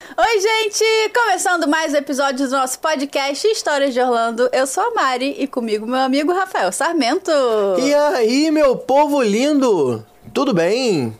[0.00, 0.84] Oi, gente!
[1.12, 4.48] Começando mais um episódio do nosso podcast Histórias de Orlando.
[4.52, 7.30] Eu sou a Mari e comigo meu amigo Rafael Sarmento.
[7.80, 10.04] E aí, meu povo lindo?
[10.32, 11.18] Tudo bem?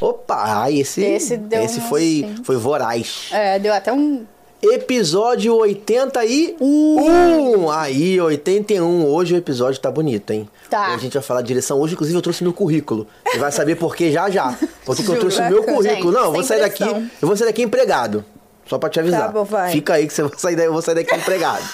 [0.00, 3.30] Opa, esse, Esse deu esse um- foi, foi voraz.
[3.32, 4.24] É, deu até um.
[4.62, 7.68] Episódio 81.
[7.70, 9.06] Aí, 81.
[9.06, 10.48] Hoje o episódio tá bonito, hein?
[10.70, 10.88] Tá.
[10.88, 11.80] Hoje a gente vai falar de direção.
[11.80, 13.06] Hoje, inclusive, eu trouxe meu currículo.
[13.26, 14.56] Você vai saber por quê já já.
[14.84, 15.82] Porque que eu trouxe o meu currículo.
[15.82, 16.84] Gente, Não, eu vou sair daqui.
[16.84, 17.10] pressão.
[17.22, 18.24] Eu vou sair daqui empregado.
[18.66, 19.22] Só pra te avisar.
[19.22, 19.72] Tá bom, vai.
[19.72, 21.64] Fica aí que você vai sair daí, eu vou sair daqui empregado.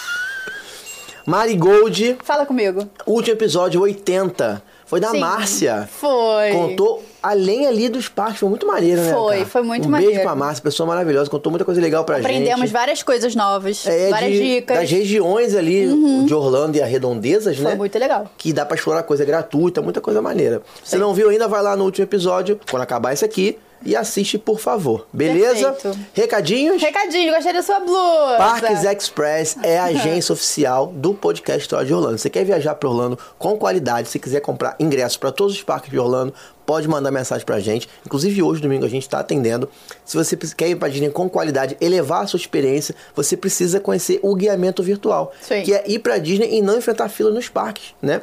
[1.27, 2.87] Marigold, Fala comigo.
[3.06, 4.62] último episódio 80.
[4.87, 5.89] Foi da Sim, Márcia.
[5.91, 6.53] Foi.
[6.53, 9.12] Contou além ali dos parques, foi muito maneiro, né?
[9.12, 9.47] Foi, cara?
[9.48, 10.12] foi muito um maneiro.
[10.12, 12.72] beijo pra Márcia, pessoa maravilhosa, contou muita coisa legal pra Aprendemos gente.
[12.72, 14.77] várias coisas novas, É, várias de- dicas.
[14.77, 14.83] Uhum.
[14.83, 17.75] Das regiões ali de Orlando e arredondezas, Foi né?
[17.75, 18.31] muito legal.
[18.36, 20.61] Que dá pra explorar coisa gratuita, muita coisa maneira.
[20.84, 24.39] Se não viu ainda, vai lá no último episódio, quando acabar esse aqui, e assiste,
[24.39, 25.07] por favor.
[25.13, 25.73] Beleza?
[25.73, 25.99] Perfeito.
[26.13, 26.83] Recadinhos?
[26.83, 28.37] Recadinho, gostei da sua blusa.
[28.37, 32.19] Parques Express é a agência oficial do podcast História de Orlando.
[32.19, 35.91] Você quer viajar para Orlando com qualidade, se quiser comprar ingressos para todos os parques
[35.91, 36.34] de Orlando,
[36.65, 37.89] pode mandar mensagem pra gente.
[38.05, 39.69] Inclusive hoje, domingo, a gente está atendendo.
[40.05, 44.19] Se você quer ir para Disney com qualidade, elevar a sua experiência, você precisa conhecer
[44.23, 45.62] o guiamento virtual, aí.
[45.62, 48.23] que é ir para Disney e não enfrentar fila nos parques, né?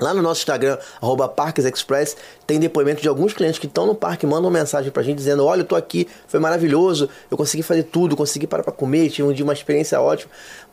[0.00, 3.94] Lá no nosso Instagram, arroba Parques Express, tem depoimento de alguns clientes que estão no
[3.94, 7.62] parque, mandam uma mensagem pra gente dizendo: Olha, eu tô aqui, foi maravilhoso, eu consegui
[7.62, 10.30] fazer tudo, consegui parar pra comer, tive um dia uma experiência ótima.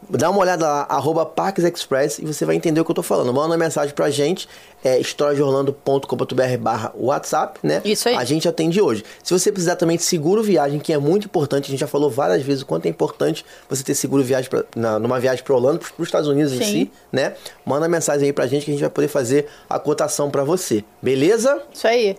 [0.10, 3.04] Dá uma olhada lá, arroba Parques Express, e você vai entender o que eu tô
[3.04, 3.34] falando.
[3.34, 4.50] Manda uma mensagem pra gente,
[4.84, 7.82] é historiadeorlando.com.br barra WhatsApp, né?
[7.86, 8.16] Isso aí.
[8.16, 9.04] A gente atende hoje.
[9.24, 12.10] Se você precisar também de seguro viagem, que é muito importante, a gente já falou
[12.10, 15.54] várias vezes o quanto é importante você ter seguro viagem pra, na, numa viagem para
[15.56, 16.66] Orlando, para os Estados Unidos em Sim.
[16.66, 17.34] si, né?
[17.66, 20.84] Manda mensagem aí pra gente que a gente vai poder fazer a cotação pra você.
[21.02, 21.62] Beleza?
[21.74, 22.18] Isso aí.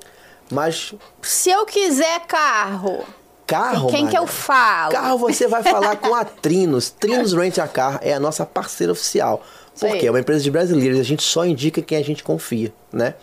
[0.51, 3.05] Mas Se eu quiser carro,
[3.47, 4.93] carro, quem que Maria, eu falo?
[4.93, 6.91] Carro você vai falar com a Trinos.
[6.91, 9.43] Trinos Rent a Car é a nossa parceira oficial.
[9.75, 9.93] Isso aí.
[9.93, 13.15] Porque é uma empresa de brasileiros, a gente só indica quem a gente confia, né?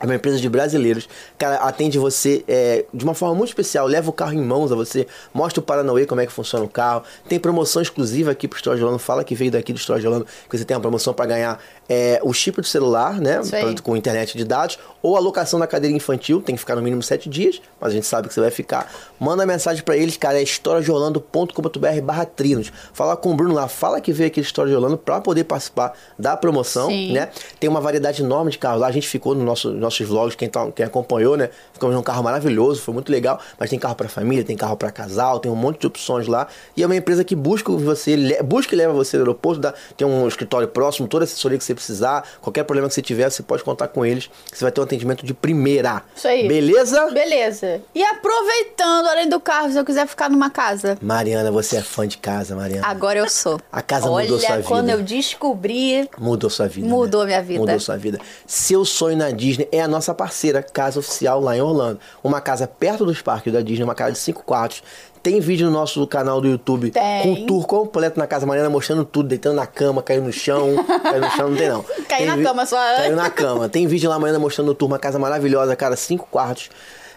[0.00, 1.06] É uma empresa de brasileiros.
[1.36, 3.86] Cara, atende você é, de uma forma muito especial.
[3.86, 5.06] Leva o carro em mãos a você.
[5.32, 7.02] Mostra o Paranauê como é que funciona o carro.
[7.28, 8.98] Tem promoção exclusiva aqui pro Orlando.
[8.98, 10.26] Fala que veio daqui do Orlando.
[10.48, 11.60] Que você tem uma promoção para ganhar
[11.92, 13.40] é, o chip do celular, né?
[13.82, 14.78] Com internet de dados.
[15.02, 16.40] Ou a locação da cadeira infantil.
[16.40, 17.60] Tem que ficar no mínimo sete dias.
[17.80, 18.88] Mas a gente sabe que você vai ficar.
[19.18, 20.38] Manda mensagem para eles, cara.
[20.38, 22.72] É historiadeorlando.com.br barra trinos.
[22.92, 23.66] Fala com o Bruno lá.
[23.66, 27.12] Fala que veio aqui História de Orlando para poder participar da promoção, Sim.
[27.12, 27.28] né?
[27.58, 28.86] Tem uma variedade enorme de carros lá.
[28.86, 31.50] A gente ficou nos nosso, nossos vlogs, quem, tá, quem acompanhou, né?
[31.72, 33.40] Ficamos num carro maravilhoso, foi muito legal.
[33.58, 36.46] Mas tem carro para família, tem carro para casal, tem um monte de opções lá.
[36.76, 40.06] E é uma empresa que busca você, busca e leva você no aeroporto, dá, tem
[40.06, 43.42] um escritório próximo, toda a assessoria que você precisar, qualquer problema que você tiver, você
[43.42, 44.30] pode contar com eles.
[44.52, 46.02] Você vai ter um atendimento de primeira.
[46.14, 46.46] Isso aí.
[46.46, 47.10] Beleza?
[47.10, 47.80] Beleza.
[47.94, 50.98] E aproveitando, além do carro, se eu quiser ficar numa casa.
[51.00, 52.86] Mariana, você é fã de casa, Mariana.
[52.86, 53.60] Agora eu sou.
[53.72, 54.68] A casa Olha, mudou sua vida.
[54.68, 56.08] quando eu descobri.
[56.18, 56.86] Mudou sua vida.
[56.86, 57.26] Mudou né?
[57.26, 57.60] minha vida.
[57.60, 58.18] Mudou sua vida.
[58.46, 61.98] Seu sonho na Disney é a nossa parceira, casa oficial lá em Orlando.
[62.22, 64.82] Uma casa perto dos parques da Disney, uma casa de cinco quartos.
[65.22, 67.22] Tem vídeo no nosso canal do YouTube Tem.
[67.22, 70.68] com o tour completo na casa Mariana, mostrando tudo, deitando na cama, caindo no chão.
[71.02, 71.82] caindo no chão não tem não.
[71.82, 72.76] Caiu Tem na vi- cama só.
[72.96, 73.68] Caiu na cama.
[73.68, 76.70] Tem vídeo lá Mariana mostrando o tour, uma casa maravilhosa, cara, cinco quartos.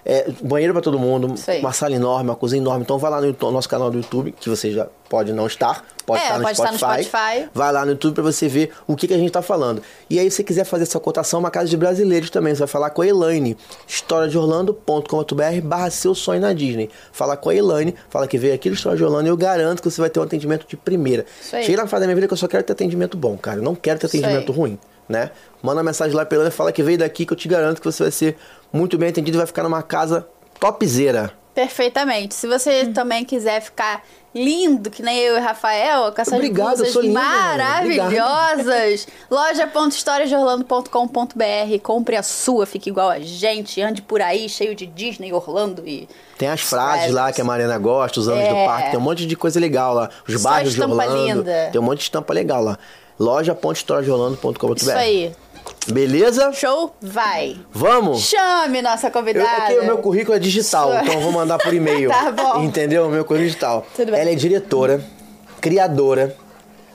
[0.05, 1.59] É, banheiro pra todo mundo, aí.
[1.59, 2.83] uma sala enorme, uma cozinha enorme.
[2.83, 6.21] Então vai lá no nosso canal do YouTube, que você já pode não estar, pode
[6.21, 7.03] É, estar no pode estar no Spotify.
[7.05, 7.49] Spotify.
[7.53, 9.81] Vai lá no YouTube pra você ver o que, que a gente tá falando.
[10.09, 12.53] E aí, se você quiser fazer essa cotação, uma casa de brasileiros também.
[12.53, 13.55] Você vai falar com a Elaine,
[13.87, 16.89] historiadeorlando.com.br barra seu sonho na Disney.
[17.11, 19.81] Fala com a Elaine, fala que veio aqui do História de Orlando e eu garanto
[19.81, 21.25] que você vai ter um atendimento de primeira.
[21.41, 23.59] Chega na fase da minha vida que eu só quero ter atendimento bom, cara.
[23.59, 24.77] Eu não quero ter atendimento ruim,
[25.07, 25.31] né?
[25.61, 27.85] Manda uma mensagem lá pra Elaine, fala que veio daqui que eu te garanto que
[27.85, 28.37] você vai ser
[28.71, 30.27] muito bem atendido e vai ficar numa casa
[30.59, 31.31] topzera.
[31.53, 32.33] Perfeitamente.
[32.33, 34.01] Se você também quiser ficar
[34.33, 41.79] lindo, que nem eu e Rafael, com essas Obrigado, blusas sou lindo, maravilhosas, loja.historiasdeorlando.com.br.
[41.81, 46.07] Compre a sua, fique igual a gente, ande por aí cheio de Disney, Orlando e...
[46.37, 48.49] Tem as frases lá que a Mariana gosta, os anos É.
[48.49, 50.09] do parque, tem um monte de coisa legal lá.
[50.27, 51.37] Os Só bairros de estampa Orlando.
[51.43, 51.69] linda.
[51.71, 52.77] Tem um monte de estampa legal lá.
[53.19, 55.31] loja.historiadeorlando.com.br Isso aí.
[55.87, 56.51] Beleza?
[56.53, 56.95] Show?
[57.01, 57.57] Vai.
[57.71, 58.21] Vamos?
[58.23, 59.49] Chame nossa Eu, convidada.
[59.49, 62.09] é que o meu currículo é digital, Sua- então eu vou mandar por e-mail.
[62.11, 62.63] Tá bom.
[62.63, 63.05] Entendeu?
[63.05, 63.85] O meu currículo é digital.
[63.95, 64.21] Tudo bem.
[64.21, 65.03] Ela é diretora,
[65.61, 66.35] criadora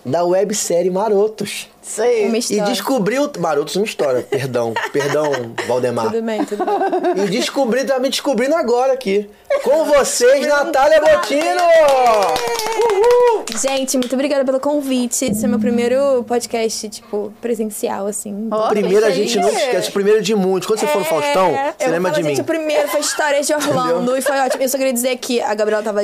[0.05, 1.67] da websérie Marotos.
[1.89, 2.27] Isso aí.
[2.27, 2.65] Uma E história.
[2.65, 3.31] descobriu.
[3.39, 4.75] Marotos uma história, perdão.
[4.93, 5.31] Perdão,
[5.67, 6.07] Valdemar.
[6.07, 7.25] Tudo bem, tudo bem.
[7.25, 9.29] E descobri, tá me descobrindo agora aqui.
[9.63, 11.63] Com vocês, Natália Botino!
[13.61, 15.25] Gente, muito obrigada pelo convite.
[15.25, 18.49] Esse é meu primeiro podcast, tipo, presencial, assim.
[18.51, 20.67] Ó, Primeiro a gente não esquece, o primeiro de muitos.
[20.67, 22.37] Quando você for no Faustão, É, você eu lembra falo, de mim.
[22.37, 24.63] Gente, o primeiro foi Histórias de Orlando e foi ótimo.
[24.63, 26.01] Eu só queria dizer que a Gabriela tava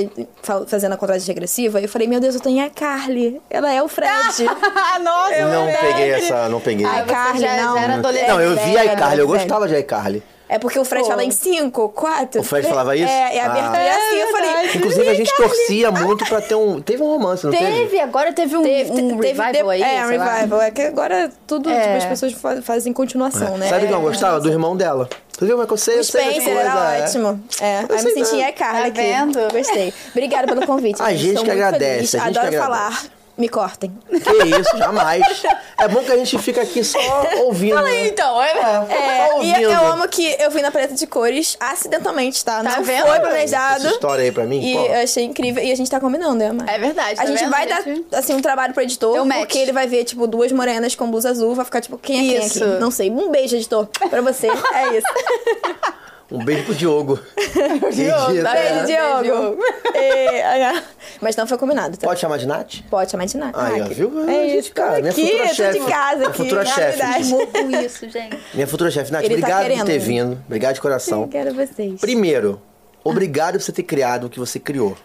[0.66, 3.40] fazendo a contagem regressiva e eu falei, meu Deus, eu tenho a Carly.
[3.50, 4.44] Ela é o Fred.
[5.02, 5.73] Nossa, Não velho.
[5.74, 6.86] Peguei essa, não peguei.
[6.86, 7.74] Ai, Carly, já, não.
[7.76, 8.28] já era adolescente.
[8.28, 10.22] Não, eu vi a velho, iCarly, eu gostava de iCarly.
[10.46, 11.10] É porque o Fred Pô.
[11.10, 12.42] fala em cinco, quatro.
[12.42, 13.10] O Fred falava isso?
[13.10, 13.96] É, e a abertura é Ah.
[13.96, 14.16] assim.
[14.20, 14.50] Eu falei.
[14.74, 16.82] Inclusive, a gente torcia muito pra ter um.
[16.82, 17.64] Teve um romance, não teve?
[17.64, 20.34] Teve, agora teve um, Teve, um teve revival de- aí, É, um sei lá.
[20.34, 20.60] revival.
[20.60, 21.80] É que agora tudo, É.
[21.80, 23.68] tipo, as pessoas fa- fazem continuação, né?
[23.70, 24.02] Sabe o que eu É.
[24.02, 24.38] gostava?
[24.38, 25.08] Do irmão dela.
[25.32, 25.94] Você viu como é que eu sei?
[25.96, 27.02] O Eu sei Spencer coisas, era é.
[27.04, 27.44] ótimo.
[27.60, 29.00] É, aí sei me senti a Carla Tá aqui.
[29.00, 29.38] vendo?
[29.50, 29.94] Gostei.
[30.10, 31.02] Obrigada pelo convite.
[31.02, 32.14] A gente Estou que agradece, feliz.
[32.14, 32.62] a gente que Adoro agradece.
[32.62, 33.02] falar.
[33.36, 33.92] Me cortem.
[34.08, 35.42] Que isso, jamais.
[35.76, 36.98] É bom que a gente fica aqui só
[37.42, 37.82] ouvindo.
[37.82, 38.06] né?
[38.06, 38.52] Então, é...
[38.88, 39.60] É, e ouvindo.
[39.72, 42.62] eu amo que eu vim na paleta de cores acidentalmente, tá?
[42.62, 43.02] Tá Não vendo?
[43.02, 43.86] foi Essa planejado.
[43.88, 44.86] história aí pra mim, E pô.
[44.86, 45.64] eu achei incrível.
[45.64, 46.64] E a gente tá combinando, né?
[46.68, 47.50] É verdade, A tá gente vendo?
[47.50, 49.24] vai gente- dar, assim, um trabalho pro editor.
[49.26, 49.38] Match.
[49.40, 51.56] Porque ele vai ver, tipo, duas morenas com blusa azul.
[51.56, 52.62] Vai ficar, tipo, quem é quem Isso.
[52.62, 52.78] aqui?
[52.80, 53.10] Não sei.
[53.10, 53.88] Um beijo, editor.
[54.10, 54.46] Pra você.
[54.74, 55.06] É isso.
[56.30, 57.18] Um beijo pro Diogo.
[57.92, 58.72] Diogo, tá É.
[58.72, 58.86] vendo?
[58.86, 59.58] Beijo, Diogo.
[59.96, 60.82] É,
[61.20, 61.96] Mas não foi combinado.
[61.96, 62.06] Tá?
[62.08, 62.80] Pode chamar de Nath?
[62.90, 63.52] Pode chamar de nada.
[63.62, 64.28] Aí, ó, que- viu?
[64.28, 65.00] É Gente, isso, cara, cara.
[65.02, 65.78] minha Aqui, futura eu tô chefe.
[65.78, 66.36] de casa Minha aqui.
[66.42, 67.24] futura chefe.
[67.24, 68.38] Muco isso, gente.
[68.54, 69.86] Minha futura chefe, Nath, Ele tá obrigado por querendo.
[69.86, 70.42] ter vindo.
[70.46, 71.28] Obrigado de coração.
[71.28, 72.00] Quero vocês.
[72.00, 72.60] Primeiro,
[73.04, 74.96] obrigado por você ter criado o que você criou.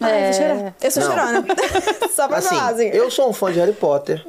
[0.00, 0.74] Ai, vou chorar.
[0.80, 1.10] Eu sou Não.
[1.10, 1.44] chorona.
[2.14, 2.86] Só pra Assim, falar, assim.
[2.88, 4.24] eu sou um fã de Harry Potter,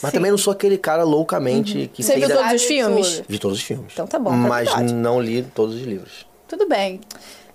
[0.00, 3.22] mas também não sou aquele cara loucamente que Hum, Você viu a- todos os filmes?
[3.28, 3.92] Vi todos os filmes.
[3.92, 4.94] Então tá bom, Mas tranquilidade.
[4.94, 6.26] não li todos os livros.
[6.48, 7.00] Tudo bem.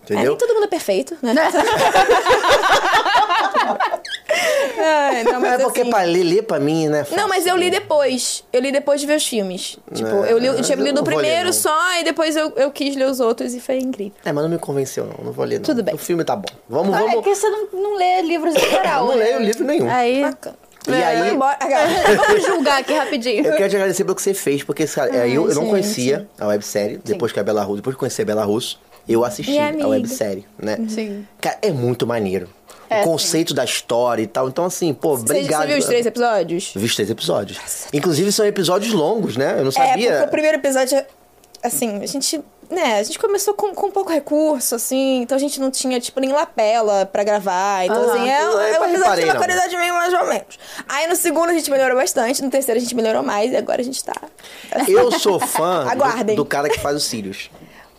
[0.10, 0.32] É, Entendeu?
[0.32, 1.34] nem todo mundo é perfeito, né?
[4.80, 7.06] Ai, não, mas é porque assim- pra ler, ler pra mim, né?
[7.12, 8.44] Não, mas eu li depois.
[8.54, 9.78] Eu li depois de ver os filmes.
[9.94, 11.54] Tipo, É, eu, li, eu tinha lido o ler, primeiro não.
[11.54, 14.14] só e depois eu, eu quis ler os outros e foi incrível.
[14.24, 15.26] É, mas não me convenceu, não.
[15.26, 15.64] Não vou ler, não.
[15.64, 15.96] Tudo bem.
[15.96, 16.46] O filme tá bom.
[16.70, 17.24] Vamos, Ah, É vamos.
[17.24, 19.24] que você não, não lê livros em Eu geral, não né?
[19.26, 19.90] leio livro nenhum.
[19.90, 20.56] Aí, Bacana.
[20.88, 21.58] E É, aí- embora.
[22.28, 23.46] vamos julgar aqui rapidinho.
[23.46, 26.28] Eu quero te agradecer pelo que você fez, porque cara, é, eu, eu não conhecia
[26.40, 29.58] a websérie, depois que a Bela Russo, depois que conheci a Bela Russo, eu assisti
[29.58, 30.78] a websérie, né?
[30.90, 31.26] Sim.
[31.40, 32.50] Cara, é muito maneiro.
[32.90, 34.48] É, o conceito da história e tal.
[34.48, 35.62] Então, assim, pô, obrigado.
[35.64, 36.72] você viu os três episódios?
[36.74, 37.60] Vi os três episódios.
[37.92, 39.56] Inclusive, são episódios longos, né?
[39.58, 40.12] Eu não É, sabia.
[40.12, 41.04] porque o primeiro episódio,
[41.62, 42.42] assim, a gente.
[42.70, 46.20] Né, a gente começou com, com pouco recurso, assim, então a gente não tinha, tipo,
[46.20, 47.86] nem lapela pra gravar.
[47.86, 49.36] Então, assim, é, é é um uma não.
[49.38, 50.60] qualidade meio mais ou menos.
[50.90, 53.80] Aí no segundo a gente melhorou bastante, no terceiro a gente melhorou mais, e agora
[53.82, 54.14] a gente tá.
[54.86, 56.36] Eu sou fã do, Aguardem.
[56.36, 57.50] do cara que faz os Sirius.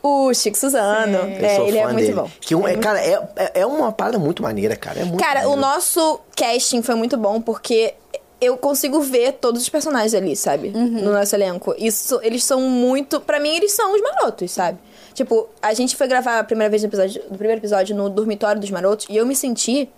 [0.03, 2.14] O Chico Suzano, Eu é, sou ele é fã muito dele.
[2.21, 2.31] bom.
[2.41, 5.00] Que um, é, cara, é, é- é uma parada muito maneira, cara.
[5.00, 5.61] É muito Cara, o maneiro.
[5.62, 7.95] nosso casting foi muito bom porque
[8.40, 10.68] eu consigo ver todos os personagens ali, sabe?
[10.71, 11.75] No nosso elenco.
[11.78, 13.21] Isso, eles são muito.
[13.21, 14.78] Pra mim, eles são os marotos, sabe?
[15.14, 18.61] Tipo, a gente foi gravar a primeira vez no, episódio, no primeiro episódio no dormitório
[18.61, 19.88] dos marotos e eu me senti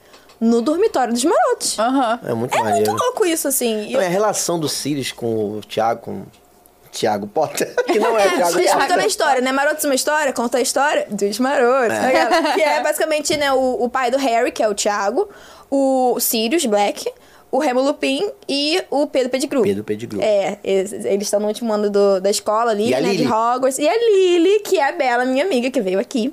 [0.40, 1.78] no dormitório dos marotos.
[1.78, 2.20] Aham.
[2.24, 2.90] É muito É maneiro.
[2.90, 3.88] muito louco isso, assim.
[3.88, 6.26] E Não, é a relação do Sirius com o Thiago, com o
[6.90, 9.06] Thiago Potter, que não é, É, Thiago explicando a Potter.
[9.06, 9.52] história, né?
[9.52, 11.98] Marotos uma história, conta a história dos marotos.
[11.98, 12.54] né, galera?
[12.54, 15.28] que é basicamente, né, o, o pai do Harry, que é o Thiago,
[15.70, 17.12] o Sirius Black,
[17.50, 19.62] o Remo Lupin e o Pedro Pettigrew.
[19.62, 20.20] Pedro Pettigrew.
[20.22, 20.92] É, eles
[21.22, 23.24] estão no último ano do- da escola ali, E né, de?
[23.26, 23.78] Hogwarts.
[23.78, 26.32] E a Lily, que é a Bela, minha amiga, que veio aqui.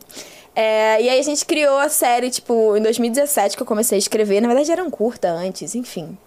[0.55, 3.99] É, e aí a gente criou a série, tipo, em 2017 que eu comecei a
[3.99, 4.41] escrever.
[4.41, 6.17] Na verdade era um curta antes, enfim.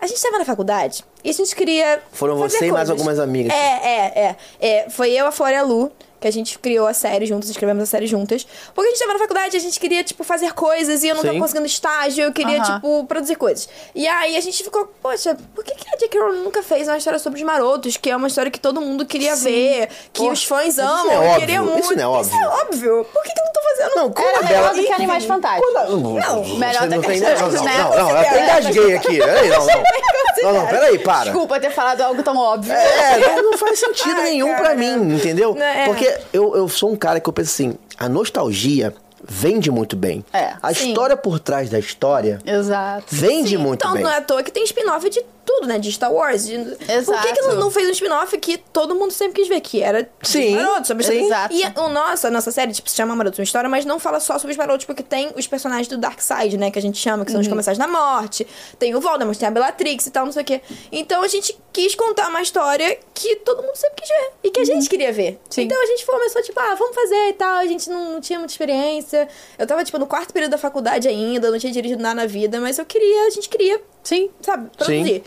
[0.00, 2.00] A gente tava na faculdade e a gente queria.
[2.12, 2.90] Foram você e mais coisas.
[2.90, 3.52] algumas amigas.
[3.52, 4.90] É, é, é, é.
[4.90, 5.90] Foi eu, a Flora e a Lu,
[6.22, 8.46] que a gente criou a série juntas, escrevemos a série juntas.
[8.74, 11.22] Porque a gente tava na faculdade, a gente queria, tipo, fazer coisas e eu não
[11.22, 11.40] tava Sim.
[11.40, 13.68] conseguindo estágio, eu queria, tipo, produzir coisas.
[13.94, 16.18] E aí a gente ficou, poxa, por que, que a J.K.
[16.18, 19.04] Rowling nunca fez uma história sobre os marotos, que é uma história que todo mundo
[19.04, 21.80] queria ver, que os fãs amam, é eu óbvio, queria muito.
[21.80, 22.34] isso não é óbvio.
[22.34, 23.06] Isso é óbvio.
[23.12, 23.96] Por que, que eu não tô fazendo?
[23.96, 24.74] Não, como Era melhor Bela...
[24.74, 25.74] do que Animais Fantásticos.
[25.74, 27.26] Não, Não, melhor do não que tem...
[27.26, 29.18] as Não, não, não, até engasguei aqui.
[29.18, 29.82] Peraí, não, não.
[30.42, 31.24] Não, não, peraí, para.
[31.24, 32.72] Desculpa ter falado algo tão óbvio.
[32.72, 34.60] É, não, não faz sentido Ai, nenhum cara.
[34.60, 35.54] pra mim, entendeu?
[35.54, 35.86] Não, é.
[36.18, 38.94] Porque eu, eu sou um cara que eu penso assim, a nostalgia,
[39.26, 40.24] vende muito bem.
[40.32, 40.88] É, a sim.
[40.88, 43.04] história por trás da história Exato.
[43.08, 44.02] vende Sim, muito então bem.
[44.02, 45.22] não é à toa que tem spin-off de
[45.62, 45.78] tudo, né?
[45.78, 46.46] De Star Wars.
[46.46, 47.48] de- Por que, que Exato.
[47.48, 49.60] não, não fez um spin-off que todo mundo sempre quis ver?
[49.60, 50.88] Que era Sim, os marotos.
[50.88, 51.24] Sobre sim.
[51.26, 51.54] Exato.
[51.54, 54.20] E o nosso, a nossa série, tipo, se chama Marotos uma História, mas não fala
[54.20, 56.70] só sobre os marotos, porque tem os personagens do Dark Side, né?
[56.70, 57.52] Que a gente chama, que são os Uhum.
[57.52, 58.46] comerciais da morte.
[58.78, 60.60] Tem o Voldemort, tem a Bellatrix e tal, não sei o quê.
[60.90, 64.30] Então a gente quis contar uma história que todo mundo sempre quis ver.
[64.44, 65.32] E que a gente queria ver.
[65.32, 65.38] Uhum.
[65.50, 65.62] Sim.
[65.62, 67.54] Então a gente começou, tipo, ah, vamos fazer e tal.
[67.58, 69.28] A gente não, não tinha muita experiência.
[69.58, 72.60] Eu tava, tipo, no quarto período da faculdade ainda, não tinha dirigido nada na vida,
[72.60, 74.30] mas eu queria, a gente queria Sim.
[74.40, 75.22] sabe, produzir.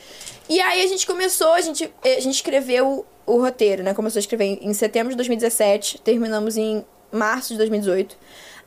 [0.49, 3.93] E aí a gente começou, a gente, a gente escreveu o roteiro, né?
[3.93, 8.15] Começou a escrever em- em setembro de 2017, terminamos em março de 2018.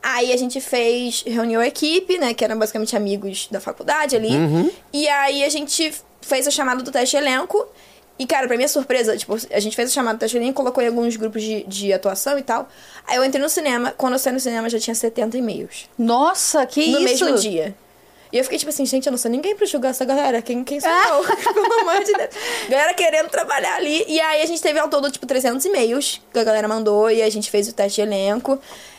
[0.02, 2.32] Aí a gente fez, reuniu a equipe, né?
[2.34, 4.30] Que eram basicamente amigos da faculdade ali.
[4.92, 7.66] E aí a gente fez a chamada do teste elenco.
[8.18, 10.82] E, cara, pra minha surpresa, tipo, a gente fez a chamada do teste elenco, colocou
[10.82, 12.68] em alguns grupos de, de atuação e tal.
[13.06, 15.88] Aí eu entrei no cinema, quando eu saí no cinema já tinha 70 e-mails.
[15.96, 17.24] Nossa, que No isso?
[17.24, 17.76] mesmo dia.
[18.32, 20.42] E eu fiquei tipo assim, gente, eu não sou ninguém pra julgar essa galera.
[20.42, 21.24] Quem, quem sou eu?
[21.54, 22.30] Pelo amor de Deus.
[22.68, 24.04] Galera querendo trabalhar ali.
[24.06, 27.10] E aí a gente teve ao todo, tipo, 300 e-mails que a galera mandou.
[27.10, 28.58] E a gente fez o teste de elenco.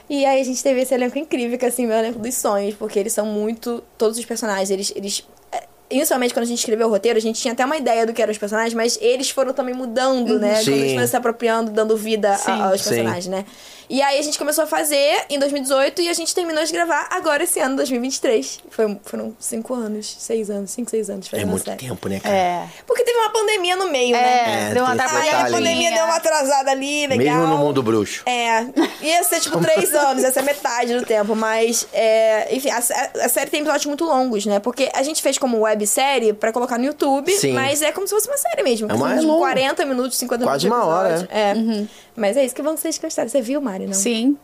[0.10, 2.74] E aí a gente teve esse elenco incrível, que é assim, meu elenco dos sonhos.
[2.76, 3.84] Porque eles são muito...
[3.98, 4.92] Todos os personagens, eles...
[4.96, 8.06] eles é, Inicialmente, quando a gente escreveu o roteiro, a gente tinha até uma ideia
[8.06, 10.56] do que eram os personagens, mas eles foram também mudando, né?
[10.58, 10.66] Sim.
[10.72, 12.52] Quando eles foram se apropriando, dando vida a- Sim.
[12.62, 12.90] aos Sim.
[12.90, 13.46] personagens, né?
[13.90, 17.08] E aí a gente começou a fazer em 2018 e a gente terminou de gravar
[17.10, 18.60] agora esse ano, 2023.
[18.70, 21.78] Foi, foram cinco anos, seis anos, cinco, seis anos É muito série.
[21.78, 22.36] tempo, né, cara?
[22.36, 22.68] É.
[22.86, 24.70] Porque teve uma pandemia no meio, né?
[24.70, 27.38] É, deu uma esse Aí a pandemia deu uma atrasada ali, legal.
[27.38, 28.22] Mesmo no mundo bruxo.
[28.28, 28.66] É,
[29.02, 33.30] ia ser tipo três anos, ia ser metade do tempo, mas, é, enfim, a, a
[33.30, 34.60] série tem episódios muito longos, né?
[34.60, 37.54] Porque a gente fez como websérie pra colocar no YouTube, Sim.
[37.54, 38.92] mas é como se fosse uma série mesmo.
[38.92, 39.40] É São, é tipo, longo.
[39.40, 40.84] 40 minutos, 50 Quase minutos.
[40.84, 41.30] de uma hora, episódio.
[41.32, 42.09] É.
[42.16, 43.30] Mas é isso que vão vocês gostaram.
[43.30, 43.94] Você viu, Mari, não?
[43.94, 44.38] Sim.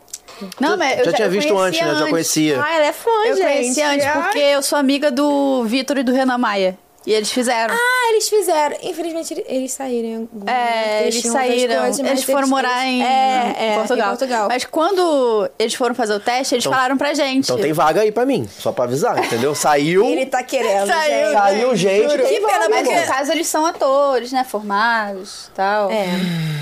[0.60, 1.94] Não, mas eu já tinha eu visto antes, né?
[1.94, 2.62] Já conhecia.
[2.62, 3.46] Ah, ela é fã, Eu gente.
[3.46, 4.22] conheci antes, Ai.
[4.22, 6.78] porque eu sou amiga do Vitor e do Renan Maia.
[7.06, 7.72] E eles fizeram.
[7.74, 8.76] Ah, eles fizeram.
[8.82, 10.28] Infelizmente, ele- eles saíram.
[10.46, 11.80] É, eles outras saíram.
[11.82, 14.06] coisas, eles foram morar em, é, é, Portugal.
[14.06, 14.48] Em Portugal.
[14.48, 17.44] Mas quando eles foram fazer o teste, eles falaram pra gente.
[17.44, 19.54] Então tem vaga aí pra mim, só pra avisar, entendeu?
[19.54, 20.04] Saiu.
[20.04, 21.32] Ele tá querendo, Saiu, gente.
[21.32, 22.10] Saiu gente.
[22.10, 22.22] Juro.
[22.26, 24.44] Que pena, Mas no caso eles são atores, né?
[24.44, 25.90] Formados tal.
[25.90, 26.06] É.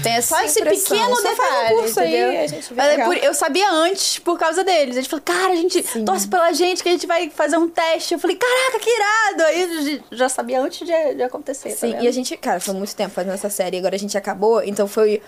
[0.02, 1.74] Tem só Sem esse pequeno Só faz um detalhe.
[1.74, 2.40] curso aí, entendeu?
[2.42, 4.96] a gente Mas é por- eu sabia antes por causa deles.
[4.96, 8.12] Eles falaram, cara, a gente torce pela gente que a gente vai fazer um teste.
[8.12, 9.42] Eu falei, caraca, que irado!
[9.44, 11.70] Aí já sabia antes de, de acontecer.
[11.70, 12.04] tá Sim, vendo?
[12.04, 14.86] e a gente, cara, foi muito tempo fazendo essa série, agora a gente acabou, então
[14.88, 15.22] foi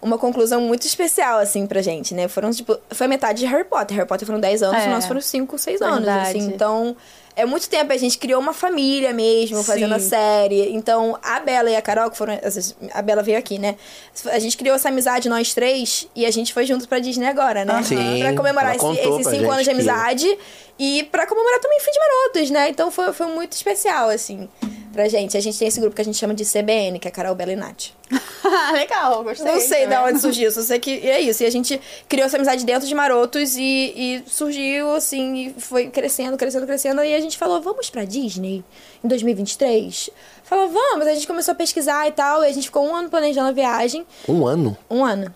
[0.00, 2.26] uma conclusão muito especial, assim, pra gente, né?
[2.26, 3.96] Foram, tipo, foi metade de Harry Potter.
[3.96, 4.88] Harry Potter foram 10 anos, É.
[4.88, 6.28] nosso foram 5, 6 anos, Verdade.
[6.38, 6.38] assim.
[6.48, 6.96] Então,
[7.36, 7.92] é muito tempo.
[7.92, 10.08] A gente criou uma família mesmo, fazendo a Sim.
[10.08, 10.72] série.
[10.74, 12.36] Então, a Bela e a Carol, que foram.
[12.92, 13.76] A Bela veio aqui, né?
[14.32, 17.64] A gente criou essa amizade, nós três, e a gente foi juntos pra Disney agora,
[17.64, 17.80] né?
[17.84, 20.38] Sim, pra comemorar esses pra 5 gente anos de que- amizade.
[20.84, 22.68] E pra comemorar também o fim de Marotos, né?
[22.68, 24.48] Então foi, foi muito especial, assim,
[24.92, 25.36] pra gente.
[25.36, 27.52] A gente tem esse grupo que a gente chama de CBN, que é Carol, Bela
[27.52, 27.90] e Nath.
[28.74, 29.46] Legal, gostei.
[29.46, 30.06] Não sei de vendo?
[30.06, 31.40] onde surgiu, só sei que é isso.
[31.44, 35.86] E a gente criou essa amizade dentro de Marotos e, e surgiu, assim, e foi
[35.86, 37.04] crescendo, crescendo, crescendo.
[37.04, 38.64] E a gente falou, vamos pra Disney
[39.04, 40.10] em 2023?
[40.42, 41.06] Falou, vamos.
[41.06, 42.42] A gente começou a pesquisar e tal.
[42.42, 44.04] E a gente ficou um ano planejando a viagem.
[44.28, 44.76] Um ano.
[44.90, 45.32] Um ano.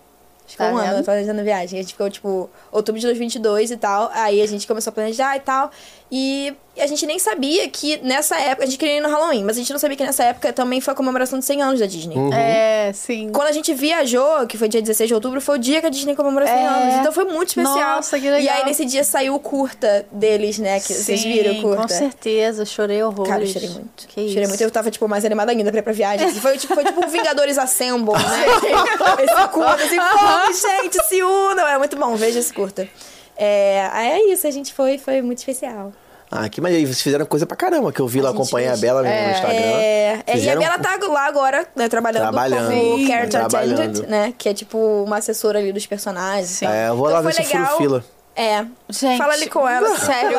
[0.47, 1.77] Ficou Tá um ano planejando viagem.
[1.77, 4.09] A gente ficou, tipo, outubro de 2022 e tal.
[4.13, 5.69] Aí a gente começou a planejar e tal.
[6.09, 8.63] E a gente nem sabia que nessa época...
[8.63, 10.79] A gente queria ir no Halloween, mas a gente não sabia que nessa época também
[10.79, 12.15] foi a comemoração de 100 anos da Disney.
[12.33, 13.29] É, sim.
[13.33, 15.89] Quando a gente viajou, que foi dia 16 de outubro, foi o dia que a
[15.89, 16.65] Disney comemorou 100 É.
[16.67, 16.95] anos.
[16.95, 17.95] Então foi muito especial.
[17.97, 18.39] Nossa, que legal.
[18.41, 20.79] E aí nesse dia saiu o curta deles, né?
[20.79, 21.81] Que vocês Sim, viram o curta.
[21.81, 23.29] Com certeza, chorei horrores.
[23.29, 24.07] Cara, eu chorei muito.
[24.07, 24.49] Que chorei isso.
[24.49, 24.61] muito.
[24.61, 26.27] Eu tava, tipo, mais animada ainda pra ir pra viagem.
[26.27, 28.45] Assim, Foi, tipo, foi tipo um Vingadores Assemble, né?
[29.25, 31.67] esse curta, assim, vamos, gente, se unam.
[31.67, 32.87] É muito bom, veja esse curta.
[33.37, 35.91] É, é isso, a gente foi, foi muito especial.
[36.29, 36.85] Ah, que maneiro.
[36.87, 38.81] Vocês fizeram coisa pra caramba, que eu vi lá, gente acompanhei a fez.
[38.81, 39.55] Bela mesmo no Instagram.
[39.59, 42.69] É, é, Fizeram- e a Bela tá lá agora, né, trabalhando, Trabalhando.
[42.73, 43.07] como Sim.
[43.07, 43.79] character Trabalhando.
[43.79, 44.33] attendant, né?
[44.37, 46.49] Que é tipo uma assessora ali dos personagens.
[46.49, 46.65] Sim.
[46.65, 47.77] É, eu vou lá Então ver foi se eu furo legal.
[47.77, 48.05] fila.
[48.35, 48.65] É.
[48.89, 49.95] Gente, Fala ali com ela.
[49.97, 50.37] sério.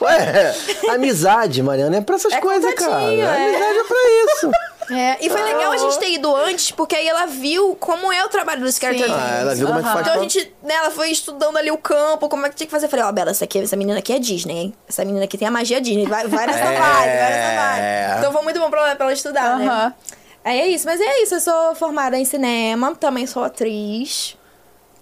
[0.00, 0.54] Ué,
[0.90, 3.02] amizade, Mariana, é pra essas É coisas, cara.
[3.02, 3.20] é.
[3.26, 3.96] Amizade é pra
[4.36, 4.50] isso.
[4.90, 8.24] É, e foi legal a gente ter ido antes, porque aí ela viu como é
[8.24, 9.10] o trabalho dos attendants.
[9.10, 11.70] Ah, ela viu como é que faz Então a gente, né, ela foi estudando ali
[11.70, 12.86] o campo, como é que tinha que fazer.
[12.86, 14.74] Eu falei, ó, Bela, essa, aqui, essa menina aqui é Disney, hein?
[14.88, 16.06] Essa menina aqui tem a magia Disney.
[16.06, 16.64] Vai, vai nessa É.
[16.64, 18.18] vibe, vai nessa vibe.
[18.18, 19.66] Então foi muito bom pra, pra ela estudar, né?
[19.66, 19.94] Aham.
[20.44, 21.34] Aí é isso, mas é isso.
[21.34, 24.36] Eu sou formada em cinema, também sou atriz.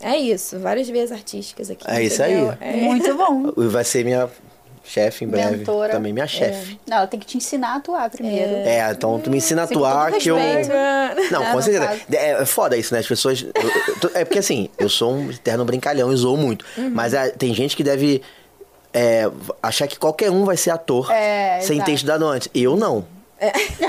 [0.00, 1.84] É isso, várias vezes artísticas aqui.
[1.88, 2.32] É isso aí.
[2.34, 2.58] entendeu?
[2.60, 2.72] É.
[2.72, 3.52] Muito bom.
[3.68, 4.28] Vai ser minha
[4.86, 5.56] chefe em breve.
[5.58, 5.92] Mentora.
[5.92, 6.78] Também minha chefe.
[6.86, 8.50] Não, ela tem que te ensinar a atuar primeiro.
[8.50, 10.36] É, então tu me ensina a atuar que eu.
[11.30, 12.00] Não, É, com certeza.
[12.12, 13.00] É, é foda isso, né?
[13.00, 13.42] As pessoas.
[13.42, 13.50] eu-
[14.02, 16.64] eu- É porque assim, eu sou um eterno brincalhão e zoo muito.
[16.78, 16.90] Uhum.
[16.94, 18.22] Mas ah, tem gente que deve
[18.94, 19.30] é,
[19.62, 22.48] achar que qualquer um vai ser ator É, sem ter estudado antes.
[22.54, 23.04] Eu não.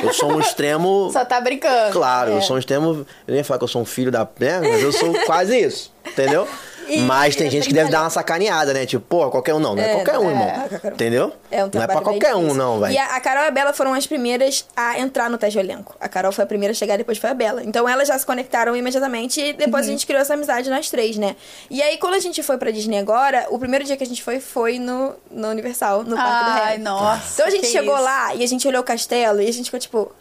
[0.04, 1.10] Eu sou um extremo.
[1.14, 1.94] Só tá brincando.
[1.94, 2.42] Claro, eu É.
[2.42, 2.88] sou um extremo.
[2.88, 4.28] Eu nem ia falar que eu sou um filho da.
[4.40, 4.60] Né?
[4.60, 5.94] Mas eu sou quase isso.
[6.06, 6.46] Entendeu?
[6.88, 8.86] E Mas tem gente que deve dar uma sacaneada, né?
[8.86, 9.76] Tipo, pô, qualquer um não.
[9.76, 10.48] Não é, É, qualquer um, é, irmão.
[10.48, 10.90] é um.
[10.90, 11.34] Entendeu?
[11.52, 12.94] É um não é pra qualquer um, não, velho.
[12.94, 15.66] E a, a Carol e a Bela foram as primeiras a entrar no teste de
[15.66, 15.96] elenco.
[16.00, 17.64] A Carol foi a primeira a chegar, depois foi a Bela.
[17.64, 19.90] Então elas já se conectaram imediatamente e depois Uhum.
[19.90, 21.36] a gente criou essa amizade nós três, né?
[21.70, 24.24] E aí, quando a gente foi pra Disney agora, o primeiro dia que a gente
[24.24, 26.82] foi foi no, no Universal, no Parque do Ai, Harry.
[26.84, 27.34] nossa.
[27.34, 28.04] Então a gente chegou isso.
[28.04, 30.12] lá e a gente olhou o castelo e a gente ficou tipo,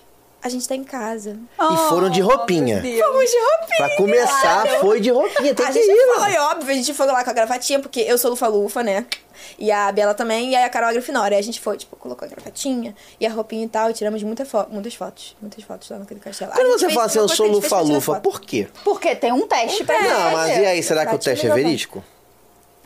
[0.47, 1.37] a gente tá em casa.
[1.61, 2.77] E foram de roupinha.
[2.81, 3.77] Fomos de roupinha.
[3.79, 5.55] Pra começar, foi de roupinha.
[5.55, 6.45] Tem A que gente ir, foi, mano.
[6.51, 9.07] óbvio, a gente foi lá com a gravatinha, porque eu sou lufa-lufa, né?
[9.59, 11.37] E a Bela também, e aí a Carol a Grifinória.
[11.37, 14.23] Aí a gente foi, tipo, colocou a gravatinha e a roupinha e tal, e tiramos
[14.23, 15.37] muita fo muitas fotos.
[15.41, 16.53] Muitas fotos lá naquele castelo.
[16.53, 18.67] Quando você fala assim, eu sou lufa-lufa, por quê?
[18.85, 20.13] Porque tem um teste pra teste.
[20.13, 22.03] Não, mas e aí, será que o teste é verídico?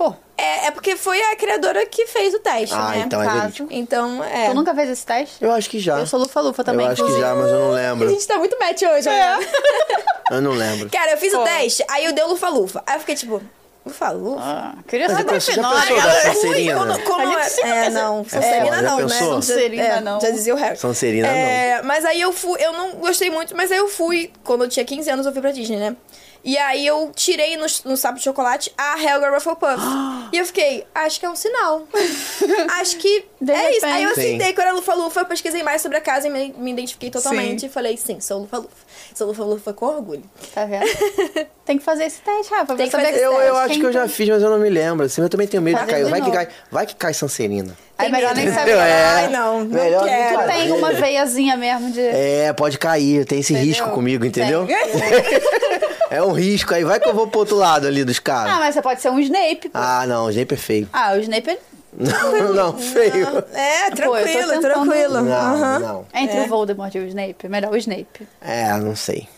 [0.01, 3.03] Pô, É, é porque foi a criadora que fez o teste, Ah, né?
[3.05, 3.69] então é verídico.
[3.71, 4.49] Então, é.
[4.49, 5.37] tu nunca fez esse teste?
[5.45, 5.99] Eu acho que já.
[5.99, 6.87] Eu sou lufa-lufa também.
[6.87, 7.29] Eu acho que inclusive.
[7.29, 8.09] já, mas eu não A lembro.
[8.09, 9.39] gente tá muito match hoje, né?
[10.31, 10.89] Eu não lembro.
[10.89, 11.41] Cara, eu fiz Pô.
[11.41, 12.83] o teste, aí eu dei o lufa-lufa.
[12.87, 13.43] Aí eu fiquei tipo,
[13.85, 14.41] lufa-lufa?
[14.43, 15.81] Ah, queria Mas ser já pensou- já Grifinória.
[15.89, 16.33] pensou da galera.
[16.35, 16.75] Sonserina?
[16.77, 18.21] Quando, quando A gente é, sempre é, pensa- não.
[18.21, 19.03] É, Sonserina já não, né?
[19.03, 19.43] pensou?
[19.43, 20.21] Sonserina é, não.
[20.21, 20.77] Já dizia o Harry.
[20.77, 24.65] Sonserina é, Mas aí eu fui, eu não gostei muito, mas aí eu fui, quando
[24.65, 25.97] eu tinha 15 anos, eu fui pra Disney, né?
[26.43, 29.83] E aí eu tirei no, no sapo de chocolate a Helga Rufflepuff.
[30.33, 31.87] e eu fiquei, acho que é um sinal.
[32.81, 33.87] acho que De é isso.
[33.87, 34.27] Aí eu repente.
[34.27, 37.61] Aceitei que era Lufa-Lufa, pesquisei mais sobre a casa e me, me identifiquei totalmente.
[37.61, 37.67] Sim.
[37.67, 38.71] E falei, sim, sou Lufa-Lufa.
[38.71, 40.23] Sou Lufa-Lufa com orgulho.
[40.55, 40.85] Tá vendo?
[41.65, 42.75] Tem que fazer esse teste, Rafa.
[42.75, 44.43] Tem pra que saber fazer Eu, esse eu quem acho que eu já fiz, mas
[44.43, 45.07] eu não me lembro.
[45.07, 46.05] Assim, eu também tenho medo de Faz cair.
[46.05, 47.77] de Vai que cai, vai que cai Sancerina.
[47.97, 48.61] Aí melhor nem saber.
[48.73, 48.81] Entendeu?
[48.81, 49.05] É.
[49.05, 50.41] Ai, não, não Melhor quero.
[50.41, 52.01] Tu tem uma veiazinha mesmo de...
[52.01, 53.69] É, pode cair, tem esse Entendeu?
[53.69, 54.67] risco comigo, entendeu?
[56.11, 58.59] é um risco, aí vai que eu vou pro outro lado ali dos Ah, caras.
[58.59, 59.79] mas você pode ser um Snape, pô.
[59.79, 60.89] Ah, não, o Snape é feio.
[60.93, 61.59] Ah, o Snape é
[62.01, 63.45] Não, não, feio.
[63.53, 65.21] É, Pô, eu tranquilo, tentando- tranquilo.
[65.23, 65.79] Não, Aham.
[65.79, 66.07] não.
[66.15, 66.43] entre É.
[66.43, 67.49] o Voldemort e o Snape.
[67.49, 68.27] Melhor o Snape.
[68.41, 69.29] É, não sei.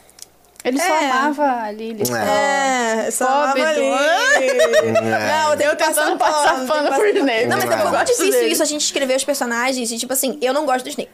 [0.64, 1.10] Ele só É.
[1.10, 2.06] amava a Lily.
[2.06, 2.16] só.
[2.16, 4.48] É, só Pobre amava do- ali.
[4.48, 5.28] É.
[5.44, 7.46] Não, tem que tentando passar passar pano, que pro Snape.
[7.46, 7.76] Não, mas é é.
[7.76, 8.46] muito Gosto difícil dele.
[8.52, 11.10] isso, a gente escrever os personagens e, tipo assim, eu não gosto do Snape.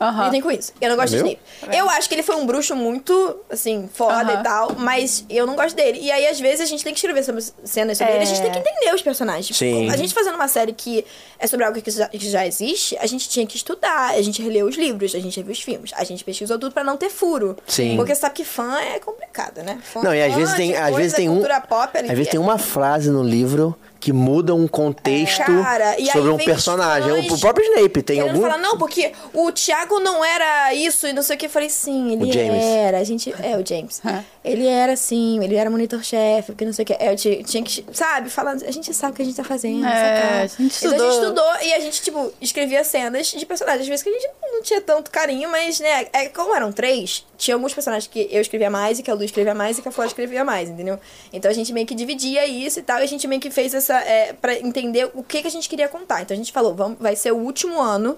[0.00, 0.24] Aham.
[0.26, 0.72] Lidem com isso.
[0.80, 1.26] Eu não gosto do Viu?
[1.62, 1.76] Snape.
[1.76, 4.40] Eu acho que ele foi um bruxo muito, assim, foda Aham.
[4.40, 5.98] e tal, mas eu não gosto dele.
[6.00, 8.16] E aí, às vezes, a gente tem que escrever sobre cenas sobre É.
[8.16, 9.54] ele, a gente tem que entender os personagens.
[9.56, 9.90] Sim.
[9.90, 11.04] A gente fazendo uma série que
[11.38, 14.40] é sobre algo que já, que já existe, a gente tinha que estudar, a gente
[14.40, 17.10] releu os livros, a gente reviu os filmes, a gente pesquisou tudo pra não ter
[17.10, 17.56] furo.
[17.66, 17.96] Sim.
[17.96, 19.78] Porque sabe que fã é complicado, né?
[19.82, 22.16] Fã, Não, e às vezes de tem, às coisa, vezes tem um, pop ali, às
[22.16, 26.30] vezes é- tem uma frase no livro que muda um contexto Cara, e aí sobre
[26.30, 27.12] um personagem.
[27.12, 30.72] O, fãs o próprio Snape tem Querendo algum falar, não, porque o Thiago não era
[30.72, 31.46] isso e não sei o que.
[31.46, 32.64] Eu falei, sim, ele O James.
[32.64, 32.98] era.
[32.98, 33.32] A gente.
[33.42, 34.00] É, o James.
[34.04, 34.24] Hã?
[34.42, 36.94] ele era assim, ele era monitor-chefe, porque não sei o que.
[36.94, 38.64] É, Eu tinha, que, sabe, falando.
[38.64, 39.84] A gente sabe o que a gente tá fazendo.
[39.84, 40.28] É, saca?
[40.28, 41.10] a gente Então a gente estudou.
[41.10, 43.82] estudou e a gente, tipo, escrevia cenas de personagens.
[43.82, 47.24] Às vezes que a gente não tinha tanto carinho, mas, né, é, como eram três,
[47.36, 49.88] tinha alguns personagens que eu escrevia mais e que a Lu escrevia mais e que
[49.88, 50.98] a Flora escrevia mais, entendeu?
[51.32, 53.74] Então a gente meio que dividia isso e tal, e a gente meio que fez
[53.74, 53.89] essa.
[53.98, 56.22] É, pra entender o que, que a gente queria contar.
[56.22, 58.16] Então a gente falou, vamos, vai ser o último ano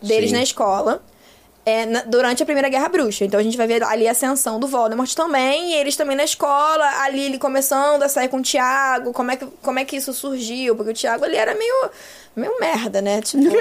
[0.00, 0.36] deles Sim.
[0.36, 1.02] na escola.
[1.66, 3.24] É, na- durante a Primeira Guerra Bruxa.
[3.24, 6.24] Então a gente vai ver ali a ascensão do Voldemort também, e eles também na
[6.24, 9.96] escola, a Lily começando a sair com o Tiago, como é que, como é que
[9.96, 10.74] isso surgiu?
[10.76, 11.90] Porque o Tiago ele era meio,
[12.34, 13.20] meio merda, né?
[13.20, 13.56] Tipo, ele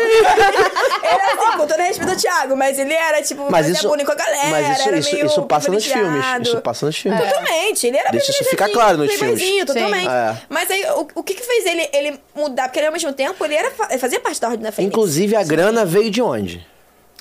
[1.03, 4.12] era assim, com todo respeito ao Tiago, mas ele era tipo, Mas isso, bullying com
[4.12, 6.25] a galera, mas isso, era isso, meio isso passa nos filmes.
[6.41, 7.19] Isso passa nos filmes.
[7.21, 9.65] Totalmente, ele era Deixa isso ficar claro nos filmes.
[9.65, 10.07] Totalmente.
[10.07, 10.38] É.
[10.47, 12.63] Mas aí, o, o que que fez ele, ele mudar?
[12.69, 14.91] Porque ele, ao mesmo tempo, ele era, fa- ele fazia parte da Ordem da Fênix.
[14.93, 16.65] Inclusive, a grana veio de onde?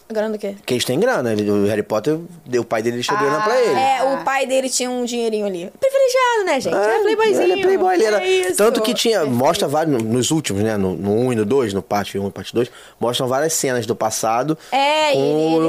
[0.09, 0.55] Agora do quê?
[0.57, 1.33] Porque eles têm grana.
[1.33, 2.19] Ele, o Harry Potter,
[2.59, 3.79] o pai dele deixou grana pra ele.
[3.79, 5.71] É, o pai dele tinha um dinheirinho ali.
[5.79, 6.75] Privilegiado, né, gente?
[6.77, 7.43] É, playboyzinho.
[7.43, 8.23] Ele é playboy, ele era.
[8.23, 8.57] É isso.
[8.57, 9.25] Tanto que tinha.
[9.27, 10.03] Mostra vários.
[10.03, 10.77] Nos últimos, né?
[10.77, 13.85] No, no 1 e no 2, no parte 1 e parte 2, mostram várias cenas
[13.85, 14.57] do passado.
[14.73, 15.19] É, com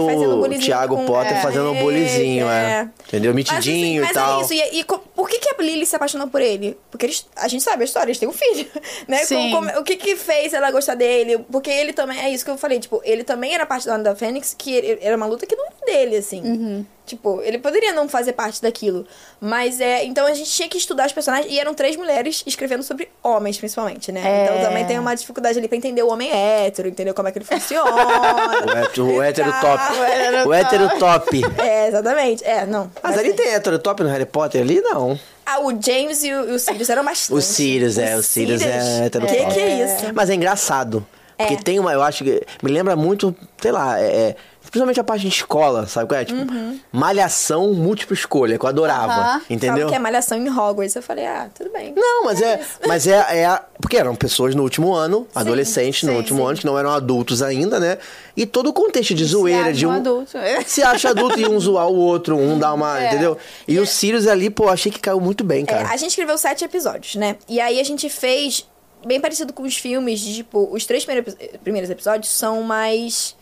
[0.05, 2.87] ele, fazendo o bulizinho Thiago com- Potter é, fazendo um bulizinho, é.
[3.07, 3.33] Entendeu?
[3.33, 4.39] Mas, assim, Mitidinho mas e tal.
[4.39, 4.53] é isso.
[4.53, 6.77] E, e por que, que a Lily se apaixonou por ele?
[6.89, 8.67] Porque eles, a gente sabe a história, eles têm um filho.
[9.07, 9.17] Né?
[9.25, 9.51] Sim.
[9.51, 11.39] Como- como- o que que fez ela gostar dele?
[11.51, 14.03] Porque ele também, é isso que eu falei, tipo, ele também era parte da Ordem
[14.03, 16.41] da Fênix, que era uma luta que não era dele, assim.
[16.41, 16.85] Uhum.
[17.05, 19.03] Tipo, ele poderia não fazer parte daquilo.
[19.41, 20.03] Mas é.
[20.05, 21.51] Então a gente tinha que estudar os personagens.
[21.51, 24.21] E eram três mulheres escrevendo sobre homens, principalmente, né?
[24.23, 24.43] É.
[24.45, 27.39] Então também tem uma dificuldade ali pra entender o homem hétero, entender como é que
[27.39, 27.89] ele funciona.
[28.69, 29.59] O hétero, o hétero Tá.
[29.61, 30.47] top.
[30.47, 31.41] O hétero top.
[31.57, 32.43] É, exatamente.
[32.45, 32.91] É, não.
[33.01, 34.79] Mas ali tem hétero top no Harry Potter ali?
[34.81, 35.19] Não.
[35.45, 37.35] Ah, o James e o, e o Sirius eram bastante.
[37.35, 38.15] O Sirius, é.
[38.15, 39.53] O Sirius é hétero Que top.
[39.55, 40.05] que é isso?
[40.13, 41.03] Mas é engraçado.
[41.47, 42.41] Porque tem uma, eu acho que.
[42.61, 44.05] Me lembra muito, sei lá, é.
[44.05, 44.35] é,
[44.69, 46.25] Principalmente a parte de escola, sabe qual é?
[46.25, 46.45] Tipo,
[46.91, 49.13] malhação múltipla escolha, que eu adorava.
[49.13, 49.41] Aham.
[49.49, 49.77] Entendeu?
[49.77, 50.95] Fala que é malhação em Hogwarts.
[50.95, 51.93] Eu falei, ah, tudo bem.
[51.95, 56.17] Não, mas é, mas é, é porque eram pessoas no último ano, adolescentes no sim,
[56.17, 56.45] último sim.
[56.49, 57.97] ano, que não eram adultos ainda, né?
[58.37, 60.37] E todo o contexto de zoeira, de um um adulto.
[60.67, 63.07] se acha adulto e um zoar o outro, um dar uma, É.
[63.07, 63.37] entendeu?
[63.67, 65.89] E o Sirius ali, pô, achei que caiu muito bem, É, cara.
[65.89, 67.37] a gente escreveu sete episódios, né?
[67.47, 68.67] E aí a gente fez
[69.05, 73.35] bem parecido com os filmes, de, tipo, os três primeiros, episódios são mais.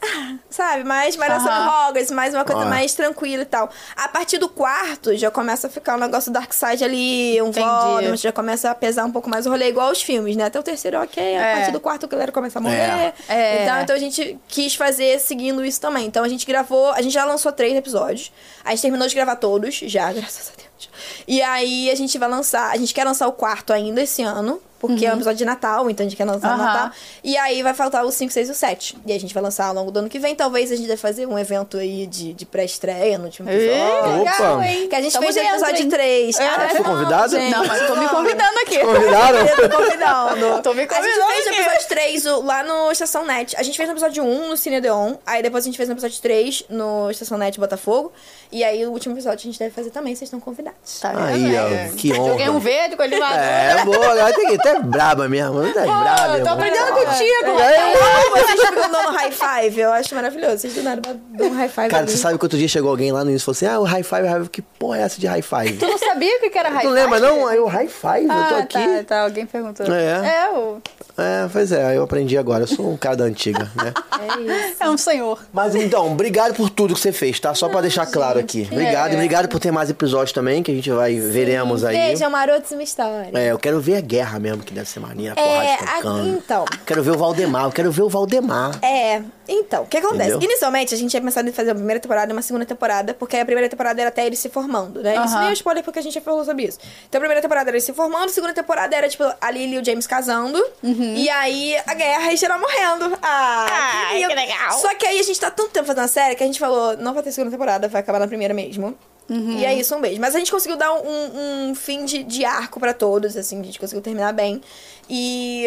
[0.50, 1.64] Sabe, mais malhação Aham.
[1.64, 2.66] em Hogwarts, mais uma coisa Ah.
[2.66, 3.68] mais tranquila e tal.
[3.96, 7.50] A partir do quarto, já começa a ficar um negócio Dark Side ali, um.
[7.50, 10.44] Voldemort, já começa a pesar um pouco mais o rolê, igual aos filmes, né?
[10.44, 11.54] Até o terceiro, ok, a É.
[11.56, 12.76] partir do quarto a galera começa a morrer.
[12.76, 13.14] É.
[13.28, 13.62] É.
[13.64, 16.06] Então, então a gente quis fazer seguindo isso também.
[16.06, 18.32] Então a gente gravou, a gente já lançou três episódios.
[18.64, 20.90] A gente terminou de gravar todos, já, graças a Deus.
[21.26, 24.60] E aí a gente vai lançar, a gente quer lançar o quarto ainda esse ano,
[24.80, 26.72] porque é um episódio de Natal, então a gente quer lançar no Aham.
[26.72, 26.90] Natal.
[27.24, 28.96] E aí vai faltar os 5, 6 e o 7.
[29.06, 30.34] E a gente vai lançar ao longo do ano que vem.
[30.34, 34.22] Talvez a gente deve fazer um evento aí de, de pré-estreia no último episódio.
[34.22, 34.62] Opa!
[34.88, 35.88] Que a gente Tamo fez no dentro, episódio hein?
[35.88, 36.38] 3.
[36.40, 36.68] É.
[36.68, 37.38] Fui convidada?
[37.38, 38.78] Não, mas tô me convidando aqui.
[38.78, 39.38] Convidaram?
[39.38, 40.62] Eu tô convidando.
[40.62, 41.60] Tô me A gente convidando fez no aqui.
[41.60, 43.56] episódio 3 o- lá no Estação Net.
[43.56, 45.14] A gente fez no episódio 1 no Cine Deon.
[45.26, 48.12] Aí depois a gente fez no episódio 3 no Estação Net Botafogo.
[48.52, 50.14] E aí o último episódio a gente deve fazer também.
[50.14, 51.00] Vocês estão convidados.
[51.00, 51.24] Tá vendo?
[51.26, 51.90] Aí, É.
[51.92, 52.30] ó, que honra.
[52.32, 53.36] Joguei um verde com ele lá.
[53.36, 55.62] É, boa, tem que até braba mesmo.
[55.62, 56.54] Não tá braba, tô irmão.
[56.54, 57.60] aprendendo contigo.
[57.60, 57.94] É.
[57.94, 59.80] Eu amo vocês ficam dando high five.
[59.80, 60.58] Eu acho maravilhoso.
[60.58, 61.00] Vocês do nada
[61.30, 61.88] dão um high five.
[61.88, 62.10] Cara, ali.
[62.12, 63.84] você sabe que outro dia chegou alguém lá no início e falou assim: ah, o
[63.84, 64.48] high five, high five.
[64.50, 65.72] Que porra é essa de high five?
[65.78, 66.94] Tu não sabia o que era high Tu five?
[66.94, 67.46] lembra, não?
[67.46, 68.78] Aí o high five, eu tô Ah, aqui.
[68.78, 69.20] tá, tá.
[69.22, 69.86] Alguém perguntou.
[69.92, 70.44] É.
[70.44, 70.78] É, o...
[71.16, 72.62] É, pois é, eu aprendi agora.
[72.64, 73.92] Eu sou um cara da antiga, né?
[74.80, 75.38] é um senhor.
[75.52, 77.54] Mas então, obrigado por tudo que você fez, tá?
[77.54, 78.68] Só pra deixar claro aqui.
[78.70, 79.14] Obrigado, É.
[79.14, 81.96] obrigado por ter mais episódios também, que a gente vai, veremos aí.
[81.96, 83.30] Vejam, Marotos uma história.
[83.34, 85.44] É, eu quero ver a guerra mesmo, que deve ser maneira, a É,
[85.76, 86.28] porrada a- tocando.
[86.28, 86.64] então.
[86.86, 88.78] Quero ver o Valdemar, eu quero ver o Valdemar.
[88.82, 90.30] É, então, o que acontece?
[90.30, 90.42] Entendeu?
[90.50, 93.36] Inicialmente, a gente tinha pensado em fazer uma primeira temporada e uma segunda temporada, porque
[93.36, 95.14] a primeira temporada era até eles se formando, né?
[95.24, 96.78] Isso nem é spoiler porque a gente já falou sobre isso.
[97.08, 99.76] Então, a primeira temporada era eles se formando, a segunda temporada era, tipo, a Lily
[99.76, 103.18] e o James casando, e aí a guerra e geral morrendo.
[103.22, 103.66] Ah,
[104.10, 104.28] Ai, lindo.
[104.28, 104.72] que legal.
[104.78, 106.96] Só que aí a gente tá tanto tempo fazendo a série que a gente falou,
[106.96, 108.96] não vai ter segunda temporada, vai acabar na primeira mesmo.
[109.28, 110.20] E é isso, um beijo.
[110.20, 113.64] Mas a gente conseguiu dar um, um fim de, de arco pra todos, assim, a
[113.64, 114.60] gente conseguiu terminar bem.
[115.08, 115.66] E,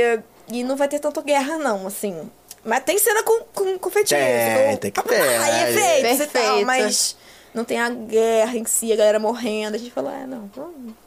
[0.51, 2.29] e não vai ter tanta guerra, não, assim.
[2.63, 4.15] Mas tem cena com, com, com feitiço.
[4.15, 5.69] Tem, com, tem que ter, Aí é.
[5.69, 7.15] efeitos e tal, mas
[7.53, 9.75] não tem a guerra em si, a galera morrendo.
[9.75, 10.49] A gente falou, é, não,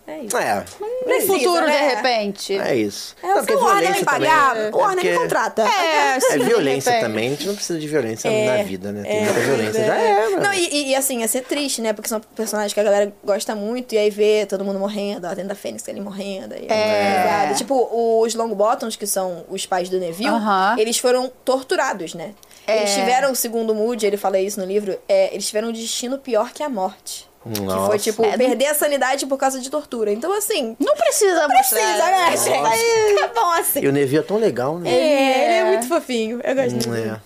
[0.06, 0.36] é isso.
[0.36, 0.62] É,
[1.04, 1.88] Precisa, futuro, né?
[1.88, 2.58] de repente.
[2.58, 3.16] é isso.
[3.22, 5.62] É, se o Warner me pagar, o Warner me contrata.
[5.62, 8.92] É, É sim, de violência também, a gente não precisa de violência É, na vida,
[8.92, 9.02] né?
[9.02, 9.78] Tem é, muita violência.
[9.78, 9.86] é.
[9.86, 10.42] Já é, mano.
[10.42, 11.92] Não, e, e- e, assim, ia ser triste, né?
[11.92, 15.34] Porque são personagens que a galera gosta muito, e aí vê todo mundo morrendo, a
[15.34, 16.54] da Fênix ali morrendo.
[16.54, 17.22] Aí É.
[17.48, 17.58] pesado.
[17.58, 20.76] Tipo, os Longbottoms, que são os pais do Neville, Aham.
[20.78, 22.34] eles foram torturados, né?
[22.66, 22.94] Eles É.
[23.00, 26.52] tiveram, segundo o Moody, ele fala isso no livro, é, eles tiveram um destino pior
[26.52, 27.28] que a morte.
[27.52, 27.86] Que Nossa.
[27.88, 30.10] foi, tipo, É, perder a sanidade por causa de tortura.
[30.10, 31.78] Então, assim, Não precisa mostrar.
[31.78, 33.20] precisa, né, gente?
[33.20, 33.80] Tá bom assim.
[33.80, 34.90] E o Neville é tão legal, né?
[34.90, 36.40] É, ele é muito fofinho.
[36.42, 37.10] Eu gosto dele.
[37.10, 37.16] É.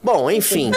[0.00, 0.70] Bom, enfim.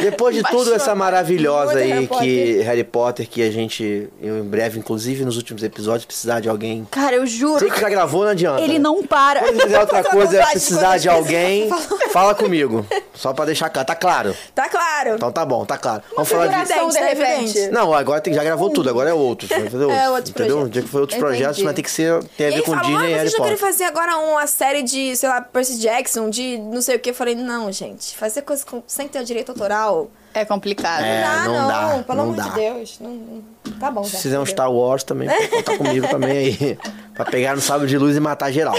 [0.00, 4.42] Depois de tudo essa maravilhosa aí Harry que Harry Potter, que a gente, eu em
[4.42, 6.86] breve, inclusive nos últimos episódios, precisar de alguém.
[6.90, 7.58] Cara, eu juro.
[7.58, 8.60] Sei que já gravou, não adianta.
[8.62, 9.46] Ele não para.
[9.46, 11.68] Se fizer outra coisa, vontade precisar de alguém,
[12.12, 12.84] fala comigo.
[13.14, 13.86] Só pra deixar claro.
[13.86, 14.36] Tá claro?
[14.54, 15.14] Tá claro.
[15.14, 16.02] Então tá bom, tá claro.
[16.14, 16.92] Vamos falar de.
[16.92, 17.68] de repente.
[17.68, 19.48] Não, agora tem, já gravou tudo, agora é outro.
[19.48, 20.30] Vai fazer outro.
[20.30, 20.62] entendeu?
[20.62, 21.34] O dia que for outros Entendi.
[21.36, 22.22] projetos, vai ter que ser.
[22.36, 23.56] Tem a ver ele com falou, Disney ah, e Harry Potter.
[23.58, 27.10] fazer agora uma série de, sei lá, Percy Jackson, de não sei o que.
[27.10, 30.10] Eu falei, não, gente, fazer coisa com- sem ter o direito autoral.
[30.32, 31.02] É complicado.
[31.04, 32.42] É, dá, não não, dá, pelo não amor dá.
[32.44, 32.96] de Deus.
[33.00, 34.16] Não, não- tá bom, já.
[34.16, 34.46] Se fizer um?
[34.46, 36.78] Star Wars também, pode contar comigo também aí.
[37.14, 38.74] pra pegar no sábio de luz e matar geral.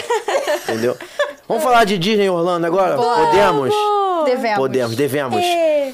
[0.63, 0.97] Entendeu?
[1.47, 2.97] Vamos falar de Disney Orlando agora?
[2.97, 3.73] Podemos?
[4.25, 4.57] Devemos.
[4.57, 5.41] Podemos, devemos.
[5.43, 5.93] É,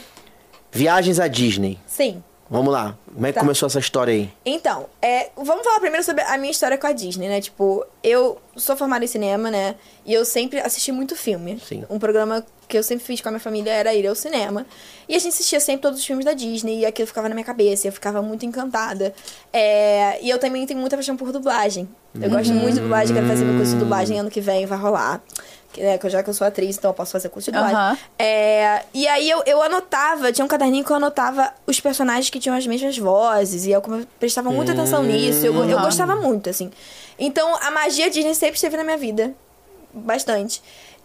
[0.72, 1.78] Viagens à Disney.
[1.86, 2.24] Sim.
[2.52, 2.98] Vamos lá.
[3.14, 3.40] Como é que Tá.
[3.40, 4.30] começou essa história aí?
[4.46, 7.40] Então, é, vamos falar primeiro sobre a minha história com a Disney, né?
[7.40, 9.76] Tipo, eu sou formada em cinema, né?
[10.06, 11.58] E eu sempre assisti muito filme.
[11.66, 11.86] Sim.
[11.90, 14.66] Um programa que eu sempre fiz com a minha família era ir ao cinema.
[15.08, 16.80] E a gente assistia sempre todos os filmes da Disney.
[16.80, 17.88] E aquilo ficava na minha cabeça.
[17.88, 19.14] E eu ficava muito encantada.
[19.54, 21.88] É, e eu também tenho muita paixão por dublagem.
[22.20, 23.16] Eu gosto muito de dublagem.
[23.16, 24.66] Quero fazer meu curso de dublagem ano que vem.
[24.66, 25.24] Vai rolar.
[25.74, 27.58] Que, né, que eu- já que eu sou atriz, então eu posso fazer curso de
[27.58, 27.78] dublagem.
[27.78, 27.98] Aham.
[28.20, 32.40] É, e aí eu, eu anotava, tinha um caderninho que eu anotava os personagens que
[32.40, 33.66] tinham as mesmas vozes.
[33.66, 33.82] E eu
[34.20, 35.46] prestava muita atenção nisso.
[35.46, 36.70] Eu, eu gostava muito, assim.
[37.18, 39.34] Então a magia Disney sempre esteve na minha vida.
[39.94, 40.62] Bastante.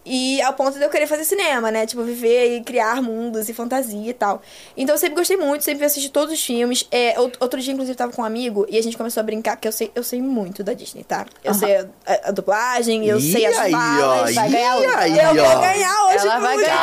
[0.09, 1.85] E ao ponto de eu querer fazer cinema, né?
[1.85, 4.41] Tipo, viver e criar mundos e fantasia e tal.
[4.75, 6.87] Então eu sempre gostei muito, sempre assisti todos os filmes.
[6.91, 9.23] É, out- outro dia, inclusive, eu tava com um amigo e a gente começou a
[9.23, 11.25] brincar, porque eu sei, eu sei muito da Disney, tá?
[11.43, 14.31] Eu sei a, a- a dublagem, eu Ih, sei as aí, ó, falas.
[14.31, 14.87] ih, vai ganhar hoje.
[14.95, 15.49] aí, eu ó.
[15.51, 16.77] vou ganhar hoje Ela vai ganhar.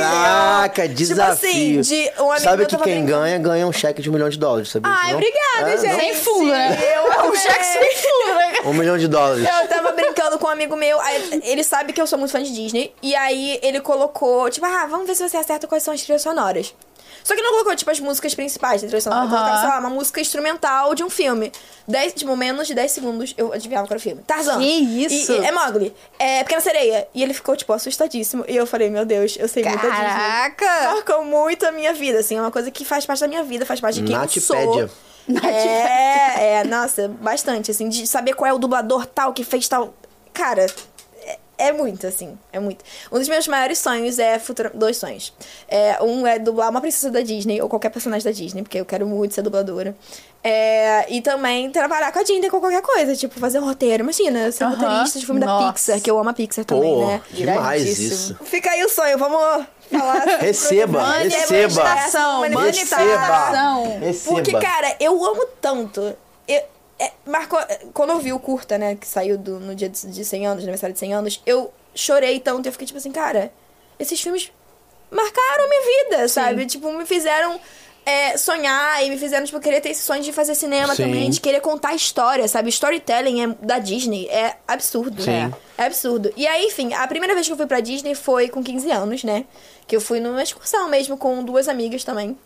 [0.00, 1.80] Caraca, Tipo desafio.
[1.80, 3.06] assim, de um amigo Sabe meu que quem brincando.
[3.22, 4.90] ganha, ganha um cheque de um milhão de dólares, sabia?
[4.92, 5.18] Ai, não?
[5.18, 5.92] obrigada, É, gente.
[5.92, 5.98] não?
[6.00, 6.78] Sem fundo, né?
[6.96, 8.52] Eu Um cheque sem fundo, né?
[8.64, 9.44] Um milhão de dólares.
[9.46, 10.98] Eu tava brincando com um amigo meu,
[11.42, 12.63] ele sabe que eu sou muito fã de Disney,
[13.02, 16.22] e aí ele colocou, tipo, ah, vamos ver se você acerta quais são as trilhas
[16.22, 16.74] sonoras.
[17.22, 19.22] Só que não colocou, tipo, as músicas principais da trilha sonora.
[19.22, 19.30] Aham.
[19.30, 21.50] Colocava, sei lá, uma música instrumental de um filme.
[21.88, 24.22] Dez, tipo, menos de 10 segundos eu adivinhava qual era o filme.
[24.26, 24.58] Tarzan.
[24.58, 25.32] Que isso?
[25.32, 25.94] E- e- é Mogli.
[26.18, 27.08] É Pequena Sereia.
[27.14, 28.44] E ele ficou, tipo, assustadíssimo.
[28.46, 30.04] E eu falei, meu Deus, eu sei muito da Disney.
[30.06, 30.92] Caraca!
[30.94, 32.36] Marcou muito a minha vida, assim.
[32.36, 34.56] É uma coisa que faz parte da minha vida, faz parte de quem eu sou.
[34.56, 34.90] Natipédia.
[35.48, 39.94] É, é, nossa, bastante, assim, de saber qual é o dublador tal que fez tal.
[40.32, 40.66] Cara,
[41.56, 42.84] é, muito, assim, é muito.
[43.12, 44.70] Um dos meus maiores sonhos é futura...
[44.74, 45.32] dois sonhos.
[45.68, 48.84] É, um é dublar uma princesa da Disney, ou qualquer personagem da Disney, porque eu
[48.84, 49.94] quero muito ser dubladora.
[50.42, 54.02] É, e também trabalhar com a Disney com qualquer coisa, tipo, fazer um roteiro.
[54.02, 54.74] Imagina, ser Aham.
[54.74, 55.72] roteirista de filme da Nossa.
[55.72, 57.20] Pixar, que eu amo a Pixar também, Pô, né?
[57.30, 58.36] demais isso.
[58.44, 59.38] Fica aí o sonho, vamos
[59.90, 60.24] falar.
[60.40, 61.82] Receba, Mane- receba.
[61.82, 63.98] manifestação, manifestação.
[64.00, 64.34] Receba.
[64.34, 66.14] Porque, cara, eu amo tanto.
[66.46, 66.62] Eu,
[66.98, 67.58] é, marcou,
[67.92, 70.62] quando eu vi o curta, né, que saiu do- no dia de, de 100 anos,
[70.62, 72.66] no aniversário de 100 anos, eu chorei tanto.
[72.66, 73.52] Eu fiquei tipo assim, cara,
[73.98, 74.50] esses filmes
[75.10, 76.66] marcaram a minha vida, sabe?
[76.66, 77.60] Tipo, me fizeram
[78.06, 81.04] é, sonhar e me fizeram, tipo, querer ter esse sonho de fazer cinema Sim.
[81.04, 82.68] também, de querer contar história, sabe?
[82.68, 85.22] Storytelling é, da Disney é absurdo.
[85.22, 85.30] Sim.
[85.30, 85.52] né?
[85.78, 86.32] É absurdo.
[86.36, 89.24] E aí, enfim, a primeira vez que eu fui pra Disney foi com 15 anos,
[89.24, 89.44] né?
[89.86, 92.36] Que eu fui numa excursão mesmo com duas amigas também.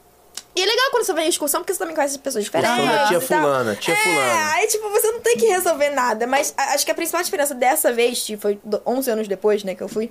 [0.57, 2.73] E é legal quando você vai em excursão, porque você também conhece pessoas diferentes.
[2.77, 4.55] Excursão da tia fulana, tia é, fulana.
[4.55, 6.27] aí, tipo, você não tem que resolver nada.
[6.27, 9.75] Mas acho que a principal diferença dessa vez, que foi do- 11 anos depois, né,
[9.77, 10.11] que eu fui,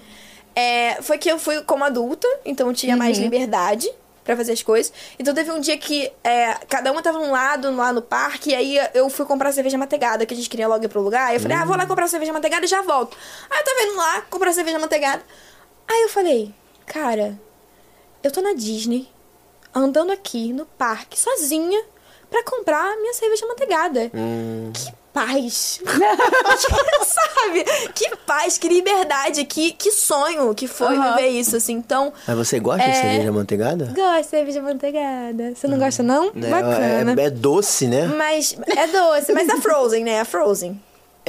[0.55, 3.91] é, foi que eu fui como adulta, então eu tinha mais liberdade
[4.23, 4.91] pra fazer as coisas.
[5.19, 8.55] Então teve um dia que é, cada uma tava num lado, lá no parque, e
[8.55, 11.27] aí eu fui comprar cerveja manteigada, que a gente queria logo ir pro lugar.
[11.29, 13.17] Aí eu falei, ah, vou lá comprar cerveja manteigada e já volto.
[13.49, 15.21] Aí eu tava indo lá, comprar cerveja manteigada.
[15.87, 16.53] Aí eu falei,
[16.85, 17.37] cara,
[18.23, 19.07] eu tô na Disney,
[19.77, 21.81] andando aqui no parque, sozinha,
[22.29, 24.11] pra comprar minha cerveja manteigada.
[24.73, 25.79] Que paz!
[27.05, 27.63] Sabe?
[27.93, 31.15] Que paz, que liberdade, que, que sonho que foi Aham.
[31.15, 31.73] viver isso, assim.
[31.73, 33.01] Então, Mas você gosta de É.
[33.01, 33.85] cerveja manteigada?
[33.95, 35.53] gosto de cerveja manteigada.
[35.55, 36.25] Você não gosta, não?
[36.27, 37.21] É, Bacana.
[37.21, 38.07] é- é doce, né?
[38.07, 40.19] Mas é doce, mas a Frozen, né?
[40.19, 40.79] A Frozen.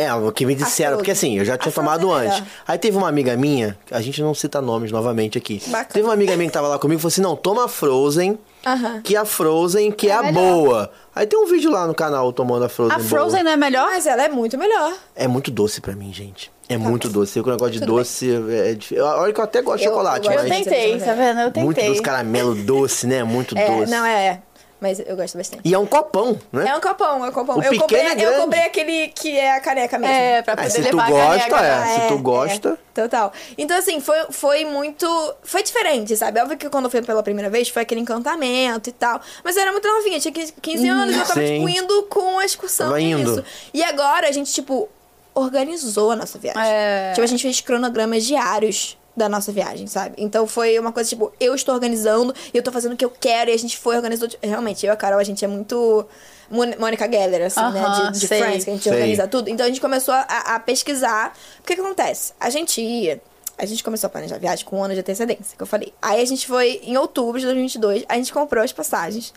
[0.01, 2.43] É, o que me disseram, porque assim, eu já tinha A tomado é antes.
[2.69, 5.61] Aí teve uma amiga minha, a gente não cita nomes novamente aqui.
[5.67, 5.85] Bacana.
[5.93, 8.39] Teve uma amiga minha que tava lá comigo e falou assim: não, toma a Frozen,
[8.65, 9.01] Aham.
[9.03, 10.41] que a Frozen, que é, a melhor.
[10.41, 10.91] boa.
[11.15, 12.97] Aí tem um vídeo lá no canal tomando a Frozen.
[12.97, 13.43] A Frozen boa.
[13.43, 13.89] não é melhor?
[13.91, 14.95] Mas ela é muito melhor.
[15.17, 16.49] É muito doce pra mim, gente.
[16.69, 16.85] É Tá.
[16.85, 17.37] muito doce.
[17.39, 18.31] Eu com negócio de doce.
[18.51, 19.03] É, é difícil.
[19.05, 20.65] Olha que eu até gosto de Eu- chocolate, eu Eu mas.
[20.65, 21.41] tentei, tá vendo?
[21.41, 21.89] Eu Muito tentei.
[21.89, 23.25] doce, caramelo doce, né?
[23.25, 23.91] Muito É, doce.
[23.91, 24.43] não, é, é.
[24.81, 25.63] Mas eu gosto bastante.
[25.65, 26.69] E é um copão, né?
[26.69, 27.57] É um copão, é um copão.
[27.57, 30.15] O eu, pequeno comprei, é eu comprei aquele que é a caneca mesmo.
[30.15, 31.67] É, pra Ah, poder se tu levar a gosta, caneca.
[31.67, 32.01] é.
[32.01, 32.79] Se tu gosta.
[32.95, 33.33] total.
[33.57, 35.35] Então, assim, foi, foi muito.
[35.43, 36.41] Foi diferente, sabe?
[36.41, 39.21] Óbvio que quando eu fui pela primeira vez foi aquele encantamento e tal.
[39.43, 42.39] Mas eu era muito novinha, tinha 15 15 anos e eu tava, tipo, indo com
[42.39, 42.87] a excursão.
[42.87, 43.33] Tava e indo.
[43.33, 43.45] Isso.
[43.75, 44.89] E agora a gente, tipo,
[45.35, 46.63] organizou a nossa viagem.
[46.65, 47.11] É.
[47.15, 50.15] Tipo, a gente fez cronogramas diários da nossa viagem, sabe?
[50.17, 53.11] Então foi uma coisa, tipo, eu estou organizando e eu tô fazendo o que eu
[53.11, 54.35] quero e a gente foi organizando.
[54.43, 56.07] Realmente, eu e a Carol, a gente é muito
[56.51, 57.81] Mônica Geller, assim, né?
[57.81, 58.41] Aham, De, de sei.
[58.41, 58.93] Friends, que a gente Sei.
[58.93, 59.51] organiza tudo.
[59.51, 61.35] Então a gente começou a, a pesquisar.
[61.61, 62.33] O que que acontece?
[62.41, 63.21] A gente ia.
[63.59, 65.93] A gente começou a planejar a viagem com um ano de antecedência, que eu falei.
[66.01, 69.35] Aí a gente foi em outubro de 2022, a gente comprou as passagens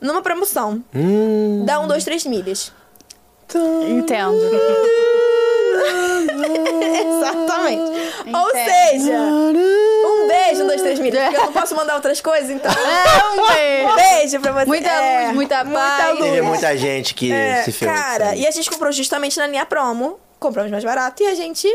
[0.00, 0.82] numa promoção.
[0.94, 1.64] Hum.
[1.66, 2.72] Dá um, dois, três milhas.
[3.88, 4.38] Entendo.
[7.04, 8.03] Exatamente.
[8.26, 8.64] Ou Entendo.
[8.64, 11.22] seja, um beijo, um, dois, três milhas.
[11.24, 12.70] Porque eu não posso mandar outras coisas, então.
[12.72, 13.94] É, um beijo.
[13.96, 14.66] Beijo pra você.
[14.66, 16.18] Muita É, luz, muita paz.
[16.18, 17.94] Teve muita gente que É, se ferrou.
[17.94, 18.40] cara, sabe?
[18.40, 20.18] e a gente comprou justamente na linha promo.
[20.40, 21.68] Compramos mais barato e a gente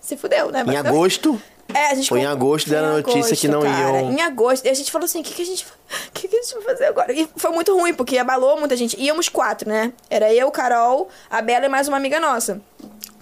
[0.00, 0.60] se fudeu, né?
[0.60, 0.88] Em basicamente.
[0.94, 1.42] agosto,
[1.74, 4.00] É, a gente Foi em agosto, deram a notícia que não cara.
[4.00, 4.64] iam- Em agosto.
[4.64, 6.54] E a gente falou assim: o que, que a gente o que, que a gente
[6.54, 7.12] vai fazer agora?
[7.12, 8.96] E foi muito ruim, porque abalou muita gente.
[9.00, 9.92] Íamos quatro, né?
[10.08, 12.60] Era eu, Carol, a Bela e mais uma amiga nossa.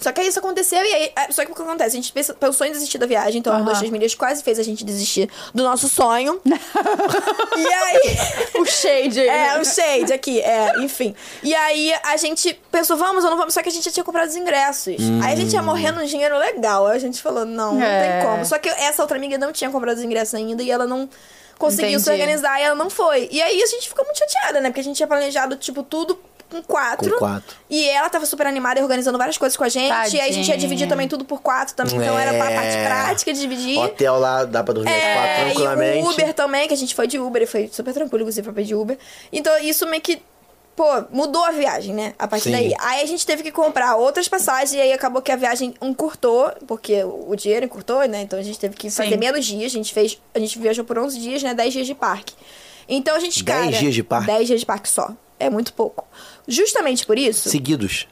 [0.04, 1.12] Só que aí isso aconteceu e aí.
[1.16, 1.96] é, Só que o que acontece?
[1.96, 3.64] A gente pensa- pensou em desistir da viagem, então Aham.
[3.64, 6.38] dois, três milhas quase fez a gente desistir do nosso sonho.
[6.44, 8.16] e aí.
[8.60, 9.28] O shade aí.
[9.28, 11.14] É, o shade aqui, é, enfim.
[11.42, 14.04] E aí a gente pensou, vamos ou não vamos, só que a gente já tinha
[14.04, 14.94] comprado os ingressos.
[15.24, 16.86] Aí a gente ia morrendo um dinheiro legal.
[16.86, 18.20] Aí a gente falou, não, não É.
[18.20, 18.44] tem como.
[18.44, 21.08] Só que essa outra amiga não tinha comprado os ingressos ainda e ela não
[21.58, 22.20] conseguiu se Entendi.
[22.22, 23.28] organizar e ela não foi.
[23.30, 24.68] E aí a gente ficou muito chateada, né?
[24.68, 26.18] Porque a gente tinha planejado, tipo, tudo
[26.62, 27.10] com quatro.
[27.12, 27.56] Com quatro.
[27.68, 29.90] E ela tava super animada e organizando várias coisas com a gente.
[30.14, 30.58] E aí a gente ia Tadinha.
[30.58, 31.96] dividir também tudo por quatro também.
[31.96, 32.84] Então era pra parte É.
[32.86, 33.78] prática de dividir.
[33.78, 35.98] Hotel lá, dá pra dormir às quatro É, tranquilamente.
[35.98, 38.44] E o Uber também, que a gente foi de Uber, e foi super tranquilo, inclusive,
[38.44, 38.98] pra pedir Uber.
[39.32, 40.20] Então, isso meio que,
[40.76, 42.14] pô, mudou a viagem, né?
[42.18, 42.52] A partir Sim.
[42.52, 42.74] daí.
[42.80, 46.52] Aí a gente teve que comprar outras passagens, e aí acabou que a viagem encurtou,
[46.66, 48.22] porque o dinheiro encurtou, né?
[48.22, 49.16] Então a gente teve que fazer Sim.
[49.16, 49.72] menos dias.
[49.72, 50.18] A gente fez.
[50.34, 51.54] A gente viajou por 11 dias, né?
[51.54, 52.34] 10 dias de parque.
[52.88, 53.72] Então a gente, 10 cara.
[53.78, 54.26] dias de parque?
[54.26, 55.10] 10 dias de parque só.
[55.38, 56.06] É muito pouco.
[56.46, 57.50] Justamente por isso.
[57.50, 58.06] Seguidos.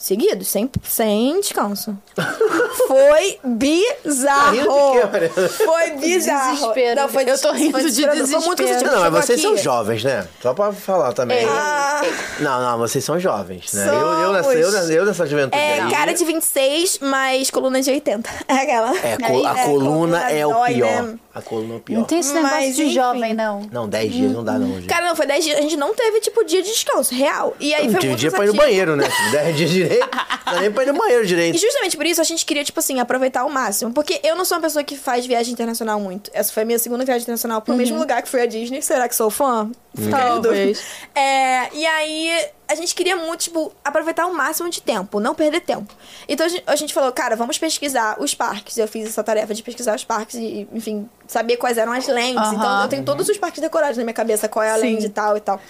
[0.00, 1.94] Seguidos, sem, sem descanso.
[2.88, 4.44] Foi bizarro.
[4.44, 5.48] Tá rindo de quê, Mariana?
[5.50, 6.54] Foi bizarro.
[6.54, 7.00] Desespero.
[7.02, 8.26] Não, foi Eu tô rindo foi de desesperador.
[8.26, 8.94] Foi muito desespero.
[8.96, 10.26] Não, mas vocês são aqui- jovens, né?
[10.42, 11.44] Só pra falar também.
[11.46, 12.02] Ah,
[12.40, 13.86] Não, não, vocês são jovens, né?
[13.88, 14.90] Eu, eu, nessa, eu, Somos.
[14.90, 15.90] eu nessa juventude é, aí.
[15.90, 18.30] cara de 26, mas coluna de 80.
[18.48, 18.96] É aquela.
[18.98, 21.02] É, co- a É, coluna é o dói, pior.
[21.02, 21.18] né?
[21.32, 21.98] A coluna é o pior.
[21.98, 22.94] Não tem esse negócio Mas, de enfim.
[22.94, 23.68] jovem, não.
[23.70, 24.86] Não, 10 dias não dá não, gente.
[24.86, 25.58] Cara, não, foi 10 dias.
[25.58, 27.54] A gente não teve, tipo, dia de descanso, real.
[27.60, 29.06] E aí não foi tem muito dia pra ir no banheiro, né?
[29.30, 30.08] 10 dias direito.
[30.46, 31.58] Não dá nem pra ir no banheiro E direito.
[31.58, 33.92] justamente por isso a gente queria, tipo assim, aproveitar ao máximo.
[33.92, 36.30] Porque eu não sou uma pessoa que faz viagem internacional muito.
[36.34, 38.82] Essa foi a minha segunda viagem internacional pro mesmo lugar que foi a Disney.
[38.82, 39.70] Será que sou fã?
[39.94, 40.16] Dúvida.
[40.18, 40.82] Talvez.
[41.14, 45.60] É, e aí a gente queria muito, tipo, aproveitar o máximo de tempo, não perder
[45.60, 45.92] tempo.
[46.28, 48.78] Então a gente, falou, cara, vamos pesquisar os parques.
[48.78, 52.36] Eu fiz essa tarefa de pesquisar os parques e, enfim, saber quais eram as lentes.
[52.40, 52.54] Aham.
[52.54, 54.80] Então eu tenho todos os parques decorados na minha cabeça, qual é a Sim.
[54.82, 55.60] lente e tal e tal.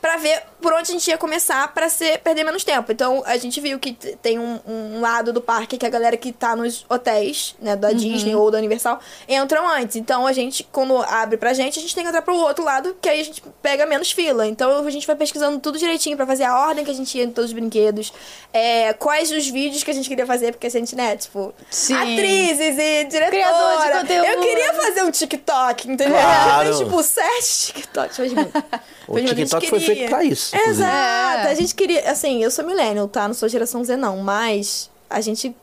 [0.00, 2.90] Pra ver por onde a gente ia começar pra ser, perder menos tempo.
[2.92, 6.32] Então, a gente viu que tem um, um lado do parque que a galera que
[6.32, 9.96] tá nos hotéis, né, da Disney ou da Universal, entram antes.
[9.96, 12.96] Então, a gente, quando abre pra gente, a gente tem que entrar pro outro lado,
[13.00, 14.46] que aí a gente pega menos fila.
[14.46, 17.24] Então, a gente vai pesquisando tudo direitinho pra fazer a ordem que a gente ia
[17.24, 18.12] em todos os brinquedos,
[18.52, 21.94] é, quais os vídeos que a gente queria fazer, porque a gente, né, tipo, Sim.
[21.94, 23.30] atrizes e diretora.
[23.30, 24.24] Criador de conteúdo.
[24.26, 26.16] Eu queria fazer um TikTok, entendeu?
[26.18, 26.68] Claro.
[26.68, 28.16] Eu fiz, tipo, sete TikToks.
[28.16, 28.50] Fez muito.
[29.10, 30.56] O TikTok foi queria- feito pra isso.
[30.56, 31.48] Exato.
[31.48, 31.50] É.
[31.50, 32.10] A gente queria...
[32.10, 33.26] Assim, eu sou millennial, tá?
[33.26, 34.18] Não sou geração Z, não.
[34.18, 35.54] Mas a gente...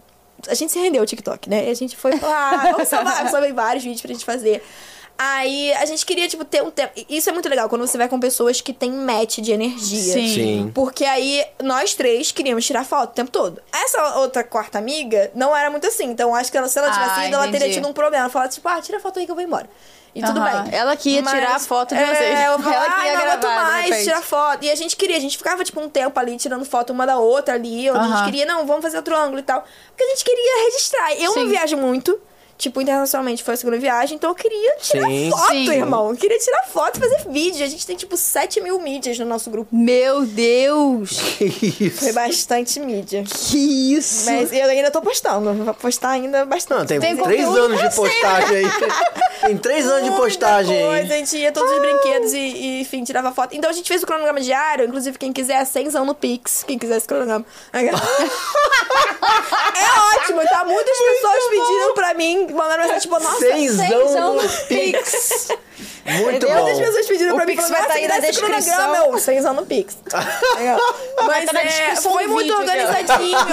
[0.47, 1.67] A gente se rendeu ao TikTok, né?
[1.67, 3.27] E a gente foi lá, vamos salvar.
[3.29, 4.63] Salvei vários vídeos pra gente fazer.
[5.17, 6.93] Aí a gente queria, tipo, ter um tempo.
[7.09, 10.13] Isso é muito legal quando você vai com pessoas que têm match de energia.
[10.13, 10.33] Sim.
[10.33, 10.71] Sim.
[10.75, 13.59] Porque aí nós três queríamos tirar foto o tempo todo.
[13.73, 16.05] Essa outra quarta amiga não era muito assim.
[16.05, 17.73] Então acho que ela, se ela tivesse Ah, ido, ela teria entendi.
[17.73, 18.25] tido um problema.
[18.25, 19.67] Ela falava, tipo, ah, tira a foto aí que eu vou embora.
[20.17, 20.63] E tudo Aham.
[20.63, 20.75] bem.
[20.79, 22.39] Ela que ia tirar a foto de é, vocês.
[22.45, 24.63] Eu falava, Ela que ia ai, não aguento gravar, mais repente." tirar foto.
[24.65, 27.17] E a gente queria, a gente ficava, tipo, um tempo ali tirando foto uma da
[27.19, 27.89] outra ali.
[27.91, 28.15] Onde a Aham.
[28.15, 29.63] gente queria, não, vamos fazer outro ângulo e tal.
[29.89, 31.13] Porque a gente queria registrar.
[31.13, 31.49] Eu não Sim.
[31.49, 32.19] viajo muito.
[32.57, 35.29] Tipo, internacionalmente foi a segunda viagem, então eu queria tirar Sim.
[35.29, 35.71] foto, Sim.
[35.71, 36.09] irmão.
[36.09, 37.63] Eu queria tirar foto e fazer vídeo.
[37.63, 39.75] A gente tem, tipo, 7 mil mídias no nosso grupo.
[39.75, 41.17] Meu Deus!
[41.37, 41.99] Que isso?
[41.99, 43.23] Foi bastante mídia.
[43.23, 44.25] Que isso!
[44.25, 45.53] Mas eu ainda tô postando.
[45.53, 46.79] Vou postar ainda bastante.
[46.79, 48.65] Não, tem, Tem três anos de postagem aí.
[49.41, 51.13] Tem três anos de postagem coisa.
[51.13, 53.55] A gente ia todos os brinquedos e, e, enfim, tirava foto.
[53.55, 54.85] Então a gente fez o cronograma diário.
[54.85, 56.63] Inclusive, quem quiser, 100 no Pix.
[56.67, 57.45] Quem quiser esse cronograma.
[57.73, 57.89] é
[60.15, 60.65] ótimo, tá?
[60.65, 65.47] Muitas pessoas pediram pra mim, mandaram mensagem, tipo, nossa, cenzão no Pix.
[66.05, 66.85] Muito Muitas bom.
[66.85, 68.75] pessoas pediram O pra mim, Pix falaram, vai nossa, tá aí na descrição.
[68.75, 68.97] cronograma.
[69.13, 69.97] Eu, 100 no Pix.
[71.25, 73.37] Mas tá na é, foi muito vídeo organizadinho.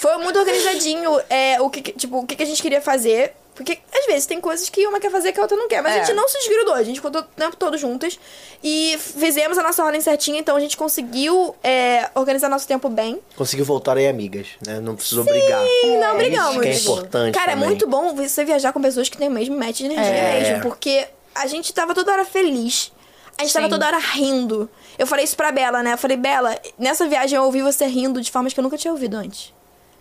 [0.00, 3.34] Foi muito organizadinho é, o que, tipo, o que a gente queria fazer.
[3.58, 5.82] Porque, às vezes, tem coisas que uma quer fazer que a outra não quer.
[5.82, 6.04] Mas a É.
[6.04, 6.74] gente não se desgrudou.
[6.74, 8.18] A gente ficou o tempo todo juntas.
[8.62, 10.38] E fizemos a nossa ordem certinha.
[10.38, 13.20] Então, a gente conseguiu é, organizar nosso tempo bem.
[13.36, 14.78] Conseguiu voltar aí amigas, né?
[14.80, 15.60] Não precisou brigar.
[15.82, 16.52] Sim, não É brigamos.
[16.54, 17.64] Isso que é importante Cara, também.
[17.64, 20.40] é muito bom você viajar com pessoas que têm o mesmo match de energia É.
[20.40, 20.62] mesmo.
[20.62, 22.92] Porque a gente tava toda hora feliz.
[23.36, 23.70] A gente tava Sim.
[23.70, 24.70] toda hora rindo.
[24.98, 25.94] Eu falei isso pra Bela, né?
[25.94, 28.92] Eu falei, Bela, nessa viagem eu ouvi você rindo de formas que eu nunca tinha
[28.92, 29.52] ouvido antes.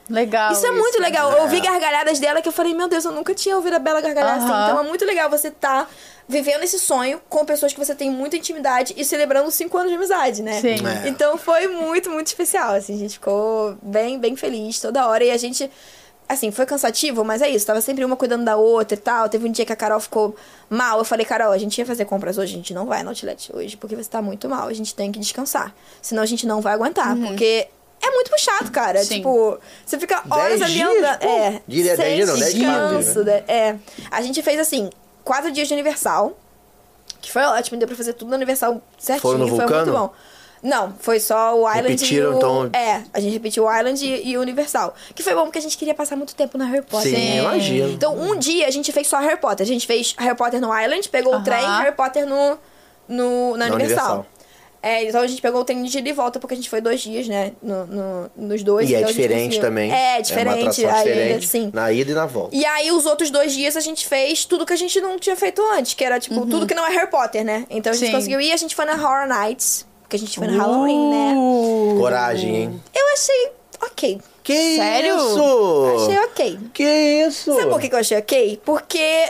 [0.09, 0.51] Legal.
[0.53, 1.31] Isso é muito legal.
[1.31, 1.41] Eu É.
[1.41, 4.37] ouvi gargalhadas dela que eu falei, meu Deus, eu nunca tinha ouvido a Bela gargalhar
[4.37, 4.47] assim.
[4.47, 4.65] Aham.
[4.69, 5.87] Então é muito legal você tá
[6.29, 9.95] vivendo esse sonho com pessoas que você tem muita intimidade e celebrando cinco anos de
[9.97, 10.59] amizade, né?
[10.61, 10.75] Sim.
[11.03, 11.07] É.
[11.09, 12.95] Então foi muito, muito especial, assim.
[12.95, 15.23] A gente ficou bem, bem feliz toda hora.
[15.23, 15.69] E a gente,
[16.27, 17.65] assim, foi cansativo, mas é isso.
[17.65, 19.27] Tava sempre uma cuidando da outra e tal.
[19.29, 20.35] Teve um dia que a Carol ficou
[20.69, 20.99] mal.
[20.99, 22.53] Eu falei, Carol, a gente ia fazer compras hoje.
[22.53, 24.67] A gente não vai no outlet hoje porque você tá muito mal.
[24.69, 25.73] A gente tem que descansar.
[26.01, 27.15] Senão a gente não vai aguentar.
[27.17, 27.67] Porque...
[28.07, 29.03] É muito puxado, cara.
[29.03, 29.15] Sim.
[29.15, 31.19] Tipo, você fica horas Dez ali dias, andando.
[31.19, 31.27] pô.
[31.27, 31.61] É.
[31.67, 33.43] Diria sem dez dias, não, dez dias, descanso, né?
[33.47, 33.75] É.
[34.09, 34.89] A gente fez assim,
[35.23, 36.37] quatro dias de Universal.
[37.21, 39.21] Que foi ótimo, deu pra fazer tudo no Universal certinho.
[39.21, 39.91] Foram no foi Vulcano?
[39.91, 40.13] muito bom.
[40.63, 42.37] Não, foi só o Island Repetiram, e o...
[42.37, 42.69] então?
[42.73, 44.95] É, a gente repetiu o Island e, e o Universal.
[45.13, 47.15] Que foi bom porque a gente queria passar muito tempo na Harry Potter.
[47.15, 47.89] Sim, imagino.
[47.89, 49.63] Então, um dia a gente fez só Harry Potter.
[49.63, 51.41] A gente fez Harry Potter no Island, pegou Aham.
[51.41, 52.57] o trem, Harry Potter no,
[53.07, 54.13] no, na Na Universal.
[54.15, 54.25] Universal.
[54.81, 56.79] É, então a gente pegou o trem de ida e volta porque a gente foi
[56.79, 57.51] dois dias, né?
[57.61, 58.89] No, no- nos dois.
[58.89, 59.91] E é então gente diferente também.
[59.91, 60.47] É, diferente.
[60.47, 61.47] É uma atração aí, diferente.
[61.47, 61.71] sim.
[61.73, 62.55] Na ida e na volta.
[62.55, 65.35] E aí, os outros dois dias a gente fez tudo que a gente não tinha
[65.35, 67.65] feito antes, que era, tipo, tudo que não é Harry Potter, né?
[67.69, 68.13] Então a gente Sim.
[68.15, 71.33] conseguiu ir, a gente foi na Horror Nights, Porque a gente foi no Halloween, né?
[71.35, 71.97] Uh.
[71.99, 72.81] Coragem, hein?
[72.95, 73.51] Eu achei
[73.81, 74.21] ok.
[74.43, 75.17] Que Sério?
[75.17, 75.85] isso?
[76.05, 76.59] Achei ok.
[76.73, 76.83] Que
[77.27, 77.53] isso?
[77.53, 78.61] Sabe por que eu achei ok?
[78.63, 79.29] Porque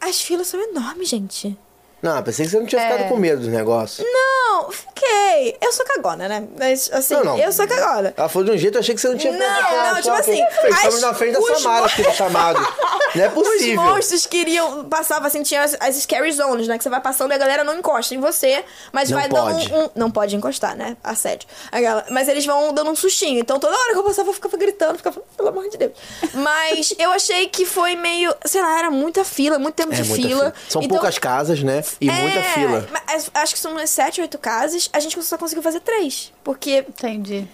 [0.00, 1.56] as filas são enormes, gente.
[2.02, 2.90] Não, pensei que você não tinha É.
[2.92, 4.04] ficado com medo dos negócios.
[4.12, 5.56] Não, fiquei.
[5.60, 6.44] Eu sou cagona, né?
[6.58, 7.38] Mas, assim, Não, não.
[7.38, 8.12] eu sou cagona.
[8.16, 10.16] Ela falou de um jeito, eu achei que você não tinha Não, não, só tipo
[10.16, 10.42] assim,
[10.74, 12.58] Estamos na frente da os Samara aqui do chamado.
[13.14, 13.82] Não é Os possível.
[13.82, 14.84] monstros queriam.
[14.86, 16.78] Passava assim, tinha as, as scary zones, né?
[16.78, 19.68] Que você vai passando e a galera não encosta em você, mas Não vai pode.
[19.68, 20.96] dando um, um- Não pode encostar, né?
[21.04, 21.46] Assédio.
[21.70, 23.38] Aquela, mas eles vão dando um sustinho.
[23.38, 25.92] Então toda hora que eu passava, eu ficava gritando, ficava, pelo amor de Deus.
[26.32, 28.34] Mas eu achei que foi meio.
[28.46, 30.16] Sei lá, era muita fila, muito tempo É de fila.
[30.28, 30.54] fila.
[30.70, 31.84] São Então, poucas casas, né?
[32.00, 32.88] E muita é, fila.
[32.90, 34.88] mas Acho que são umas 7, 8 casas.
[34.92, 36.32] A gente só conseguiu fazer três.
[36.44, 37.46] Porque Entendi.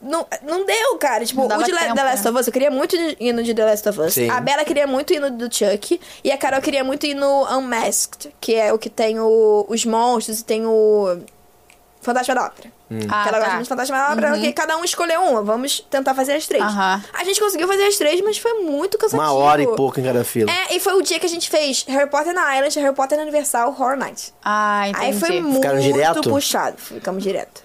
[0.00, 1.24] não, não deu, cara.
[1.24, 2.30] Tipo, Não o de tempo, The Last né?
[2.30, 4.14] of Us, eu queria muito ir no de The Last of Us.
[4.14, 4.30] Sim.
[4.30, 6.00] A Bela queria muito ir no do Chuck.
[6.24, 9.84] E a Carol queria muito ir no Unmasked, que é o que tem o- os
[9.84, 11.20] monstros e tem o
[12.12, 12.72] Fantasma da Ópera.
[13.08, 13.50] Ah, que ela gosta tá.
[13.54, 15.42] muito de Fantasma da Ópera, que cada um escolheu uma.
[15.42, 16.62] Vamos tentar fazer as três.
[16.62, 17.02] Aham.
[17.14, 19.22] A gente conseguiu fazer as três, mas foi muito cansativo.
[19.22, 20.50] Uma hora e pouco em cada fila.
[20.50, 23.16] É, e foi o dia que a gente fez Harry Potter na Island, Harry Potter
[23.18, 24.32] na Universal, Horror Night.
[24.44, 25.06] Ah, entendi.
[25.06, 26.20] Aí foi muito Ficaram direto?
[26.28, 26.76] puxado.
[26.78, 27.62] Ficamos direto.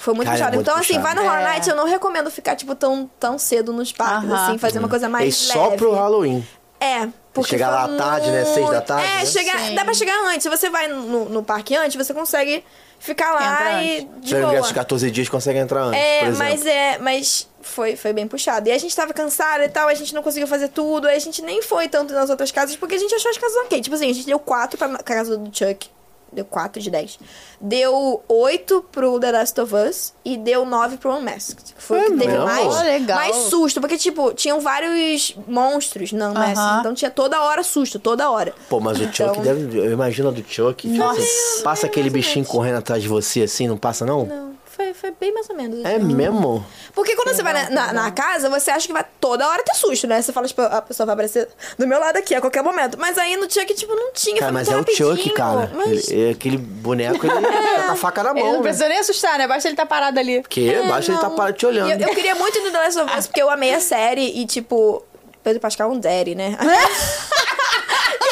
[0.00, 0.56] Foi muito Cara, é puxado.
[0.56, 1.04] muito então, assim, puxado.
[1.06, 1.44] vai no Horror É.
[1.44, 4.48] Night, eu não recomendo ficar, tipo, tão, tão cedo nos parques, Aham.
[4.48, 5.76] assim, fazer uma coisa mais E só leve.
[5.78, 6.46] pro Halloween.
[6.80, 8.44] É, porque Chegar lá à tarde, né?
[8.44, 9.24] Seis da tarde, É,
[9.70, 9.74] né?
[9.74, 10.42] dá pra chegar antes.
[10.42, 12.62] Se você vai no, no parque antes, você consegue
[13.04, 14.20] ficar lá Entra e antes.
[14.22, 14.50] de Se eu boa.
[14.52, 16.38] ingresso de 14 dias, consegue entrar antes, por É, exemplo.
[16.38, 18.68] mas é, mas foi, foi bem puxado.
[18.68, 21.20] E a gente tava cansada e tal, a gente não conseguiu fazer tudo, aí a
[21.20, 23.80] gente nem foi tanto nas outras casas, porque a gente achou as casas ok.
[23.80, 25.88] Tipo assim, a gente deu 4 pra casa do Chuck.
[26.34, 27.18] Deu 4 de 10.
[27.60, 31.74] Deu 8 pro The Last of Us e deu 9 pro Unmasked.
[31.78, 32.44] Foi o É que teve mesmo?
[32.44, 33.16] mais, Oh, legal.
[33.16, 33.80] mais susto.
[33.80, 36.58] Porque, tipo, tinham vários monstros no Unmasked.
[36.58, 36.80] Aham.
[36.80, 38.52] Então tinha toda hora susto, toda hora.
[38.68, 39.78] Pô, mas o Chuck Então- deve.
[39.78, 40.86] Eu imagino a do Chuck.
[40.86, 41.20] tipo Nossa.
[41.20, 44.24] assim, passa aquele bichinho correndo atrás de você assim, não passa, não?
[44.26, 45.84] Não, foi, foi bem mais ou menos.
[45.84, 46.64] É mesmo?
[46.94, 49.74] Porque quando você vai na, na, na casa, você acha que vai toda hora ter
[49.74, 50.20] susto, né?
[50.20, 51.48] Você fala, tipo, a pessoa vai aparecer
[51.78, 52.98] do meu lado aqui a qualquer momento.
[52.98, 54.36] Mas aí no Chuck, tipo, não tinha.
[54.40, 55.70] Cara, foi mas muito é o Chuck, rapidinho, cara.
[55.74, 56.08] Mas...
[56.10, 58.62] Ele- é aquele boneco, ele tá com a faca na Ele mão, não né?
[58.64, 59.46] precisa nem assustar, né?
[59.46, 60.40] Basta ele estar parado ali.
[60.42, 61.90] Porque É, basta ele tá parado te olhando.
[61.90, 64.40] Eu, eu queria muito ir no The Last of Us, porque eu amei a série
[64.40, 65.04] e, tipo,
[65.42, 66.56] Pedro Pascal é um daddy, né?
[66.60, 66.64] e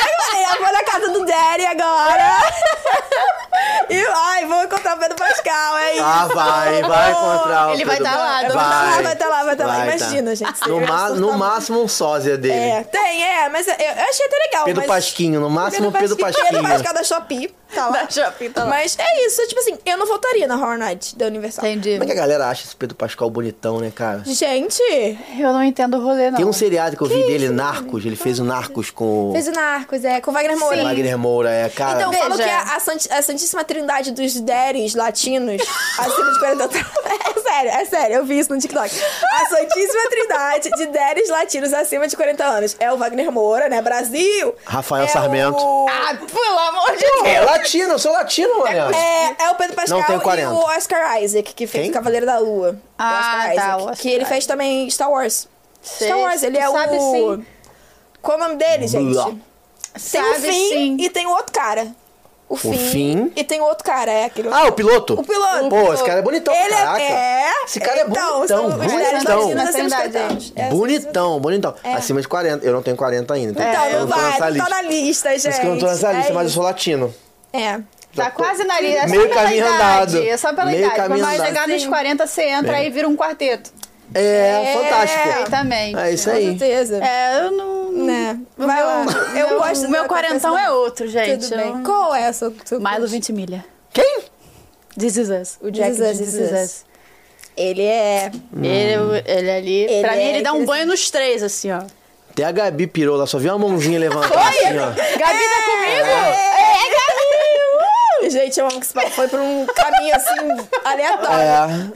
[0.05, 2.39] aí eu falei, eu vou na casa do daddy agora.
[3.91, 6.05] e, ai, vou encontrar o Pedro Pascal, é isso.
[6.05, 8.65] Ah, vai, vai encontrar o Ele vai Pedro- tá lá, Eu vou vai.
[8.65, 9.77] estar lá, vai estar lá, vai estar lá.
[9.77, 10.07] Vai tá.
[10.07, 10.69] Imagina, gente.
[10.69, 12.55] No, ma- no máximo um sósia dele.
[12.55, 14.65] É, tem, é, mas eu, eu achei até legal.
[14.65, 14.89] Pedro mas...
[14.91, 16.47] Pasquinho, no máximo Pedro Pasquinho.
[16.49, 18.03] Pedro Pascal da Shopee, tá lá.
[18.03, 18.71] Da Shopee, tá lá.
[18.71, 21.65] Mas é isso, tipo assim, eu não voltaria na Horror Night da Universal.
[21.67, 21.93] Entendi.
[21.93, 24.23] Como é que a galera acha esse Pedro Pascal bonitão, né, cara?
[24.27, 24.83] Gente,
[25.39, 26.37] Eu não entendo o rolê, não.
[26.37, 28.05] Tem um seriado que eu vi dele, Narcos.
[28.05, 30.83] Ele fez o Narcos com o fez o Narcos, é, com Wagner Moura.
[30.85, 31.51] Wagner Moura.
[31.51, 31.99] É, cara.
[32.01, 32.49] Então, falam Veja.
[32.49, 35.63] que a, a santi- a Santíssima Trindade dos deres latinos
[35.99, 36.77] acima de 40 anos.
[37.35, 38.91] É sério, é sério, eu vi isso no TikTok.
[38.91, 42.77] A Santíssima Trindade de deres latinos acima de 40 anos.
[42.81, 43.83] É o Wagner Moura, né?
[43.83, 44.55] Brasil.
[44.65, 45.59] Rafael É Sarmento.
[45.59, 47.27] o- Ah, pelo amor de Deus!
[47.27, 48.95] É latino, eu sou latino, mano.
[48.95, 50.53] É, é o Pedro Pascal e 40.
[50.53, 51.91] o Oscar Isaac, que fez Quem?
[51.91, 52.77] o Cavaleiro da Lua.
[52.99, 55.49] Ah, o Oscar tá, Isaac, o Oscar que ele fez também Star Wars.
[55.81, 57.13] Sei, Star Wars, ele é sabe o...
[57.37, 57.47] sim.
[58.21, 59.13] Qual é o nome dele, gente?
[59.13, 59.33] Blá.
[60.11, 60.97] Tem o Finn sim.
[61.01, 61.89] e tem o outro cara.
[62.49, 63.31] O Finn, Finn?
[63.35, 64.51] e tem o outro cara, é aquele...
[64.53, 65.15] Ah, o piloto?
[65.15, 65.71] O piloto.
[65.71, 67.03] Pô, esse cara é bonitão, Ele caraca.
[67.03, 67.51] é...
[67.65, 69.41] Esse cara é então, bonitão, bonitão.
[69.41, 70.53] latinos acima de 40 Trindade, anos.
[70.55, 71.75] É, bonitão, bonitão.
[71.83, 72.67] Acima de 40.
[72.67, 73.53] Eu não tenho 40 ainda.
[73.53, 75.43] Então, Então, eu não vai, não tá na lista, gente.
[75.45, 77.15] Por isso que eu não tô nessa lista, É mas eu sou latino.
[77.53, 77.81] É.
[78.15, 79.05] Tá quase na lista.
[79.05, 79.75] É Meio só pela caminho idade.
[80.17, 80.19] andado.
[80.29, 80.95] É só pela Meio idade.
[81.09, 81.47] Quando andado.
[81.47, 81.89] chegar nos Sim.
[81.89, 82.87] 40, você entra É.
[82.87, 83.71] e vira um quarteto.
[84.15, 85.23] É, fantástico.
[85.25, 85.97] Perfeitamente.
[85.99, 86.59] É isso Com aí.
[86.59, 87.03] certeza.
[87.03, 87.93] É, eu não...
[87.93, 88.39] Né?
[88.59, 89.05] O Vai meu, lá.
[89.35, 91.49] Eu meu, gosto O meu quarentão é outro, gente.
[91.49, 91.69] Tudo bem.
[91.79, 92.53] Eu- Qual é a sua...
[92.65, 93.65] sua Milo Ventimiglia.
[93.93, 94.23] Quem?
[94.99, 95.59] This is us.
[95.63, 96.85] O Jack This is This is.
[97.57, 98.31] Ele é...
[98.63, 99.85] Ele, ele ali...
[99.85, 101.83] Ele pra mim, é ele dá um banho nos três, assim, ó.
[102.31, 104.87] Até a Gabi pirou lá, só vi uma mãozinha levantada assim, ó.
[104.87, 106.09] Gabi tá comigo?
[108.31, 111.37] Gente, eu amo que esse papo foi pra um caminho assim, aleatório.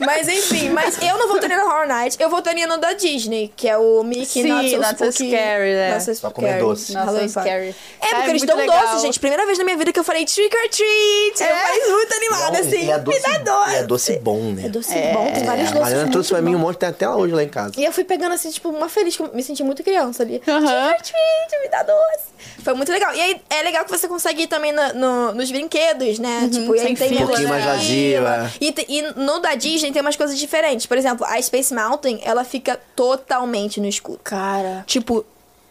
[0.01, 0.05] É.
[0.05, 3.69] Mas enfim, mas eu não voltaria no Horror Night, eu voltaria no da Disney, que
[3.69, 5.31] é o Mickey Sim, Not So Not So Spooky.
[5.31, 5.91] Scary, né?
[5.93, 6.61] Not So Pra comer Scary.
[6.63, 6.93] doce.
[6.95, 7.41] Not So.
[7.41, 7.75] Scary.
[8.07, 8.89] É, porque É eles muito dão legal.
[8.89, 9.21] doce, gente.
[9.21, 11.41] Primeira vez na minha vida que eu falei trick or treat.
[11.43, 12.85] Eu falei muito animada, Não, assim.
[12.87, 13.71] e é doce, me dá doce.
[13.71, 14.67] e é doce bom, né?
[14.67, 17.09] É doce bom, tem vários A doces Mariana trouxe pra mim um monte, tem até
[17.09, 17.73] hoje lá em casa.
[17.77, 20.43] E eu fui pegando assim, tipo, uma feliz, que eu me senti muito criança ali.
[20.47, 20.61] Aham.
[20.63, 22.27] Trick or treat, me dá doce.
[22.63, 23.15] Foi muito legal.
[23.15, 26.49] E aí é legal que você consegue ir também no- no- nos brinquedos, né?
[26.53, 28.51] tipo, e aí sem tem Um pouquinho mais vazio, é.
[28.61, 30.87] E, e no da Disney tem umas coisas diferentes.
[30.87, 34.21] Por exemplo, a Space Mountain, ela fica totalmente no escuro.
[34.23, 34.85] Cara...
[34.87, 35.25] Tipo,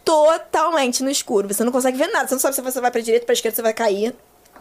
[0.06, 1.52] totalmente no escuro.
[1.52, 2.28] Você não consegue ver nada.
[2.28, 4.14] Você não sabe se você vai pra direita, pra esquerda, você vai cair.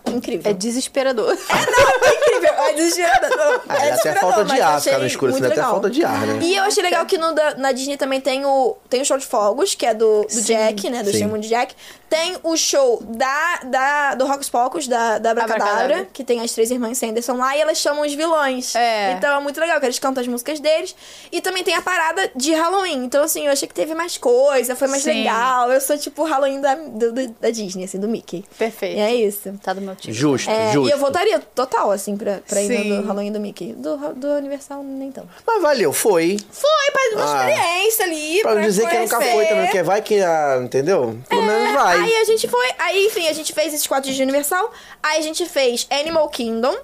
[0.07, 0.49] incrível.
[0.49, 1.31] É desesperador.
[1.31, 3.37] É incrível, é desesperador.
[3.37, 6.25] Não, É, é até falta de ar ficar no escuro, senão até falta de ar,
[6.25, 6.39] né?
[6.41, 9.25] E eu achei legal que no na Disney também tem o, tem o show de
[9.25, 11.03] fogos, que é do, do Jack, né?
[11.03, 11.39] Do Sim.
[11.39, 11.75] De Jack.
[12.09, 16.07] Tem o show da, da, do Rocos Pocos, da, da Abracadabra, Abracadabra.
[16.13, 18.75] que tem as três irmãs Sanderson lá, e elas chamam os vilões.
[18.75, 19.13] É.
[19.13, 20.95] Então é muito legal, que eles cantam as músicas deles.
[21.31, 23.03] E também tem a parada de Halloween.
[23.05, 25.13] Então, assim, eu achei que teve mais coisa, foi mais Sim.
[25.23, 25.71] legal.
[25.71, 28.45] Eu sou tipo o Halloween da, do- do- da Disney, assim, do Mickey.
[28.57, 28.97] Perfeito.
[28.97, 29.51] E é isso.
[29.63, 30.13] Tá do meu tipo.
[30.13, 30.87] Justo, É, justo.
[30.89, 33.73] e eu voltaria total, assim, pra, pra ir no do Halloween do Mickey.
[33.73, 35.27] Do, do Universal, nem tanto.
[35.45, 36.37] Mas valeu, foi.
[36.51, 37.49] Foi, pra uma Ah.
[37.49, 38.41] experiência ali.
[38.43, 41.17] Pra não dizer que nunca foi também, porque vai que, ah, entendeu?
[41.27, 41.94] Pelo menos vai.
[41.95, 42.67] É, Aí a gente foi.
[42.77, 44.71] Aí, enfim, a gente fez esses quatro dias de Universal.
[45.01, 46.75] Aí a gente fez Animal Kingdom.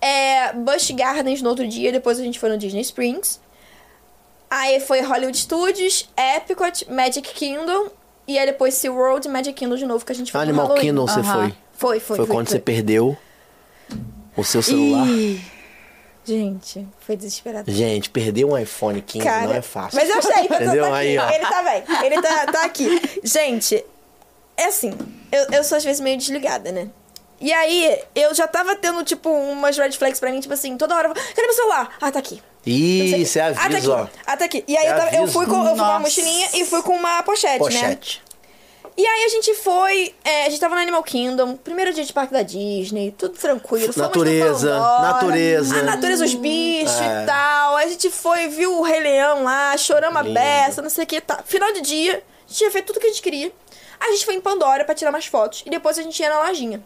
[0.00, 1.90] É, Busch Gardens no outro dia.
[1.92, 3.40] Depois a gente foi no Disney Springs.
[4.50, 7.88] Aí foi Hollywood Studios, Epcot, Magic Kingdom.
[8.28, 10.74] E aí depois SeaWorld e Magic Kingdom de novo, que a gente foi no Animal.
[10.74, 11.32] Kingdom você Aham.
[11.42, 11.54] foi.
[11.72, 12.34] Foi, foi, Foi foi.
[12.34, 12.56] quando foi.
[12.56, 13.16] você perdeu
[14.36, 15.06] o seu celular.
[15.06, 15.40] Ih,
[16.26, 17.72] Gente, foi desesperador.
[17.72, 19.96] Gente, perder um iPhone 15 Cara, não é fácil.
[19.96, 20.82] Mas eu sei, Entendeu?
[20.84, 21.06] tá aqui.
[21.06, 21.30] Aí, ó.
[21.30, 21.84] Ele tá bem.
[22.04, 23.20] Ele tá, tá aqui.
[23.22, 23.84] Gente,
[24.56, 24.92] é assim,
[25.32, 26.88] eu, eu sou às vezes meio desligada, né?
[27.40, 30.94] E aí, eu já tava tendo, tipo, umas red flags pra mim, tipo assim, toda
[30.96, 31.94] hora, eu vou, cadê meu celular?
[32.00, 32.42] Ah, tá aqui.
[32.64, 33.88] Ih, você Ah, tá aqui.
[33.88, 34.06] ó.
[34.26, 34.64] Ah, tá aqui.
[34.66, 35.32] E aí, É eu, tava- eu aviso.
[35.34, 37.58] fui, com, eu fui com uma mochilinha e fui com uma pochete, né?
[37.58, 38.22] Pochete.
[38.96, 42.12] E aí, a gente foi, é, a gente tava no Animal Kingdom, primeiro dia de
[42.14, 43.92] parque da Disney, tudo tranquilo.
[43.94, 45.78] Natureza, Pandora, natureza.
[45.78, 47.22] A natureza, os bichos É.
[47.22, 47.76] e tal.
[47.76, 50.38] Aí a gente foi, viu o Rei Leão lá, choramos Lindo.
[50.38, 51.20] a beça, não sei o que.
[51.20, 51.42] Tá.
[51.44, 53.52] Final de dia, a gente tinha feito tudo que a gente queria.
[54.00, 55.62] A gente foi em Pandora pra tirar mais fotos.
[55.66, 56.82] E depois a gente ia na lojinha.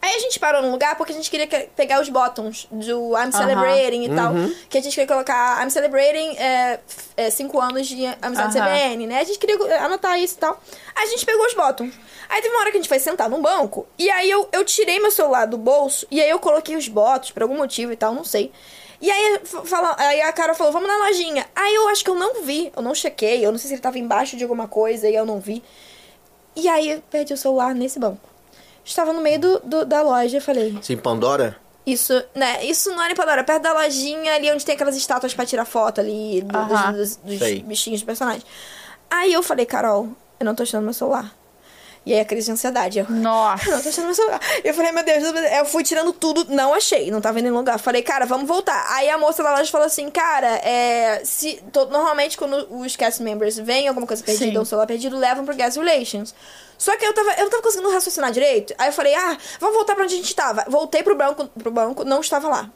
[0.00, 3.16] Aí a gente parou num lugar porque a gente queria que- pegar os bottoms do
[3.16, 4.32] I'm Celebrating e tal.
[4.34, 4.54] Uhum.
[4.68, 8.66] Que a gente queria colocar I'm Celebrating é, f- é, cinco anos de amizade Aham.
[8.68, 9.20] CBN, né?
[9.20, 10.60] A gente queria anotar isso e tal.
[10.94, 11.94] Aí a gente pegou os bottoms.
[12.28, 13.86] Aí teve uma hora que a gente foi sentar num banco.
[13.98, 16.06] E aí eu, eu tirei meu celular do bolso.
[16.10, 18.52] E aí eu coloquei os bottoms por algum motivo e tal, não sei.
[19.00, 21.46] E aí, fala, aí a cara falou, vamos na lojinha.
[21.56, 23.44] Aí eu acho que eu não vi, eu não chequei.
[23.44, 25.62] Eu não sei se ele tava embaixo de alguma coisa e eu não vi.
[26.56, 28.20] E aí eu perdi o celular nesse banco.
[28.84, 31.56] Estava no meio do, do- da loja, eu falei, Sim, Pandora?
[31.86, 32.64] isso, né?
[32.64, 35.64] Isso não era em Pandora, perto da lojinha ali onde tem aquelas estátuas pra tirar
[35.64, 36.92] foto ali do- dos, Aham.
[36.92, 37.60] dos- dos Sei.
[37.62, 38.44] bichinhos dos personagens.
[39.10, 41.34] Aí eu falei, Carol, eu não tô achando meu celular.
[42.06, 42.98] E aí a crise de ansiedade.
[42.98, 43.66] Eu, Nossa.
[43.68, 44.40] eu não tô achando meu celular.
[44.62, 45.24] Eu falei, meu Deus,
[45.58, 47.78] eu fui tirando tudo, não achei, não tava indo em lugar.
[47.78, 48.84] Falei, cara, vamos voltar.
[48.90, 51.22] Aí a moça da loja falou assim, cara, é.
[51.24, 54.58] Se, to- normalmente quando os cast members veem alguma coisa perdida Sim.
[54.58, 56.34] ou celular perdido, levam pro Guest Relations.
[56.76, 58.74] Só que eu tava, eu não tava conseguindo raciocinar direito.
[58.76, 60.64] Aí eu falei, ah, vamos voltar pra onde a gente tava.
[60.68, 62.70] Voltei pro banco, pro banco não estava lá.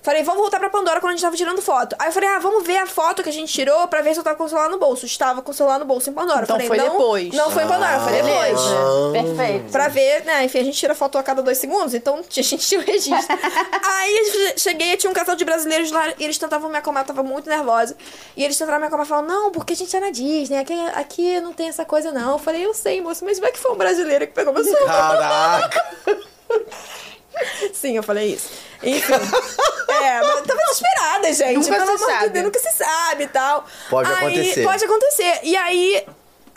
[0.00, 1.96] Falei, vamos voltar pra Pandora quando a gente tava tirando foto.
[1.98, 4.20] Aí eu falei, ah, vamos ver a foto que a gente tirou pra ver se
[4.20, 5.04] eu tava com o celular no bolso.
[5.04, 6.44] Estava com o celular no bolso em Pandora.
[6.44, 7.34] Então falei, foi não, depois.
[7.34, 8.60] Não foi em Pandora, foi depois.
[8.60, 9.12] Beleza.
[9.12, 9.72] Perfeito.
[9.72, 10.44] Pra ver, né?
[10.44, 13.36] Enfim, a gente tira foto a cada dois segundos, então a gente tinha o registro.
[13.84, 17.06] Aí eu cheguei, tinha um casal de brasileiros lá, e eles tentavam me acalmar, eu
[17.08, 17.96] tava muito nervosa.
[18.36, 20.74] E eles tentaram me acalmar e falaram, não, porque a gente tá na Disney, aqui,
[20.94, 22.32] aqui não tem essa coisa não.
[22.32, 25.18] Eu falei, eu sei, moço, mas vai que foi um brasileiro que pegou meu celular.
[25.18, 25.86] Caraca!
[27.72, 28.50] Sim, eu falei isso.
[28.82, 29.12] Enfim.
[29.12, 31.54] é, mas eu tava desesperada, gente.
[31.56, 32.28] Nunca Pelo se amor de sabe.
[32.30, 33.66] Deus, nunca se sabe e tal.
[33.90, 34.64] Pode Aí, acontecer.
[34.64, 35.40] Pode acontecer.
[35.42, 36.06] E aí,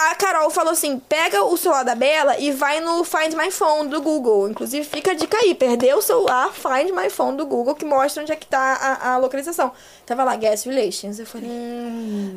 [0.10, 3.89] a Carol falou assim: pega o celular da Bela e vai no Find My Phone
[3.89, 4.49] do Google.
[4.49, 8.24] Inclusive, fica a dica aí: perdeu o celular, Find My Phone do Google, que mostra
[8.24, 8.60] onde é que tá
[9.04, 9.72] a, a localização.
[10.06, 11.20] Tava lá, Guest Relations.
[11.20, 11.49] Eu falei,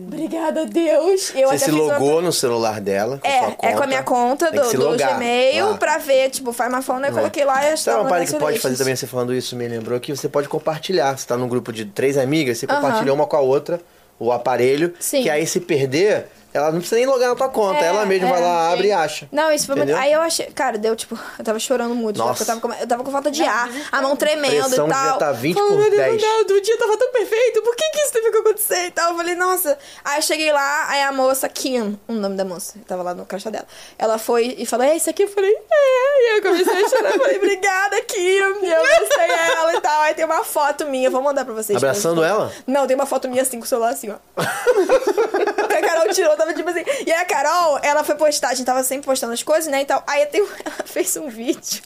[0.06, 1.32] obrigada a Deus.
[1.34, 3.18] Eu Você até se logou outra- no celular dela?
[3.18, 3.86] Com É, sua é com a conta.
[3.86, 5.76] minha conta do, do Gmail lá.
[5.78, 8.08] pra ver, tipo, Find My Phone, eu coloquei lá e eu Sabe estava uma no
[8.10, 11.16] parada que pode fazer também, você falando isso, me lembrou que você pode compartilhar.
[11.16, 13.80] Você tá num grupo de três amigas, você compartilha uma com a outra
[14.18, 15.22] o aparelho, Sim.
[15.24, 18.28] que aí se perder, ela não precisa nem logar na tua conta, É, ela mesma
[18.28, 18.30] é.
[18.30, 19.28] vai lá, abre e acha.
[19.32, 19.94] Não, isso foi muito.
[19.94, 20.46] Aí eu achei.
[20.46, 21.18] Cara, deu tipo.
[21.36, 22.16] Eu tava chorando muito.
[22.16, 22.38] já, Nossa.
[22.44, 24.90] porque Eu tava, com, eu tava com falta de ar, a mão tremendo Pressão e
[24.90, 25.02] tal.
[25.02, 26.22] devia tá 20 Falando, por meu Deus, 10.
[26.22, 29.10] Não, o dia tava tão perfeito, por que que isso teve que acontecer e tal?
[29.10, 29.76] Eu falei, nossa.
[30.04, 33.26] Aí eu cheguei lá, aí a moça, Kim, o nome da moça, tava lá no
[33.26, 33.66] crachá dela.
[33.98, 35.24] Ela foi e falou, é isso aqui?
[35.24, 36.24] Eu falei, é.
[36.24, 37.10] E aí eu comecei a chorar.
[37.14, 38.18] Eu falei, obrigada, Kim.
[38.20, 40.00] E eu gostei ela e tal.
[40.02, 41.76] Aí tem uma foto minha, vou mandar pra vocês.
[41.76, 42.52] Abraçando ela?
[42.66, 44.16] Não, tem uma foto minha assim com o celular assim, ó.
[45.78, 46.84] que a Carol tirou, tava tipo assim.
[47.06, 49.80] E aí a Carol, ela foi postar, a gente tava sempre postando as coisas, né?
[49.80, 51.82] Então, aí tem, ela fez um vídeo.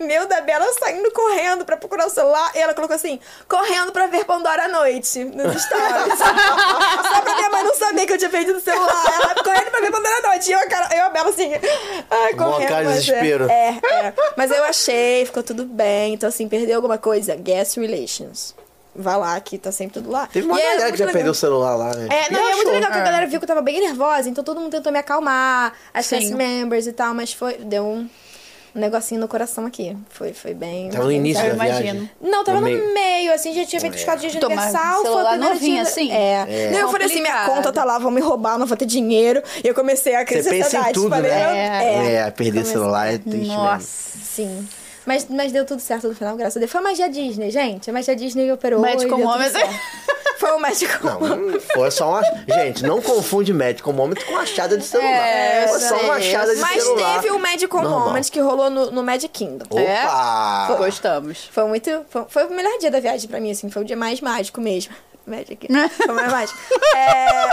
[0.00, 2.50] Meu da Bela saindo correndo pra procurar o celular.
[2.54, 6.16] E ela colocou assim: correndo pra ver Pandora à noite nos stories.
[6.18, 9.04] Só pra minha mãe não saber que eu tinha perdido o celular.
[9.20, 10.48] Ela correndo pra ver Pandora à noite.
[10.48, 11.50] E eu, a Carol, eu a Bela assim,
[12.10, 12.68] ai, correndo.
[12.68, 13.50] cara de é- desespero.
[13.50, 14.14] É, é.
[14.34, 16.14] Mas eu achei, ficou tudo bem.
[16.14, 17.34] Então, assim, perdeu alguma coisa?
[17.36, 18.54] Guest Relations.
[18.98, 20.26] Vai lá, que tá sempre tudo lá.
[20.26, 21.12] Teve uma E é galera que já legal.
[21.12, 22.08] perdeu o celular lá, né?
[22.10, 23.04] É, não, e é muito legal que a É.
[23.04, 26.32] galera viu que eu tava bem nervosa, então todo mundo tentou me acalmar, as cast
[26.34, 27.54] members e tal, mas foi.
[27.58, 28.08] Deu um.
[28.74, 29.96] um negocinho no coração aqui.
[30.10, 30.90] Foi, foi bem.
[30.90, 31.82] Tava no início Eu da imagino.
[31.82, 32.10] viagem.
[32.20, 32.92] Não, tava No no meio.
[32.92, 34.94] meio, assim, já tinha feito os quatro dias de Tomar Universal.
[34.96, 36.12] Foi celular novinho, dia- assim?
[36.12, 36.70] É.
[36.72, 39.42] Não, eu falei assim, minha conta tá lá, vão me roubar, não vou ter dinheiro.
[39.64, 41.44] E eu comecei a crescer Você pensa em tudo, falei, né?
[41.44, 43.54] eu- É, perder Comecei- celular é triste mesmo.
[43.56, 44.18] Nossa.
[44.22, 44.68] Sim.
[45.06, 46.70] Mas, mas deu tudo certo no final, graças a Deus.
[46.72, 47.88] Foi a magia Disney, gente.
[47.88, 48.80] A magia Disney operou.
[48.80, 49.50] Magic e deu tudo Moment.
[49.50, 49.74] certo.
[50.38, 51.36] Foi o Magic Não, Moment.
[51.52, 52.22] não foi só uma.
[52.46, 55.10] Gente, não confunde médico moment com achada de celular.
[55.10, 57.22] É, foi só uma achada de Mas celular.
[57.22, 58.08] teve o Magical Normal.
[58.08, 59.64] Moment que rolou no, no Magic Kingdom.
[59.70, 60.68] Opa!
[60.70, 60.76] É?
[60.76, 61.48] Gostamos.
[61.50, 62.04] Foi muito.
[62.10, 63.70] Foi, foi o melhor dia da viagem pra mim, assim.
[63.70, 64.92] Foi o dia mais mágico mesmo.
[65.26, 65.66] Magic.
[65.96, 66.58] Foi o mais mágico.
[66.94, 67.46] É,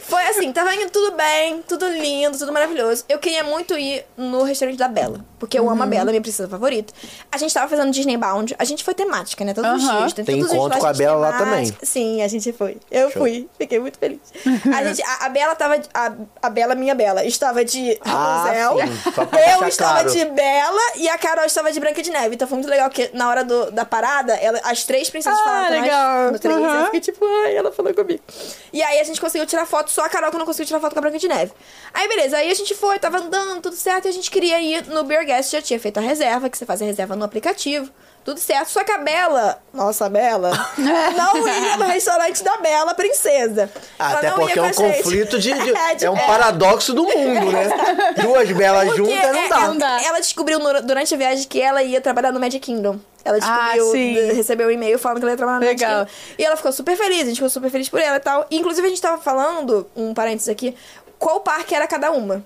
[0.00, 3.04] Foi assim, tava indo tudo bem, tudo lindo, tudo maravilhoso.
[3.08, 5.70] Eu queria muito ir no restaurante da Bela, porque eu Uhum.
[5.70, 6.92] amo a Bela, minha princesa favorita.
[7.30, 9.54] A gente tava fazendo Disney Bound, a gente foi temática, né?
[9.54, 9.98] Todos os Aham.
[9.98, 10.12] dias.
[10.12, 11.76] Tem todos os encontro com a lojas Bela lá também.
[11.82, 12.78] Sim, a gente foi.
[12.90, 13.22] Eu Show.
[13.22, 14.20] fui, fiquei muito feliz.
[14.74, 15.80] A, gente, a, a Bela tava.
[15.94, 19.26] A, a Bela, minha Bela, estava de Ah, Rapunzel.
[19.28, 20.10] pra eu estava claro.
[20.10, 22.34] de Bela e a Carol estava de Branca de Neve.
[22.34, 25.44] Então foi muito legal, porque na hora do- da parada, ela, as três princesas Ah,
[25.44, 26.32] falaram nós legal.
[26.32, 26.56] no três.
[26.58, 26.74] Uhum.
[26.74, 28.20] Eu fiquei tipo, ai, ela falou comigo.
[28.72, 30.92] E aí a gente conseguiu tirar foto, só a Carol que não conseguiu tirar foto
[30.92, 31.52] com a Branca de Neve.
[31.94, 34.86] Aí beleza, aí a gente foi, tava andando, tudo certo, e a gente queria ir
[34.88, 37.90] no Beer Guest, já tinha feito a reserva, que você faz a reserva no aplicativo.
[38.22, 42.92] Tudo certo, só que a Bela, nossa, a Bela, não ia no restaurante da Bela
[42.94, 43.70] Princesa.
[43.98, 45.52] Ah, Ela Até não porque ia é um conflito de.
[45.54, 46.26] de- É, de- é um é.
[46.26, 47.68] paradoxo do mundo, né?
[48.20, 49.60] Duas belas Porque juntas não é- dá.
[49.64, 50.02] é- dá.
[50.04, 53.00] Ela descobriu no- durante a viagem que ela ia trabalhar no Magic Kingdom.
[53.24, 56.06] Ela Ah, descobriu, de- recebeu um e-mail falando que ela ia trabalhar no Legal.
[56.38, 58.46] E ela ficou super feliz, a gente ficou super feliz por ela e tal.
[58.50, 60.74] Inclusive, a gente tava falando, um parênteses aqui,
[61.18, 62.42] qual parque era cada uma.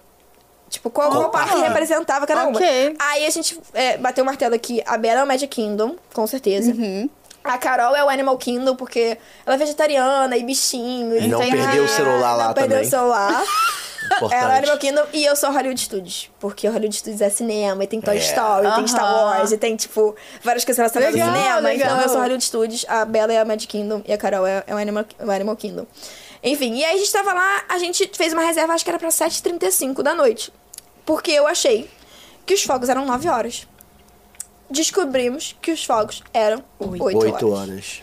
[0.68, 2.89] Tipo, qual, qual parque representava cada Ok.
[2.89, 2.97] uma.
[2.99, 4.83] Aí a gente é, bateu o martelo aqui.
[4.85, 6.72] A Bela é o Magic Kingdom, com certeza.
[6.72, 7.09] Uhum.
[7.45, 9.16] A Carol é o Animal Kingdom, porque
[9.47, 11.16] ela é vegetariana e bichinho.
[11.16, 12.87] E não tem- perdeu o celular lá não perdeu também.
[12.89, 13.45] o celular.
[14.07, 14.35] Importante.
[14.35, 16.31] Ela é Animal Kingdom e eu sou Hollywood Studios.
[16.39, 18.21] Porque o Hollywood Studios é cinema, e tem Toy É.
[18.21, 19.05] Story, tem Star.
[19.39, 21.61] Wars, e tem, tipo, várias coisas relacionadas ao Legal, cinema.
[21.69, 21.89] legal.
[21.91, 24.63] Então eu sou Hollywood Studios, a Bella é a Magic Kingdom e a Carol é,
[24.67, 25.87] é o, Animal, o Animal Kingdom.
[26.43, 28.99] Enfim, e aí a gente tava lá, a gente fez uma reserva, acho que era
[28.99, 30.53] pra 7h35 da noite.
[31.07, 31.89] Porque eu achei
[32.45, 33.67] que os fogos eram 9 horas.
[34.71, 37.69] Descobrimos que os fogos eram 8, Oito horas.
[37.71, 38.03] horas.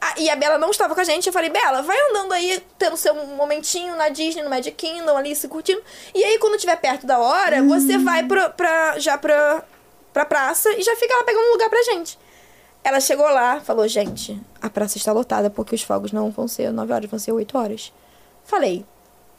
[0.00, 1.26] Ah, e a Bela não estava com a gente.
[1.26, 5.34] Eu falei, Bela, vai andando aí, tendo seu momentinho na Disney, no Magic Kingdom, ali
[5.34, 5.82] se curtindo.
[6.14, 9.64] E aí, quando estiver perto da hora, você vai pra, pra- já pra,
[10.12, 12.18] pra praça e já fica lá pegando um lugar pra gente.
[12.84, 16.70] Ela chegou lá, falou, gente, a praça está lotada porque os fogos não vão ser
[16.70, 17.92] 9 horas, vão ser 8 horas.
[18.44, 18.84] Falei,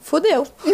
[0.00, 0.46] fudeu.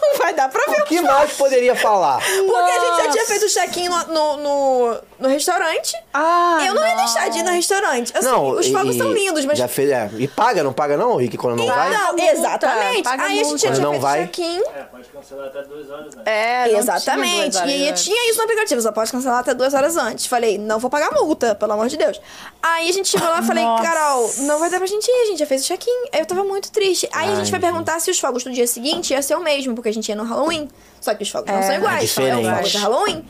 [0.00, 2.20] não vai dar pra ver O que mais poderia falar?
[2.22, 5.96] porque a gente já tinha feito o check-in no, no, no, no restaurante.
[6.14, 7.04] Ah, eu não, ia não.
[7.04, 8.12] deixar de ir no restaurante.
[8.16, 9.58] Assim, não, os e- fogos são lindos, mas.
[9.58, 11.90] Já fez, é, e paga, não paga não, Rick, quando não vai?
[11.90, 13.02] Não, multa, exatamente.
[13.02, 13.58] paga Aí a gente multa.
[13.68, 14.20] já tinha não feito vai?
[14.26, 14.60] check-in.
[14.74, 16.22] É, pode cancelar até duas horas, né?
[16.26, 17.58] É, Exatamente.
[17.66, 20.26] E tinha isso no aplicativo, só pode cancelar até duas horas antes.
[20.26, 22.20] Falei, não vou pagar multa, pelo amor de Deus.
[22.62, 23.82] Aí a gente chegou lá e falei, Nossa.
[23.82, 26.08] Carol, não vai dar pra gente ir, a gente já fez o check-in.
[26.12, 27.08] Aí eu tava muito triste.
[27.12, 27.70] Aí a Ai, gente vai gente.
[27.70, 30.14] perguntar se os fogos do dia seguinte ia ser o mesmo, porque a gente ia
[30.14, 30.68] no Halloween.
[31.00, 33.28] Só que os fogos não É, são iguais, é são é de Halloween.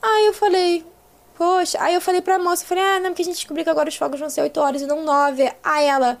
[0.00, 0.86] Aí eu falei,
[1.36, 3.70] poxa, aí eu falei pra moça, eu falei, ah, não, porque a gente descobriu que
[3.70, 5.52] agora os fogos vão ser 8 horas e não 9.
[5.62, 6.18] Aí ela,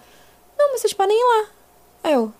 [0.58, 1.48] não, mas vocês podem ir lá.
[2.02, 2.32] Aí eu,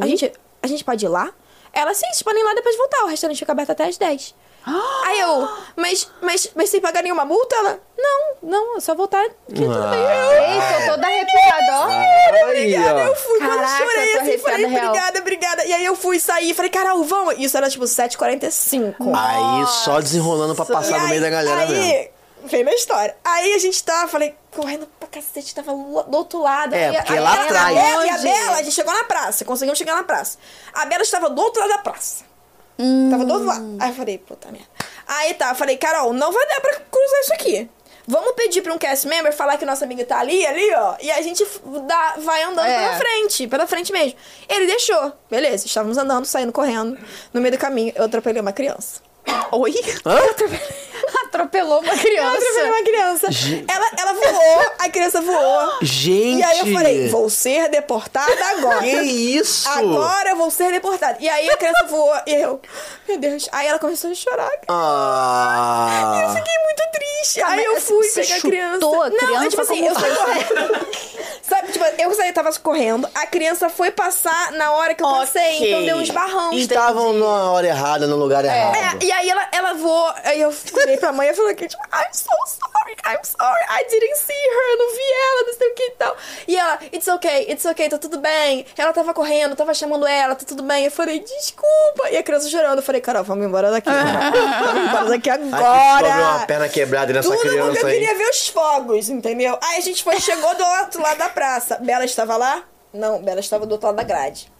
[0.00, 0.32] a gente,
[0.62, 1.32] a gente pode ir lá?
[1.72, 3.04] Ela, sim, vocês podem ir lá e depois voltar.
[3.04, 4.34] O restaurante fica aberto até às 10.
[4.64, 7.54] Aí eu, mas, mas, mas sem pagar nenhuma multa?
[7.56, 10.00] Ela, não, não, é só voltar que tudo bem.
[10.00, 11.86] Eu, Ei, tô toda arrepiada, ó.
[11.88, 12.98] Aí, Obrigada, ó.
[13.06, 14.86] eu fui quando Caraca, chorei eu tô assim, falei, real.
[14.88, 15.64] obrigada, obrigada.
[15.64, 17.34] E aí eu fui sair falei, Carol, vamos.
[17.38, 18.94] Isso era tipo 7h45.
[19.16, 22.08] Aí só desenrolando pra passar no E meio da aí- galera aí, mesmo.
[22.44, 23.16] Veio na história.
[23.24, 26.74] Aí a gente tava, falei, correndo pra cacete, tava do outro lado.
[26.74, 27.74] É, Aí- porque aí lá a atrás.
[27.74, 28.18] Bela, e a.
[28.18, 30.38] Bela, a gente chegou na praça, conseguimos chegar na praça.
[30.74, 32.24] A Bela estava do outro lado da praça.
[33.10, 33.76] Tava do outro lado.
[33.80, 34.66] Aí eu falei, puta merda.
[35.06, 37.70] Aí tá, eu falei, Carol, não vai dar pra cruzar isso aqui.
[38.06, 40.96] Vamos pedir pra um cast member falar que nossa amiga tá ali, ali, ó.
[41.00, 41.46] E a gente
[41.86, 42.78] dá, vai andando É.
[42.78, 44.18] pela frente, pela frente mesmo.
[44.48, 45.12] Ele deixou.
[45.30, 46.98] Beleza, estávamos andando, saindo, correndo.
[47.32, 49.00] No meio do caminho, eu atropelei uma criança.
[49.52, 49.72] Oi?
[50.04, 50.18] Hã?
[51.26, 52.64] Atropelou uma Eu atropelei criança.
[52.64, 53.26] uma criança.
[53.68, 55.72] Ela, ela voou, a criança voou.
[55.82, 56.38] Gente!
[56.40, 58.80] E aí eu falei, vou ser deportada agora.
[58.80, 59.68] Que isso?
[59.68, 61.16] Agora eu vou ser deportada.
[61.20, 62.60] E aí a criança voou e eu,
[63.08, 63.48] meu Deus.
[63.52, 64.50] Aí ela começou a chorar.
[64.68, 66.20] Ah.
[66.22, 67.42] Eu fiquei muito triste.
[67.42, 68.86] Aí eu fui Você pegar a chutou criança.
[68.86, 70.86] a Não, é criança tipo assim, como- eu fui correndo.
[71.42, 75.56] Sabe, tipo eu saí, tava correndo, a criança foi passar na hora que eu passei,
[75.56, 75.68] Ok.
[75.68, 76.52] então deu uns barrão.
[76.54, 78.74] Estavam na hora errada, no lugar errado.
[79.02, 80.50] É, e aí ela, ela voou, aí eu
[80.92, 84.32] virei pra mãe e falei que, tipo, I'm so sorry, I'm sorry, I didn't see
[84.32, 86.16] her, eu não vi ela, não sei o que e tal.
[86.48, 88.66] E ela, it's okay, it's okay, tá tudo bem.
[88.76, 90.84] Ela tava correndo, tava chamando ela, tá tudo bem.
[90.84, 92.10] Eu falei, desculpa.
[92.10, 93.88] E a criança chorando, eu falei, Carol, vamos embora daqui.
[93.90, 96.06] vamos embora daqui Ai, que agora.
[96.06, 97.98] sobe uma perna quebrada nessa Tudo porque criança eu aí.
[97.98, 99.58] queria ver os fogos, entendeu?
[99.62, 101.78] Aí a gente foi, chegou do outro lado da praça.
[101.80, 102.62] Bela estava lá?
[102.92, 104.52] Não, Bela estava do outro lado da grade.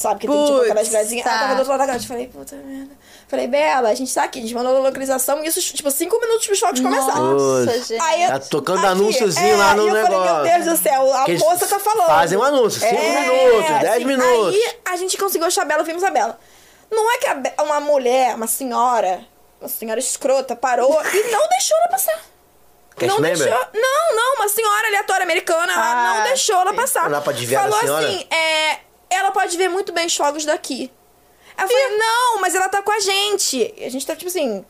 [0.00, 1.26] Sabe que tem tipo aquelas gradezinhas?
[1.26, 1.40] Ela tá.
[1.42, 2.08] tava do outro lado da grade.
[2.08, 2.94] Falei, puta merda.
[3.28, 5.44] Falei, Bela, a gente tá aqui, a gente mandou a localização.
[5.44, 7.20] Isso, tipo, cinco minutos pros fogos começarem.
[7.22, 8.00] Nossa, gente.
[8.02, 10.16] Aí, Tá tocando aqui, anúnciozinho é, lá no e eu negócio.
[10.18, 12.06] falei, meu Deus do céu, a Que moça tá falando.
[12.06, 14.54] fazem um anúncio, cinco É, minutos, dez assim, minutos.
[14.54, 16.38] Aí a gente conseguiu achar a Bela, vimos a Bela.
[16.90, 17.26] Não é que
[17.58, 19.20] a uma mulher, uma senhora,
[19.60, 22.18] uma senhora escrota, parou e não deixou ela passar.
[22.96, 23.38] Cast não member?
[23.38, 23.66] deixou.
[23.74, 27.02] Não, não, uma senhora aleatória americana, ela Ah, não deixou ela passar.
[27.04, 28.06] Não dá pra desviar Falou senhora?
[28.08, 28.78] assim, é,
[29.10, 30.90] ela pode ver muito bem os fogos daqui.
[31.58, 33.74] Eu falei, não, mas ela tá com a gente.
[33.76, 34.64] E a gente tá, tipo assim,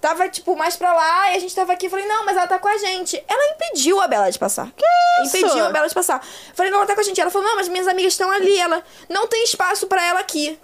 [0.00, 1.86] tava, tipo, mais pra lá, e a gente tava aqui.
[1.86, 3.22] Eu falei, não, mas ela tá com a gente.
[3.26, 4.70] Ela impediu a Bela de passar.
[4.76, 4.84] Que
[5.22, 5.36] isso?
[5.36, 6.22] Impediu a Bela de passar.
[6.48, 7.20] Eu falei, não, ela tá com a gente.
[7.20, 8.58] Ela falou, não, mas minhas amigas estão ali.
[8.58, 10.58] Ela, não tem espaço pra ela aqui.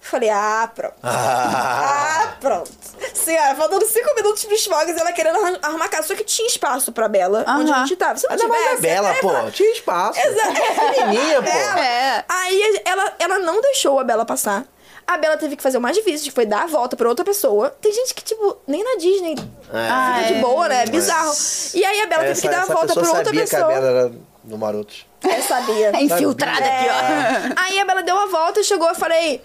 [0.00, 0.94] Eu falei, ah, pronto.
[1.02, 2.70] Ah, pronto.
[3.14, 6.06] Senhora, faltando cinco minutos pros fogos, ela querendo arrumar casa.
[6.08, 8.16] Só que tinha espaço pra Bela, onde a gente tava.
[8.16, 8.76] Se não Ainda mais tivesse...
[8.76, 9.50] a Bela, é, pô.
[9.50, 10.18] Tinha espaço.
[10.18, 10.52] Exato.
[10.54, 11.48] Pequenininha, pô.
[11.48, 12.24] É.
[12.28, 14.64] Aí ela, ela não deixou a Bela passar.
[15.06, 17.24] A Bela teve que fazer o mais difícil, que foi dar a volta pra outra
[17.24, 17.70] pessoa.
[17.80, 19.34] Tem gente que, tipo, nem na Disney
[19.72, 20.40] Ah, fica de é.
[20.42, 20.82] boa, né?
[20.82, 21.32] É bizarro.
[21.74, 23.66] E aí a Bela teve que dar a volta pra pessoa outra sabia pessoa.
[23.66, 24.12] que a Bela era
[24.44, 25.06] do Marotos.
[25.24, 25.90] Eu sabia.
[25.96, 27.62] É infiltrada aqui, ó.
[27.62, 29.42] Aí a Bela deu a volta e chegou e falei: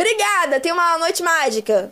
[0.00, 1.90] Obrigada, tem uma noite mágica.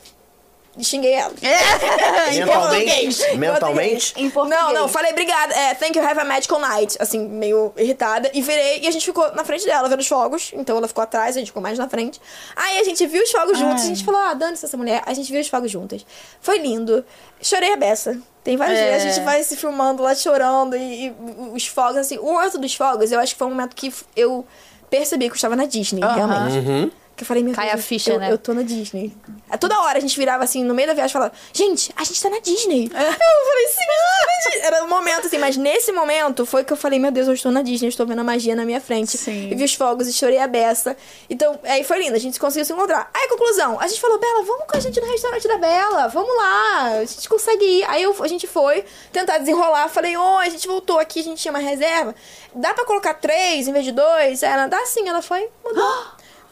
[0.76, 1.32] E xinguei ela.
[1.40, 2.34] É.
[2.34, 2.50] Em Mentalmente?
[2.50, 3.36] português.
[3.38, 4.14] Mentalmente?
[4.16, 4.60] Em português.
[4.60, 5.54] Não, não, falei obrigada.
[5.54, 6.96] É, thank you, have a magical night.
[6.98, 8.28] Assim, meio irritada.
[8.34, 10.50] E virei, e a gente ficou na frente dela vendo os fogos.
[10.52, 12.20] Então ela ficou atrás, a gente ficou mais na frente.
[12.56, 13.84] Aí a gente viu os fogos juntos.
[13.84, 15.00] A gente falou, ah, dane-se essa mulher.
[15.06, 16.04] A gente viu os fogos juntas.
[16.40, 17.04] Foi lindo.
[17.40, 18.18] Chorei a beça.
[18.42, 18.90] Tem vários É.
[18.90, 20.76] dias, a gente vai se filmando lá chorando.
[20.76, 21.14] E, e
[21.54, 22.18] os fogos, assim.
[22.18, 24.44] O outro dos fogos, eu acho que foi um momento que eu
[24.90, 26.14] percebi que eu estava na Disney, Aham.
[26.16, 26.92] realmente.
[27.16, 28.32] Que eu falei, meu Cai Deus, a ficha, eu, né?
[28.32, 29.16] eu tô na Disney.
[29.60, 32.20] Toda hora a gente virava assim, no meio da viagem, e falava, gente, a gente
[32.20, 32.90] tá na Disney.
[32.92, 32.98] É.
[33.08, 34.66] Eu falei, sim, tá.
[34.66, 37.52] Era um momento assim, mas nesse momento foi que eu falei, meu Deus, eu estou
[37.52, 39.16] na Disney, estou vendo a magia na minha frente.
[39.16, 39.48] Sim.
[39.50, 40.96] E vi os fogos e chorei a beça.
[41.30, 43.08] Então, aí foi lindo, a gente conseguiu se encontrar.
[43.14, 46.36] Aí, conclusão, a gente falou, Bela, vamos com a gente no restaurante da Bela, vamos
[46.36, 47.84] lá, a gente consegue ir.
[47.84, 51.40] Aí eu- a gente foi tentar desenrolar, falei, oi, a gente voltou aqui, a gente
[51.40, 52.12] tinha uma reserva.
[52.54, 54.42] Dá pra colocar três em vez de dois?
[54.42, 56.06] Ela, dá sim, ela foi, mudou.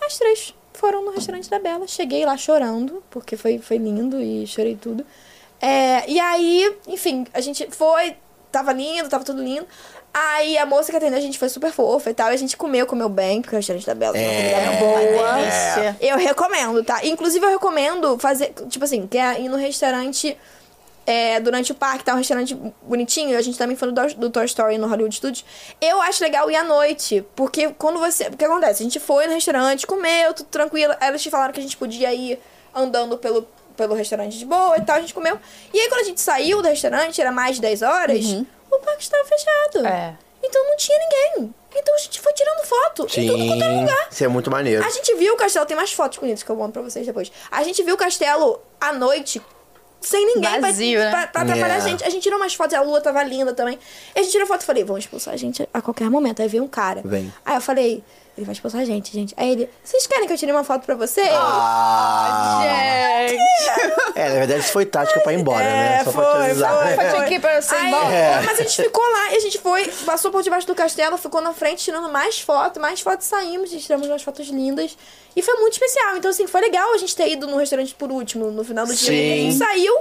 [0.04, 1.86] As três foram no restaurante da Bela.
[1.86, 5.04] Cheguei lá chorando, porque foi, foi lindo e chorei tudo.
[5.60, 8.16] É, e aí, enfim, a gente foi,
[8.50, 9.66] tava lindo, tava tudo lindo.
[10.14, 12.30] Aí a moça que atendeu a gente foi super fofa e tal.
[12.30, 15.32] E a gente comeu, comeu bem, porque o restaurante da Bela comida É, boa.
[15.34, 15.96] delícia.
[16.00, 17.04] Eu recomendo, tá?
[17.06, 20.36] Inclusive, eu recomendo fazer, tipo assim, que é ir no restaurante
[21.06, 23.36] é, durante o parque, tá um restaurante bonitinho.
[23.36, 25.44] A gente também foi do, do Toy Story no Hollywood Studios.
[25.80, 28.28] Eu acho legal ir à noite, porque quando você.
[28.28, 28.82] O que acontece?
[28.82, 30.94] A gente foi no restaurante, comeu, tudo tranquilo.
[31.00, 32.38] Aí eles te falaram que a gente podia ir
[32.74, 33.46] andando pelo,
[33.76, 35.38] pelo restaurante de boa e tal, a gente comeu.
[35.72, 38.24] E aí, quando a gente saiu do restaurante, era mais de 10 horas,
[38.70, 39.80] o parque estava fechado.
[39.80, 39.86] Uhum.
[39.86, 40.16] É.
[40.42, 41.54] Então não tinha ninguém.
[41.74, 43.80] Então a gente foi tirando foto em tudo quanto era Sim.
[43.80, 44.08] lugar.
[44.10, 44.84] Isso é muito maneiro.
[44.84, 47.30] A gente viu o castelo, tem mais fotos bonitas que eu mando pra vocês depois.
[47.50, 49.40] A gente viu o castelo à noite,
[50.02, 51.10] sem ninguém Vazio, pra, né?
[51.10, 51.76] pra, pra atrapalhar É.
[51.76, 52.04] a gente.
[52.04, 53.78] A gente tirou umas fotos, a lua tava linda também.
[54.14, 56.42] E a gente tirou foto e falei, vão expulsar a gente a qualquer momento.
[56.42, 57.02] Aí veio um cara.
[57.04, 57.32] Vem.
[57.44, 58.02] Aí eu falei,
[58.36, 59.34] ele vai expulsar a gente, gente.
[59.36, 61.20] Aí ele, vocês querem que eu tire uma foto pra você?
[61.32, 64.18] Ah, Gente.
[64.18, 65.98] é, na verdade isso foi tática pra ir embora, né?
[66.00, 66.94] É, Só pra te foi, avisar.
[66.96, 68.14] foi, Foi aqui pra você Aí, embora.
[68.14, 68.40] É.
[68.42, 71.40] Mas a gente ficou lá e a gente foi, passou por debaixo do castelo, ficou
[71.40, 74.96] na frente tirando mais fotos, mais fotos saímos, tiramos umas fotos lindas.
[75.36, 76.16] E foi muito especial.
[76.16, 78.94] Então, assim, foi legal a gente ter ido no restaurante por último, no final do
[78.94, 79.08] dia.
[79.08, 79.32] Sim.
[79.32, 79.94] A gente saiu.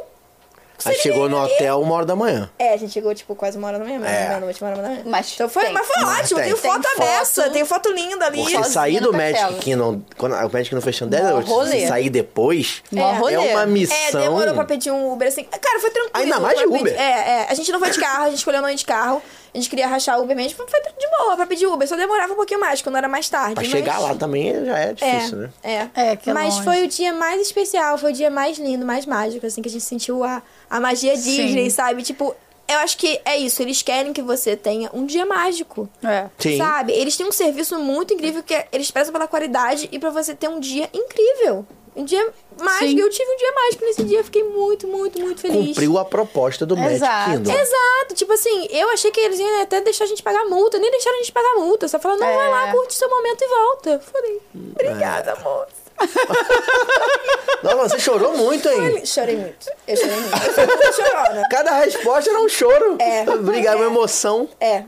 [0.85, 2.49] Aí chegou no hotel uma hora da manhã.
[2.59, 4.27] É, a gente chegou, tipo, quase uma hora da manhã, É.
[4.27, 5.01] meia-noite, uma hora da manhã.
[5.05, 5.73] Mas então foi, tem.
[5.73, 6.43] mas foi Mas ótimo, tem.
[6.45, 6.99] tenho Tem foto foto.
[6.99, 8.37] dessa, tenho foto linda ali.
[8.37, 9.59] Porque Sozinha sair do no Magic castelo.
[9.61, 11.79] Kingdom, quando o Magic Kingdom fechando 10 Mó horas, rolê.
[11.81, 13.17] se sair depois, Mó É.
[13.17, 13.33] rolê.
[13.35, 13.95] é uma missão.
[13.97, 15.43] É, demorou pra pedir um Uber assim.
[15.43, 16.11] Cara, foi tranquilo.
[16.15, 16.83] Ainda mais de pra Uber.
[16.93, 17.11] pedir- É,
[17.43, 17.47] é.
[17.49, 19.21] A gente não foi de carro, a gente escolheu não ir de carro.
[19.53, 20.57] A gente queria rachar Uber mesmo.
[20.57, 21.87] Foi de boa pra pedir Uber.
[21.87, 23.53] Só demorava um pouquinho mais, quando era mais tarde.
[23.55, 25.49] Pra mas- chegar lá também já é difícil, né?
[25.61, 26.63] É, É, que é Mas longe.
[26.63, 29.71] foi o dia mais especial, foi o dia mais lindo, mais mágico, assim, que a
[29.71, 31.35] gente sentiu a, a magia Sim.
[31.47, 32.01] Disney, sabe?
[32.03, 32.33] Tipo,
[32.67, 35.89] eu acho que é isso, eles querem que você tenha um dia mágico.
[36.01, 36.27] É.
[36.39, 36.57] Sim.
[36.57, 36.93] Sabe?
[36.93, 40.33] Eles têm um serviço muito incrível que é- eles prezam pela qualidade e pra você
[40.33, 41.65] ter um dia incrível.
[41.93, 42.97] Um dia mais, Sim.
[42.99, 45.67] eu tive um dia mais, porque nesse dia eu fiquei muito, muito, muito feliz.
[45.69, 47.31] Cumpriu a proposta do Magic Exato.
[47.31, 47.51] Kingdom.
[47.51, 50.89] Exato, tipo assim, eu achei que eles iam até deixar a gente pagar multa, nem
[50.89, 51.87] deixaram a gente pagar multa.
[51.89, 52.35] Só falaram, não, É.
[52.37, 53.89] vai lá, curte seu momento e volta.
[53.89, 55.81] Eu falei, obrigada, moça.
[57.63, 59.05] Não, você chorou muito, hein?
[59.05, 59.69] Chorei muito.
[59.87, 60.35] Eu chorei muito.
[60.83, 61.47] Eu chorona.
[61.49, 62.97] Cada resposta era um choro.
[62.99, 63.29] É.
[63.29, 64.49] Obrigado, uma emoção.
[64.59, 64.83] É.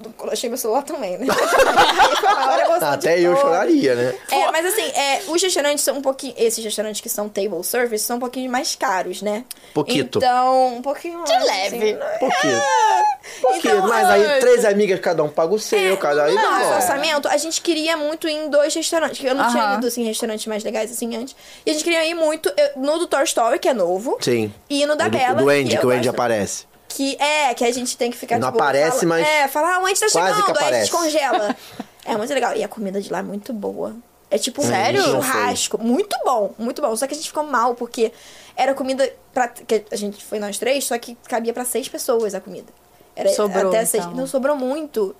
[0.00, 1.26] Eu achei meu celular também, né?
[2.64, 3.40] Emoção de Até eu todos.
[3.40, 4.14] choraria, né?
[4.30, 6.34] É, mas assim, é, os restaurantes são um pouquinho.
[6.36, 9.44] Esses restaurantes que são table service são um pouquinho mais caros, né?
[9.74, 10.18] Pouquito.
[10.18, 11.44] Então, um pouquinho mais.
[11.44, 11.76] leve.
[11.76, 12.46] assim, Por quê?
[12.48, 13.40] é.
[13.40, 13.68] Por quê?
[13.68, 16.34] Então, mas aí três amigas, cada um paga o seu, cada aí.
[16.34, 19.18] No nosso Não, orçamento, a gente queria muito ir em dois restaurantes.
[19.18, 19.78] que Eu não tinha Aham.
[19.78, 21.34] ido assim, em restaurantes mais legais assim antes.
[21.66, 24.16] E a gente queria ir muito eu- no do Toy Story, que é novo.
[24.20, 24.52] Sim.
[24.70, 25.32] E no da O do- Bela.
[25.42, 26.10] O do Andy, eu que o Andy gosto.
[26.14, 26.67] aparece.
[26.88, 29.74] Que é, que a gente tem que ficar Não tipo, aparece, fala- mas É, falar,
[29.76, 31.56] ah, o Andy tá chegando, que aí a gente congela.
[32.04, 32.56] é muito legal.
[32.56, 33.94] E a comida de lá é muito boa.
[34.30, 35.02] É tipo um Sério?
[35.02, 35.78] churrasco.
[35.78, 36.94] Muito bom, muito bom.
[36.96, 38.12] Só que a gente ficou mal, porque
[38.56, 39.48] era comida pra.
[39.48, 42.72] Que a gente foi nós três, só que cabia pra seis pessoas a comida.
[43.14, 44.04] Era Sobrou, até seis.
[44.04, 44.16] então.
[44.16, 45.14] Não sobrou muito.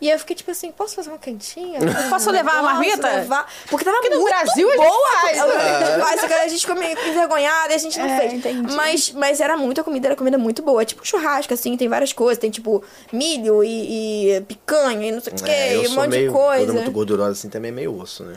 [0.00, 1.78] E eu fiquei tipo assim, posso fazer uma cantinha?
[2.10, 3.08] Posso levar a marmita?
[3.08, 3.50] levar?
[3.70, 6.06] Porque tava Porque no muito Brasil a gente boa.
[6.10, 6.26] a né?
[6.28, 8.32] que a gente ficou meio envergonhada e a gente não É, fez.
[8.34, 8.74] entendi.
[8.74, 10.82] Mas, mas era muita comida, era comida muito boa.
[10.82, 12.38] É tipo churrasco, assim, tem várias coisas.
[12.38, 12.82] Tem tipo
[13.12, 16.28] milho e, e picanha e não sei o que, É, eu e um monte meio.
[16.28, 16.66] de coisa.
[16.66, 18.34] Toda muito gordurosa assim também é meio osso, né?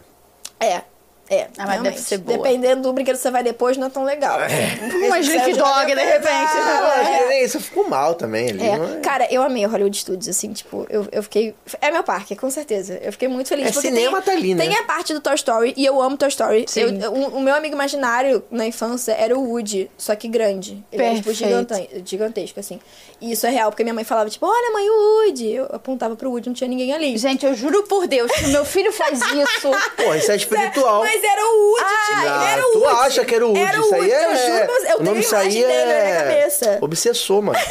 [0.60, 0.84] É.
[1.30, 2.38] É, Ah, mas deve ser boa.
[2.38, 4.40] Dependendo do brinquedo que você vai depois, não é tão legal.
[5.08, 6.32] Uma Slick Dog, de repente.
[6.56, 7.20] Ah, É.
[7.20, 8.64] que nem isso, eu fico mal também ali.
[8.64, 9.00] É, é?
[9.02, 11.54] cara, eu amei o Hollywood Studios, assim, tipo, eu, eu fiquei.
[11.82, 13.00] É meu parque, com certeza.
[13.02, 13.68] Eu fiquei muito feliz.
[13.68, 14.66] É, porque cinema tem, tá ali, né?
[14.66, 16.66] Tem a parte do Toy Story, e eu amo Toy Story.
[16.68, 17.00] Sim.
[17.02, 20.84] Eu- o, o meu amigo imaginário na infância era o Woody, só que grande.
[20.92, 21.50] Ele era, tipo, Perfeito.
[21.74, 22.80] gigante, gigantesco, assim.
[23.20, 25.52] E isso é real, porque minha mãe falava, tipo, olha, mãe, o Woody.
[25.54, 27.18] Eu apontava pro Woody, não tinha ninguém ali.
[27.18, 29.72] Gente, eu juro por Deus, se meu filho faz isso.
[29.98, 31.02] Pô, isso é espiritual.
[31.04, 32.96] Mas era o Woody, tipo, Ah, era o tu Woody.
[33.08, 33.62] acha que era o Woody?
[33.64, 34.26] Era o isso aí Woody, é.
[34.26, 36.18] eu juro pra você, eu o tenho nome a aí imagem dele na minha é.
[36.18, 36.78] cabeça.
[36.82, 37.60] Obsessor, mano.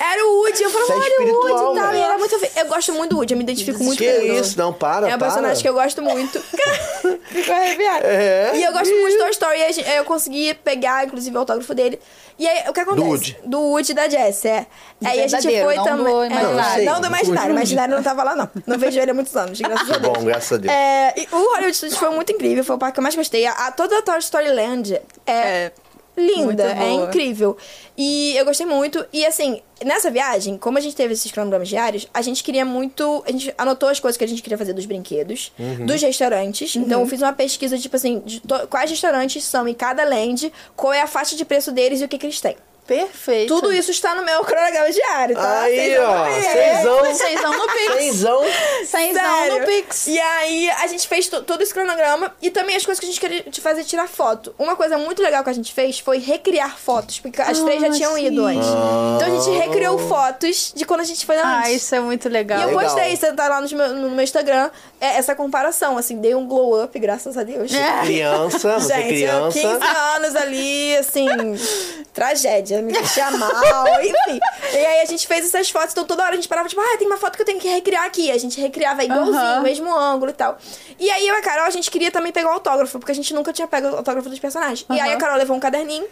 [0.00, 0.62] Era o Woody.
[0.62, 1.96] Eu Isso é falava, olha o Woody espiritual, e.
[1.96, 2.34] E era muito...
[2.56, 4.38] Eu gosto muito do Woody, eu me identifico muito Que com ele.
[4.40, 5.28] isso, não, para, É um para.
[5.28, 6.40] personagem que eu gosto muito.
[7.26, 8.04] Ficou arrepiado.
[8.06, 8.50] É.
[8.54, 9.58] E eu gosto muito de Toy Story.
[9.60, 11.98] E eu consegui pegar, inclusive, o autógrafo dele.
[12.38, 13.06] E aí, o que acontece?
[13.06, 13.36] Woody.
[13.44, 14.66] Do Woody da Jess, é.
[15.04, 16.04] aí a gente foi não também.
[16.04, 16.84] do é, imaginário.
[16.84, 17.22] não do imaginário.
[17.22, 17.50] O Woody.
[17.52, 18.50] imaginário não tava lá, não.
[18.66, 20.12] Não vejo ele há muitos anos, graças a Que Deus.
[20.18, 20.72] bom, graças a Deus.
[20.74, 23.44] É, e o Hollywood Studios foi muito incrível, foi o parque que eu mais gostei.
[23.46, 24.94] A, a- toda a Toy Story Land
[25.26, 25.72] é, É,
[26.16, 27.56] linda, é incrível.
[27.96, 29.04] E eu gostei muito.
[29.12, 33.22] E assim, nessa viagem, como a gente teve esses cronogramas diários, a gente queria muito.
[33.26, 35.86] A gente anotou as coisas que a gente queria fazer dos brinquedos, Uhum.
[35.86, 36.74] dos restaurantes.
[36.76, 40.92] Então eu fiz uma pesquisa, tipo assim, de quais restaurantes são em cada land, qual
[40.92, 42.56] é a faixa de preço deles e o que, que eles têm.
[42.86, 43.54] Perfeito.
[43.54, 45.60] Tudo isso está no meu cronograma diário, tá?
[45.62, 46.26] Aí, vão ó.
[46.40, 47.14] Seisão.
[47.14, 47.94] Seisão no Pix.
[47.94, 48.40] Seisão.
[48.84, 50.06] Seisão no Pix.
[50.08, 53.08] E aí a gente fez to- todo esse cronograma e também as coisas que a
[53.08, 54.54] gente queria te fazer tirar foto.
[54.58, 57.86] Uma coisa muito legal que a gente fez foi recriar fotos, porque as três já
[57.86, 58.26] Ah, tinham sim.
[58.26, 58.66] ido antes.
[58.68, 61.50] Então a gente recriou fotos de quando a gente foi antes.
[61.66, 62.58] Ah, isso é muito legal.
[62.58, 62.82] E eu Legal.
[62.94, 64.70] gostei, você tá lá no meu, no meu Instagram,
[65.00, 67.72] é essa comparação, assim, dei um glow up, graças a Deus.
[67.72, 68.00] É.
[68.02, 69.58] Criança, você Gente, eu criança.
[69.60, 71.26] 15 anos ali, assim,
[72.12, 73.52] tragédia, me deixar mal,
[74.00, 74.40] enfim.
[74.72, 76.96] E aí a gente fez essas fotos, então toda hora a gente parava, tipo, ah,
[76.96, 78.30] tem uma foto que eu tenho que recriar aqui.
[78.30, 79.62] A gente recriava igualzinho, Aham.
[79.62, 80.56] mesmo ângulo e tal.
[80.98, 83.14] E aí eu e a Carol, a gente queria também pegar o autógrafo, porque a
[83.14, 84.86] gente nunca tinha pego o autógrafo dos personagens.
[84.88, 85.16] E aí a.
[85.16, 86.06] Carol levou um caderninho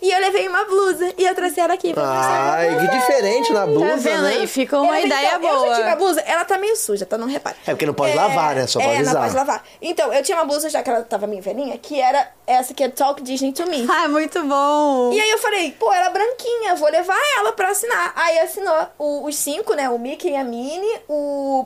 [0.00, 2.54] e eu levei uma blusa e eu trouxe ela aqui pra mostrar.
[2.58, 4.28] Ai, que diferente na blusa, Tá vendo né?
[4.30, 4.46] aí?
[4.46, 5.96] Fica uma Ela- ideia então, Eu já tive a boa.
[5.96, 7.16] blusa, ela tá meio suja, tá?
[7.18, 7.56] Não repare.
[7.66, 8.66] É porque não pode lavar, né?
[8.66, 9.14] Só pra é, avisar.
[9.14, 9.64] não pode lavar.
[9.80, 12.82] Então, eu tinha uma blusa já que ela tava meio velhinha, que era essa que
[12.84, 13.86] é Talk Disney to Me.
[13.90, 15.12] Ah, muito bom.
[15.12, 18.12] E aí eu falei, pô, ela é branquinha, vou levar ela pra assinar.
[18.14, 19.88] Aí assinou o- os cinco, né?
[19.88, 21.64] O Mickey e a Minnie, o,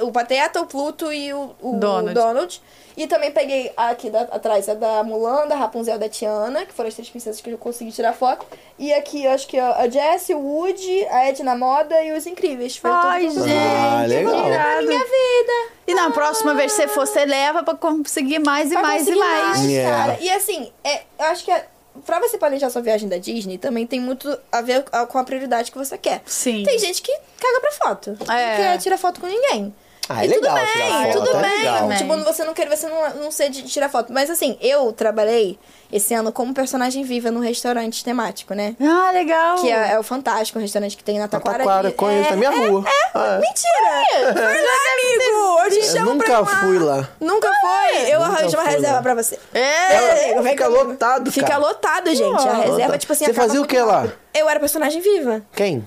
[0.00, 2.62] o Pateta, o Pluto e o, o Donald.
[2.96, 6.88] E também peguei aqui da- atrás a da Mulan, da Rapunzel da Tiana, que foram
[6.88, 8.46] as três princesas que eu consegui tirar foto.
[8.78, 12.26] E aqui, eu acho que a a Jessie, o Woody, a Edna Moda e os
[12.26, 12.76] Incríveis.
[12.76, 13.38] Foi Ai, gente.
[13.50, 14.46] Ah, legal.
[14.46, 14.86] irado.
[14.86, 15.74] minha vida.
[15.86, 19.02] E na próxima vez que você for, você leva pra conseguir mais e Pra mais
[19.02, 19.64] e conseguir mais.
[19.64, 19.96] Yeah.
[20.06, 20.18] cara.
[20.20, 21.66] E assim, é, eu acho que é,
[22.06, 25.24] pra você planejar sua viagem da Disney, também tem muito a ver a- com a
[25.24, 26.22] prioridade que você quer.
[26.26, 26.62] Sim.
[26.64, 28.10] Tem gente que caga pra foto.
[28.30, 28.50] É.
[28.50, 29.74] Não quer tirar foto com ninguém.
[30.08, 31.58] Ah, é E tudo legal bem, tirar foto, tudo é bem.
[31.58, 31.88] legal.
[31.96, 34.12] Tipo, você não quer, você não, não ser de tirar foto.
[34.12, 35.58] Mas assim, eu trabalhei
[35.90, 38.76] esse ano como personagem viva num restaurante temático, né?
[38.80, 39.56] Ah, legal.
[39.56, 41.58] Que é, é o Fantástico, um restaurante que tem na Taquara.
[41.58, 42.84] Taquara, conheço é, na minha rua.
[43.14, 43.38] Ah, é.
[43.40, 44.34] Mentira!
[44.34, 45.60] Vai lá, amigo!
[45.64, 47.08] Eu te Eu chamo nunca pra fui lá.
[47.20, 48.10] Nunca foi?
[48.12, 49.02] Eu Nunca arranjo uma fui reserva lá.
[49.02, 49.38] pra você.
[49.54, 50.40] É.
[50.42, 51.58] Vem Fica lotado, Fica cara.
[51.60, 52.48] lotado, gente.
[52.48, 54.06] a reserva, tipo assim, Você fazia o que lá?
[54.34, 55.42] Eu era personagem viva.
[55.54, 55.86] Quem?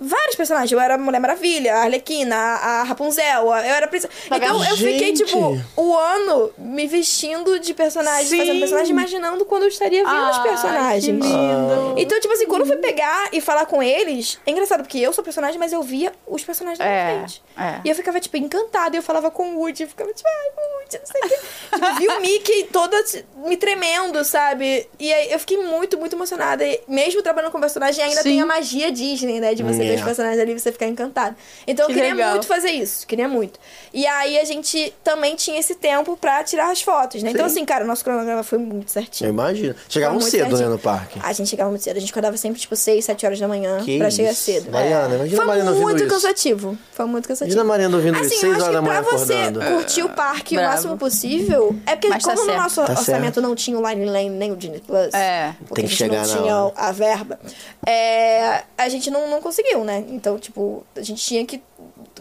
[0.00, 0.70] Vários personagens.
[0.72, 4.12] Eu era a Mulher Maravilha, a Arlequina, a a Rapunzel, a- eu era a princesa.
[4.30, 5.24] Então eu fiquei, Gente.
[5.24, 8.38] tipo, o ano me vestindo de personagem, Sim.
[8.38, 11.04] fazendo personagem, imaginando quando eu estaria vendo os Ai, personagens.
[11.04, 11.94] que lindo.
[11.96, 15.12] Então, tipo assim, quando eu fui pegar e falar com eles, é engraçado, porque eu
[15.12, 17.42] sou personagem, mas eu via os personagens na minha É, frente.
[17.58, 17.80] é.
[17.84, 18.96] E eu ficava, tipo, encantada.
[18.96, 21.36] E eu falava com o Woody, eu ficava, tipo, ai, Woody, não sei o quê.
[21.72, 23.02] tipo, vi o Mickey toda
[23.46, 24.88] me tremendo, sabe?
[24.98, 26.64] E aí eu fiquei muito, muito emocionada.
[26.66, 28.28] E mesmo trabalhando com personagem, ainda Sim.
[28.30, 29.54] tem a magia Disney, né?
[29.54, 29.96] De você ver É.
[29.96, 31.36] os personagens ali você ficar encantado.
[31.66, 32.30] Então Que eu queria legal.
[32.32, 33.58] muito fazer isso, queria muito.
[33.92, 37.30] E aí a gente também tinha esse tempo pra tirar as fotos, né?
[37.30, 37.56] Então, Sim.
[37.56, 39.30] assim, cara, o nosso cronograma foi muito Eu certinho.
[39.30, 39.74] imagino.
[39.88, 40.70] Chegavam Foi muito cedo, né, certinho.
[40.70, 41.18] no parque.
[41.22, 41.96] A gente chegava muito cedo.
[41.96, 44.42] A gente acordava sempre, tipo, 6, 7 horas da manhã Que pra chegar isso.
[44.42, 44.70] cedo.
[44.70, 46.12] Mariana, imagina a Foi Mariana ouvindo muito isso.
[46.14, 46.78] cansativo.
[46.92, 47.46] Foi muito cansativo.
[47.56, 49.32] Imagina a Mariana ouvindo assim, isso, eu seis acho horas que da manhã pra você
[49.34, 49.60] acordando.
[49.76, 50.72] curtir o parque o bravo.
[50.74, 51.76] máximo possível.
[51.86, 52.62] É porque, Mas tá como no certo.
[52.62, 53.40] nosso Tá orçamento certo.
[53.42, 55.12] não tinha o Line Lane nem o Disney Plus.
[55.14, 55.54] É.
[55.66, 56.74] Porque Tem que a gente chegar não na tinha hora.
[56.76, 57.38] a verba.
[57.86, 60.04] é, a gente não, não conseguiu, né?
[60.08, 61.62] Então, tipo, a gente tinha que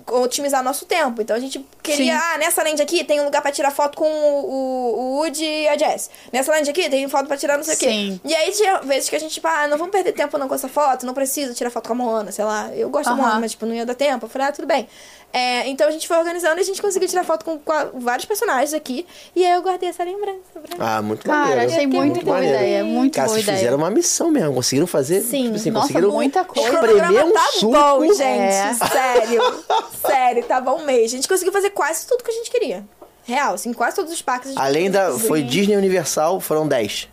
[0.08, 1.22] otimizar nosso tempo.
[1.22, 2.22] Então a gente queria, Sim.
[2.24, 5.44] ah, nessa land aqui tem um lugar pra tirar foto com o, o, o Woody
[5.46, 6.10] e a Jess.
[6.32, 8.20] Nessa land aqui tem foto pra tirar não sei o Sim.
[8.24, 8.30] quê.
[8.30, 10.56] E aí tinha vezes que a gente, tipo, ah, não vamos perder tempo não com
[10.56, 12.70] essa foto, não preciso tirar foto com a Moana, sei lá.
[12.76, 13.22] Eu gosto da Aham.
[13.22, 14.26] Moana, mas tipo, não ia dar tempo.
[14.26, 14.88] Eu falei, ah, tudo bem.
[15.34, 17.60] É, então a gente foi organizando e a gente conseguiu tirar foto com,
[18.00, 19.06] vários personagens aqui.
[19.36, 20.40] E aí eu guardei essa lembrança.
[20.78, 21.72] pra- Ah, muito Cara, maneiro.
[21.72, 22.56] achei muito boa maneiro.
[22.58, 23.58] ideia, muito Cara, boa vocês ideia.
[23.58, 24.54] fizeram uma missão mesmo.
[24.54, 25.20] Conseguiram fazer.
[25.22, 25.46] Sim.
[25.46, 26.70] Tipo assim, Nossa, conseguiram muita coisa.
[26.70, 27.72] O espremer cronograma um tá suco.
[27.74, 28.22] bom, gente.
[28.24, 28.74] É.
[28.76, 29.42] Sério.
[29.96, 31.12] Sério, tava um mês.
[31.12, 32.86] A gente conseguiu fazer quase tudo que a gente queria.
[33.24, 34.50] Real, assim, quase todos os parques.
[34.50, 35.18] a gente Além da.
[35.18, 37.10] Foi Disney Universal, foram 10.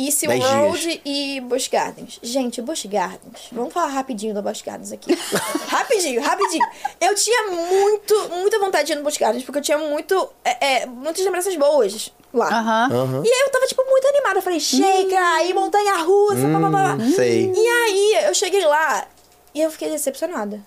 [0.00, 2.18] E Dez SeaWorld e Busch Gardens.
[2.22, 3.48] Gente, Busch Gardens.
[3.52, 5.14] Vamos falar rapidinho do Busch Gardens aqui.
[5.68, 6.66] rapidinho, rapidinho.
[6.98, 10.82] Eu tinha muito, muita vontade de ir no Busch Gardens, porque eu tinha muito, é,
[10.82, 12.48] é, muitas lembranças boas lá.
[12.48, 12.88] Aham.
[12.90, 13.22] Aham.
[13.24, 14.38] E aí eu tava, tipo, muito animada.
[14.38, 16.94] Eu falei, chega, aí montanha russa, blá, blá, blá.
[16.94, 17.52] Hum, sei.
[17.54, 19.06] E aí eu cheguei lá
[19.54, 20.64] e eu fiquei decepcionada.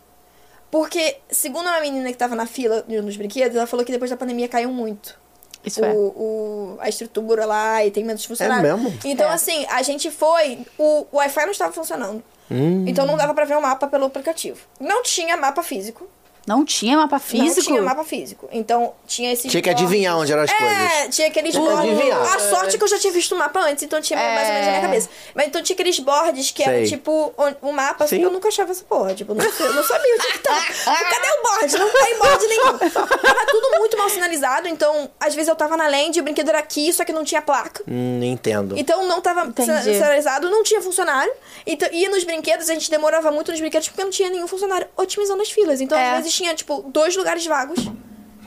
[0.73, 3.91] Porque, segundo uma menina que tava na fila de um dos brinquedos, ela falou que
[3.91, 5.21] depois da pandemia caiu muito.
[5.63, 5.93] Isso o, é.
[5.93, 8.67] o- a estrutura lá e tem menos funcionários.
[8.67, 8.91] É mesmo?
[9.05, 9.33] Então, É.
[9.35, 10.65] assim, a gente foi.
[10.75, 12.23] O, o Wi-Fi não estava funcionando.
[12.49, 12.85] Hum.
[12.87, 14.59] Então não dava pra ver o mapa pelo aplicativo.
[14.79, 16.09] Não tinha mapa físico.
[16.45, 17.55] Não tinha mapa físico?
[17.55, 18.49] Não tinha mapa físico.
[18.51, 19.49] Então tinha esses.
[19.49, 21.15] Tinha que adivinhar onde eram as é, coisas.
[21.15, 21.91] tinha aqueles Tinha bordes.
[21.91, 22.21] adivinhar.
[22.35, 24.53] A sorte é que eu já tinha visto o mapa antes, então tinha mais ou
[24.53, 24.81] menos na minha É.
[24.81, 25.09] cabeça.
[25.33, 28.19] Mas então tinha aqueles bordes que eram tipo o, o mapa, só Sim.
[28.19, 29.13] que eu nunca achava essa porra.
[29.15, 30.61] Tipo, não, sei- eu não sabia onde que tava.
[30.65, 31.77] Cadê o borde?
[31.77, 32.77] Não tem borde nenhum.
[32.77, 36.49] Tava tudo muito mal sinalizado, então às vezes eu tava na land e o brinquedo
[36.49, 37.83] era aqui, só que não tinha placa.
[37.87, 38.77] Hum, entendo.
[38.77, 39.93] Então não tava Entendi.
[39.93, 41.31] sinalizado, não tinha funcionário.
[41.65, 44.87] Então, e nos brinquedos, a gente demorava muito nos brinquedos porque não tinha nenhum funcionário
[44.97, 45.79] otimizando as filas.
[45.79, 46.09] Então, É.
[46.11, 47.79] às vezes, tinha, tipo, dois lugares vagos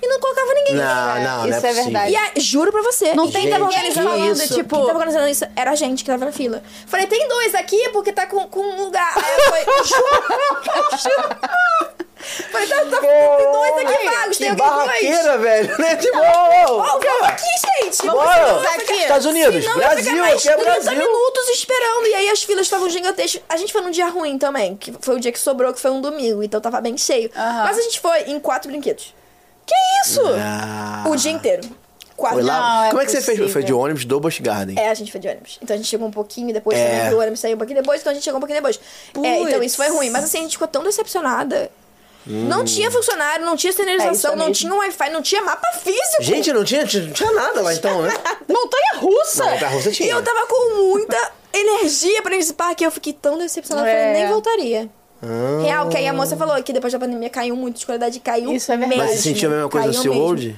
[0.03, 0.74] e não colocava ninguém.
[0.74, 1.84] Não, não, não Isso é é possível.
[1.84, 2.12] verdade.
[2.12, 3.14] E aí, juro pra você.
[3.14, 4.55] Não tem quem tava organizando que isso, isso?
[4.55, 6.62] tipo, quem tava organizando isso era a gente que tava na fila.
[6.87, 9.12] Falei, tem dois aqui porque tá com, com um lugar.
[9.16, 12.05] Aí eu falei, juro, juro.
[12.16, 15.96] Falei, tá, tá, tem dois aqui vagos, Que tem alguém barraqueira, velho, né?
[15.96, 17.44] Tipo, ô, ô, Ó, vamos aqui,
[17.82, 18.06] gente.
[18.06, 18.46] Bora.
[18.54, 18.92] Vamos aqui.
[18.94, 20.92] Estados Unidos, Senão Brasil, aqui é 30 Brasil.
[20.92, 22.06] minutos esperando.
[22.06, 23.42] E aí as filas estavam gigantescas.
[23.48, 25.90] A gente foi num dia ruim também, que foi o dia que sobrou, que foi
[25.90, 26.42] um domingo.
[26.42, 27.30] Então tava bem cheio.
[27.36, 27.64] Aham.
[27.64, 29.14] Mas a gente foi em quatro brinquedos.
[29.66, 30.22] Que isso?
[30.38, 31.04] Ah.
[31.08, 31.68] O dia inteiro.
[32.16, 32.38] Quatro.
[32.38, 32.58] Foi lá?
[32.58, 33.52] Não, é Como é que você fez?
[33.52, 34.78] Foi de ônibus do Busch Garden.
[34.78, 35.58] É, a gente foi de ônibus.
[35.62, 37.00] Então a gente chegou um pouquinho depois É.
[37.00, 38.80] também, ônibus saiu um pouquinho depois, então a gente chegou um pouquinho depois.
[39.22, 40.08] É, então isso foi ruim.
[40.08, 41.70] Mas assim, a gente ficou tão decepcionada.
[42.29, 42.47] Hum.
[42.49, 46.22] Não tinha funcionário, não tinha sinalização, É, não tinha Wi-Fi, não tinha mapa físico.
[46.22, 48.12] Gente, não tinha, não tinha nada lá então, né?
[48.49, 49.45] Montanha russa!
[49.45, 50.12] Não, a russa E tinha.
[50.12, 52.85] eu tava com muita energia pra ir nesse parque.
[52.85, 54.12] Eu fiquei tão decepcionada, eu falei, É.
[54.20, 54.89] nem voltaria.
[55.22, 55.62] Ah.
[55.62, 58.53] Real, que aí a moça falou que depois da pandemia caiu muito, de qualidade caiu
[58.53, 58.99] Isso é verdade.
[59.01, 59.12] mesmo.
[59.12, 60.57] Mas você sentiu a mesma coisa no SeaWorld?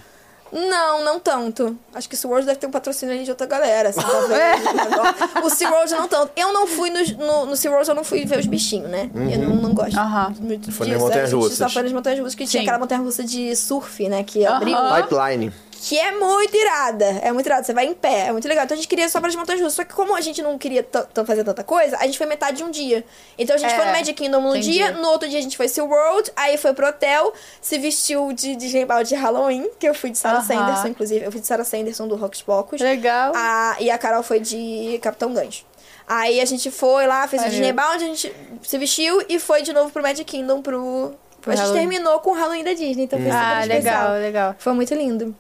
[0.52, 1.76] Não, não tanto.
[1.94, 3.90] Acho que o SeaWorld deve ter um patrocínio ali de outra galera.
[3.90, 4.00] Assim,
[4.32, 5.40] É.
[5.44, 6.32] o SeaWorld não tanto.
[6.36, 9.10] Eu não fui no, no, no SeaWorld, eu não fui ver os bichinhos, né?
[9.14, 10.34] Eu não, não gosto Aham.
[10.40, 10.98] muito Foi disso.
[10.98, 11.58] nas montanhas a gente russas.
[11.58, 12.66] só foi nas montanhas russas, que tinha Sim.
[12.66, 14.22] aquela montanha russa de surf, né?
[14.24, 14.56] Que Aham.
[14.56, 14.76] abriu.
[15.02, 15.52] Pipeline.
[15.80, 17.04] Que é muito irada.
[17.22, 17.62] É muito irada.
[17.62, 18.26] Você vai em pé.
[18.26, 18.64] É muito legal.
[18.64, 19.76] Então a gente queria só para as montanhas russas.
[19.76, 20.84] Só que como a gente não queria
[21.24, 23.04] fazer tanta coisa, a gente foi metade de um dia.
[23.38, 24.72] Então a gente É, foi no Magic Kingdom num entendi.
[24.72, 28.56] dia, no outro dia a gente foi SeaWorld, aí foi pro hotel, se vestiu de
[28.56, 30.46] Disney Ball de Halloween, que eu fui de Sarah Aham.
[30.46, 31.24] Sanderson, inclusive.
[31.24, 32.80] Eu fui de Sarah Sanderson do Rocks Pocos.
[32.80, 33.32] Legal.
[33.36, 35.64] A, e a Carol foi de Capitão Gancho.
[36.08, 37.48] Aí a gente foi lá, fez o.
[37.50, 41.12] Disney Bound, a gente se vestiu e foi de novo pro Magic Kingdom pro.
[41.40, 41.88] Pro a gente Halloween.
[41.88, 44.54] terminou com o Halloween da Disney, então foi Ah, super legal, legal.
[44.58, 45.36] Foi muito lindo.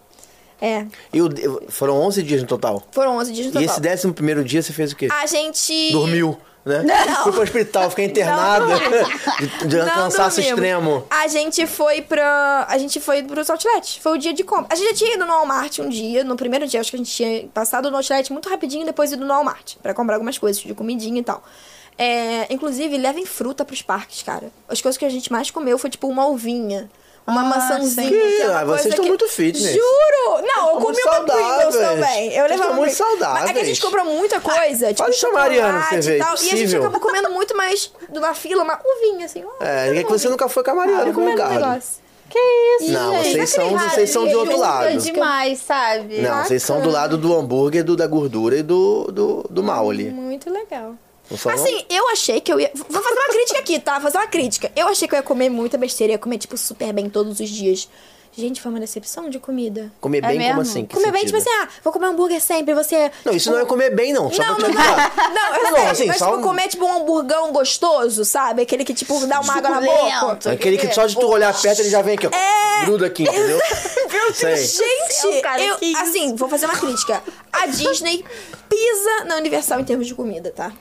[0.60, 0.86] É.
[1.12, 1.28] E o-
[1.68, 2.82] foram 11 dias no total.
[2.90, 3.62] Foram 11 dias no total.
[3.62, 5.08] E esse décimo primeiro dia você fez o quê?
[5.10, 5.92] A gente.
[5.92, 6.82] Dormiu, né?
[6.82, 7.22] Não.
[7.24, 8.66] Foi pro hospital, fiquei internada.
[9.60, 11.04] de de cansaço extremo.
[11.08, 12.66] A gente foi pra.
[12.68, 13.96] A gente foi pros outlets.
[13.96, 14.66] Foi o dia de compra.
[14.70, 16.98] A gente já tinha ido no Walmart um dia, no primeiro dia, acho que a
[16.98, 20.60] gente tinha passado no outlet muito rapidinho, depois ido no Walmart, pra comprar algumas coisas
[20.60, 21.42] de comidinha e tal.
[21.96, 24.50] É, inclusive, levem fruta pros parques, cara.
[24.68, 26.88] As coisas que a gente mais comeu foi tipo uma uvinha.
[27.28, 28.08] Uma Ah, maçãzinha.
[28.08, 29.74] que é Ah, vocês estão que- muito fitness.
[29.74, 30.42] Juro!
[30.42, 32.32] Não, eu comi uma Pringles também.
[32.34, 33.18] Eu levava muito Pringles.
[33.20, 36.18] Mas É que a gente compra muita coisa, tipo pra Mariana chocolate você ver, e
[36.20, 36.34] tal.
[36.34, 39.44] E a gente acabou comendo muito mais na fila, uma uvinha, assim.
[39.44, 41.82] ó, É, é que você nunca foi com a Mariana com o Ricardo.
[42.30, 42.38] Que
[42.82, 43.32] isso, Não, gente.
[43.36, 44.98] vocês são- vocês são de outro lado.
[44.98, 46.20] demais, sabe?
[46.20, 49.88] Não, vocês são do lado do hambúrguer, do, da gordura e do, do, do mal
[49.88, 50.10] ali.
[50.10, 50.94] Muito legal.
[51.52, 52.70] Assim, eu achei que eu ia.
[52.74, 53.92] Vou fazer uma crítica aqui, tá?
[53.94, 54.72] Vou fazer uma crítica.
[54.74, 57.48] Eu achei que eu ia comer muita besteira, ia comer, tipo, super bem todos os
[57.48, 57.88] dias.
[58.36, 59.90] Gente, foi uma decepção de comida.
[60.00, 60.50] Comer É bem mesmo?
[60.54, 60.86] como assim?
[60.86, 61.40] Que comer bem, sentido?
[61.40, 63.10] tipo assim, ah, vou comer hambúrguer sempre, você.
[63.24, 64.30] Não, isso não é comer bem, não.
[64.32, 65.12] Só Não, pra te não, avisar.
[65.34, 68.62] não, eu Não, sei, assim, mas só tipo, um- comer tipo um hamburgão gostoso, sabe?
[68.62, 70.10] Aquele que tipo dá uma água na boca.
[70.14, 70.50] Suculento.
[70.50, 72.30] Aquele que só de tu olhar perto ele já vem aqui, ó.
[72.30, 72.84] É.
[72.84, 73.58] Gruda aqui, entendeu?
[74.34, 77.22] Gente, cara, eu, assim, vou fazer uma crítica.
[77.52, 78.24] A Disney
[78.68, 80.72] pisa na Universal em termos de comida, tá?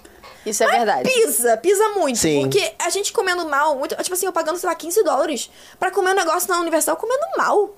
[0.49, 1.09] Isso é verdade.
[1.11, 2.17] Pisa, pisa muito.
[2.17, 2.41] Sim.
[2.41, 5.91] Porque a gente comendo mal, muito, tipo assim, eu pagando, sei lá, 15 dólares pra
[5.91, 7.73] comer um negócio na Universal comendo mal.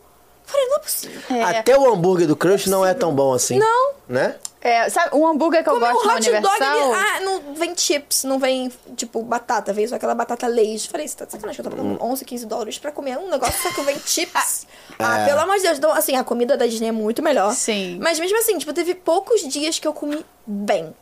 [0.46, 1.22] Falei, não é possível.
[1.30, 1.44] É.
[1.44, 3.60] Até o hambúrguer do Crush não é tão bom assim.
[3.60, 3.94] Não.
[4.08, 4.36] Né?
[4.62, 6.94] É, sabe, um hambúrguer que eu Comer um gosto na hot dog Universal...
[6.94, 7.06] ali.
[7.06, 10.90] Ah, não vem chips, não vem, tipo, batata, vem só aquela batata leite.
[10.90, 13.62] Falei, você tá de sacanagem, eu tô pagando 11, 15 dólares pra comer um negócio
[13.62, 14.68] só que vem chips.
[15.02, 15.78] Ah, pelo amor de Deus.
[15.78, 17.54] Então, assim, a comida da Disney é muito melhor.
[17.54, 17.98] Sim.
[18.02, 20.94] Mas mesmo assim, tipo, teve poucos dias que eu comi bem.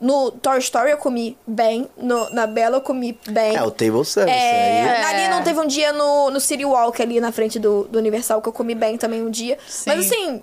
[0.00, 3.54] No Toy Story eu comi bem, no- na Bella eu comi bem.
[3.54, 4.34] É, o table service.
[4.34, 5.04] É, aí.
[5.04, 8.40] ali não teve um dia no, no City Walk ali na frente do, do Universal
[8.40, 9.58] que eu comi bem também um dia.
[9.68, 9.84] Sim.
[9.90, 10.42] Mas assim,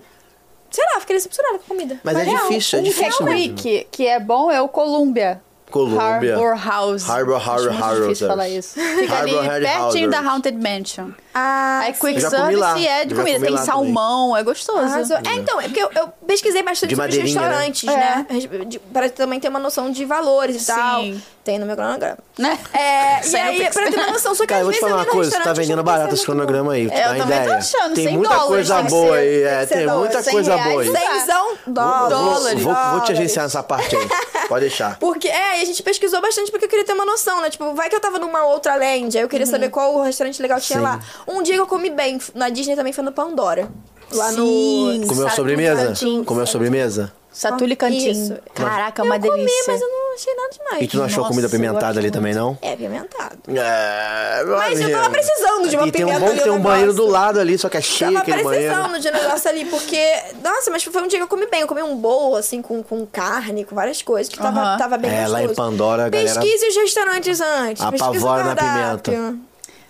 [0.70, 2.00] sei lá, fiquei decepcionada com a comida.
[2.04, 3.40] Mas é Real, difícil, é um difícil mesmo.
[3.40, 5.42] Week, que é bom é o Columbia.
[5.72, 6.36] Columbia.
[6.38, 7.10] Harbor House.
[7.10, 8.38] Harbor, Acho Harbor, difícil House.
[8.38, 8.80] falar isso.
[8.80, 10.34] Fica Harbor, ali pertinho da House.
[10.36, 11.10] Haunted Mansion.
[11.40, 13.40] Ah, Aí Quick Service é de comida.
[13.40, 14.80] comi Tem salmão, é gostoso.
[14.80, 15.18] Arrasou.
[15.18, 17.48] É, então, é porque eu, eu pesquisei bastante De sobre os madeirinha, né?
[17.48, 18.66] restaurantes, né?
[18.66, 20.66] De- Pra também ter uma noção de valores e Sim.
[20.74, 21.04] tal.
[21.44, 22.18] Tem no meu cronograma.
[22.38, 22.60] Né?
[22.74, 24.90] É, e aí, pra ter uma noção, só que Cara, eu às vou te vezes
[24.90, 26.88] falar uma no coisa, você tá vendendo barato esse cronograma aí.
[26.88, 29.08] tu É, eu dá também tô achando, Tem 100 muita dólares, coisa tem que boa
[29.08, 29.28] ser- aí.
[29.30, 30.72] tem É, tem muita 100 coisa reais.
[30.72, 31.20] boa aí.
[31.20, 32.62] Cenzão dólares.
[32.64, 34.08] vou, vou, vou te agenciar nessa parte aí.
[34.50, 34.98] Pode deixar.
[35.00, 37.50] Porque, é, e a gente pesquisou bastante porque eu queria ter uma noção, né?
[37.50, 39.52] Tipo, vai que eu tava numa outra land, aí eu queria Uhum.
[39.52, 40.84] saber qual o restaurante legal tinha Sim.
[40.84, 41.00] lá.
[41.28, 43.68] Um dia que eu comi bem, na Disney também foi no Pandora.
[44.12, 45.00] Lá Sim.
[45.02, 45.08] no.
[45.08, 45.94] Comeu sobremesa?
[46.26, 47.12] Comeu sobremesa?
[47.30, 48.12] Satulli Cantinho.
[48.12, 48.38] Isso.
[48.56, 49.64] Caraca, é eu uma comi, delícia.
[49.74, 50.82] mas eu não achei nada demais.
[50.84, 52.14] E tu não achou Nossa, comida eu apimentada ali muito.
[52.14, 52.58] também, não?
[52.64, 53.38] É apimentado.
[53.48, 56.60] É, Mas eu tava precisando de uma E tem um pimenta bom que tem um
[56.62, 58.74] banheiro do lado ali, só que é cheio Tava aquele banheiro.
[58.74, 60.14] precisando de um negócio ali, porque.
[60.44, 61.62] Nossa, mas foi um dia que eu comi bem.
[61.62, 64.78] Eu comi um bowl, assim, com, com carne, com várias coisas, que tava, Aham.
[64.80, 65.70] tava bem É, lá em gostoso.
[65.70, 67.84] Pandora, a galera Pesquise os restaurantes antes.
[67.86, 69.36] pesquise o apavora na pimenta.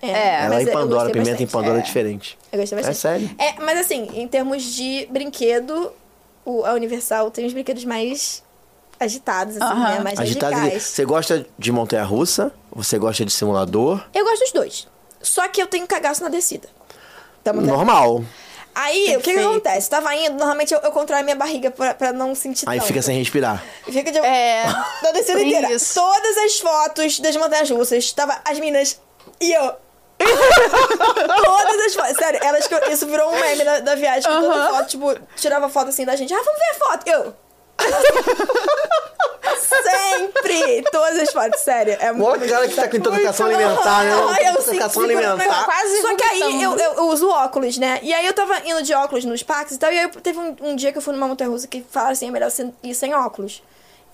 [0.09, 1.51] É, É, É, mas em Pandora, pimenta em bastante.
[1.51, 1.83] Pandora é, É.
[1.83, 2.37] diferente.
[2.51, 2.95] Eu gostei bastante.
[2.95, 3.29] É sério?
[3.37, 5.91] É, mas assim, em termos de brinquedo,
[6.45, 8.43] o, a Universal tem os brinquedos mais
[8.99, 9.89] agitados, assim, Aham.
[9.95, 9.99] né?
[9.99, 10.55] Mais Agitado.
[10.55, 10.83] radicais.
[10.83, 12.51] Você gosta de montanha-russa?
[12.71, 14.03] Você gosta de simulador?
[14.13, 14.87] Eu gosto dos dois.
[15.21, 16.67] Só que eu tenho cagaço na descida.
[17.53, 18.23] Normal.
[18.75, 19.49] Aí, o que que Perfeito.
[19.49, 19.89] acontece?
[19.89, 22.87] Tava indo, normalmente eu, eu contraio minha barriga pra, pra não sentir Aí tanto.
[22.87, 23.63] fica sem respirar.
[23.85, 24.19] Fica de...
[24.19, 24.65] É.
[25.01, 25.71] Da descida inteira.
[25.73, 25.95] isso.
[25.95, 28.99] Todas as fotos das montanhas russas, tava as meninas
[29.41, 29.73] e eu.
[31.45, 32.17] Todas as fotos.
[32.17, 34.23] Sério, elas, que- isso virou um meme da, da viagem.
[34.31, 34.73] Que toda Aham.
[34.75, 36.33] foto, tipo, tirava foto assim da gente.
[36.33, 37.07] Ah, vamos ver a foto.
[37.07, 37.33] Eu.
[39.59, 40.83] Sempre!
[40.91, 41.95] Todas as fotos, sério.
[41.99, 44.11] É Mó cara que tá com intoxicação alimentar, né?
[44.29, 45.65] Ai, eu Intoxicação alimentar.
[45.65, 47.99] Quase Só que aí eu, eu, eu uso óculos, né?
[48.01, 49.91] E aí eu tava indo de óculos nos parques e tal.
[49.91, 52.13] E aí eu- teve um, um dia que eu fui numa montanha russa que falaram
[52.13, 53.61] assim: é melhor você ir sem óculos.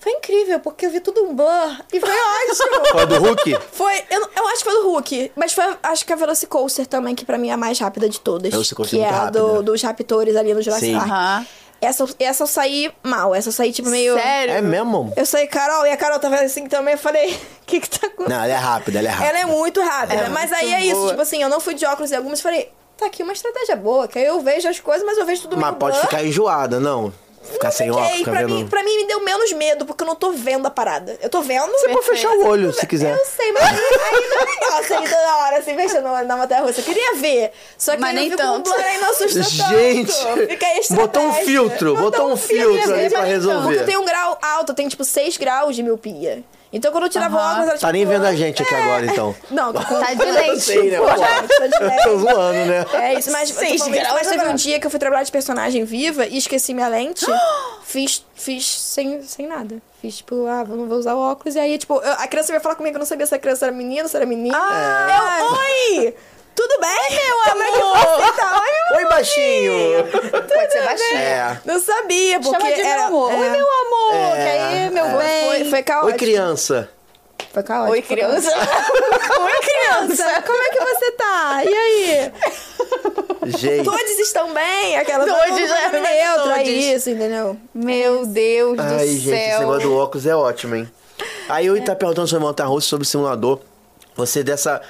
[0.04, 2.84] Foi incrível, porque eu vi tudo um blur e foi ótimo.
[2.92, 3.58] Foi do Hulk?
[3.72, 7.14] Foi, eu, eu acho que foi do Hulk, mas foi, acho que a Velocicoaster também,
[7.14, 8.50] que pra mim é a mais rápida de todas.
[8.52, 9.62] Velocicoaster que é é muito a do, rápida.
[9.62, 10.98] dos raptores ali no Jurassic Sim.
[10.98, 11.08] Park.
[11.10, 11.46] Aham.
[11.80, 14.14] Essa, essa eu saí mal, essa eu saí tipo meio...
[14.14, 14.54] Sério?
[14.54, 15.10] É mesmo?
[15.16, 18.06] Eu saí Carol, e a Carol tava assim também, eu falei, o que que tá
[18.06, 18.28] acontecendo?
[18.28, 19.28] Não, ela é rápida, ela é rápida.
[19.30, 20.14] Ela é muito rápida.
[20.20, 21.08] É mas muito aí é isso, boa.
[21.10, 24.06] tipo assim, eu não fui de óculos e algumas falei, tá aqui uma estratégia boa,
[24.06, 26.04] que aí eu vejo as coisas, mas eu vejo tudo Mas pode blur.
[26.06, 27.10] ficar enjoada, não.
[27.52, 28.54] Ficar sem óculos, ficar pra, vendo...
[28.54, 31.16] mim, pra mim me deu menos medo, porque eu não tô vendo a parada.
[31.20, 31.70] Eu tô vendo.
[31.72, 33.12] Você Pode fechar o olho, se quiser.
[33.12, 36.62] Eu sei, mas aí, aí não é legal toda hora assim, mexendo na na montanha
[36.62, 36.80] russa.
[36.80, 37.52] Eu queria ver.
[37.78, 38.70] Só que Mas aí nem eu fico com tanto.
[38.70, 40.46] blur aí não assusta Gente, tanto.
[40.48, 43.80] Fica aí botou um filtro, botou um filtro ali pra Porque resolver.
[43.80, 46.42] eu tenho um grau alto, eu tenho tipo 6 graus de miopia.
[46.74, 47.50] Então quando eu tirava o Aham.
[47.52, 47.86] óculos, era tipo...
[47.86, 48.82] Tá nem vendo a gente aqui é.
[48.82, 49.34] agora, então.
[49.50, 49.94] Não, tô com...
[50.00, 50.60] Tá de leite.
[50.60, 50.98] sei, né?
[50.98, 51.06] Pô,
[52.04, 52.84] tô zoando, né?
[52.94, 55.84] É isso, mas, totalmente, graus mas teve um dia que eu fui trabalhar de personagem
[55.84, 57.24] viva e esqueci minha lente.
[57.84, 59.80] fiz fiz sem, sem nada.
[60.02, 61.54] Fiz, tipo, ah, não vou usar o óculos.
[61.54, 63.66] E aí, tipo, eu- a criança veio falar comigo, eu não sabia se a criança
[63.66, 64.58] era menina, se era menina.
[64.60, 65.38] Ah.
[65.40, 66.14] Eu, oi!
[66.54, 67.50] Tudo bem, meu amor?
[67.50, 68.60] Como é que você tá?
[68.60, 69.72] Oi, Oi, baixinho!
[70.30, 71.18] Pode ser baixinho.
[71.18, 71.60] É.
[71.64, 72.96] Não sabia, porque Chama de era...
[72.96, 73.32] meu amor.
[73.32, 73.36] é.
[73.36, 74.14] Oi, meu amor.
[74.14, 74.60] É.
[74.60, 75.48] Aí, meu Foi, bem.
[75.48, 76.12] foi, foi caótico.
[76.12, 76.88] Oi, criança.
[77.52, 77.92] Foi caótico.
[77.92, 78.50] Oi, criança.
[78.54, 80.42] Oi, criança.
[80.42, 81.62] Como é que você tá?
[81.64, 82.32] E aí?
[83.46, 83.84] Gente.
[83.84, 84.96] Todos estão bem?
[84.96, 87.56] Aquela Todos, todo mundo é, neutro, é isso, entendeu?
[87.74, 89.60] Meu Deus Ai, do gente, esse céu.
[89.60, 90.90] negócio do óculos é ótimo, hein?
[91.48, 93.60] Aí eu tá perguntando sobre russa, sobre simulador.
[94.16, 94.80] Você dessa.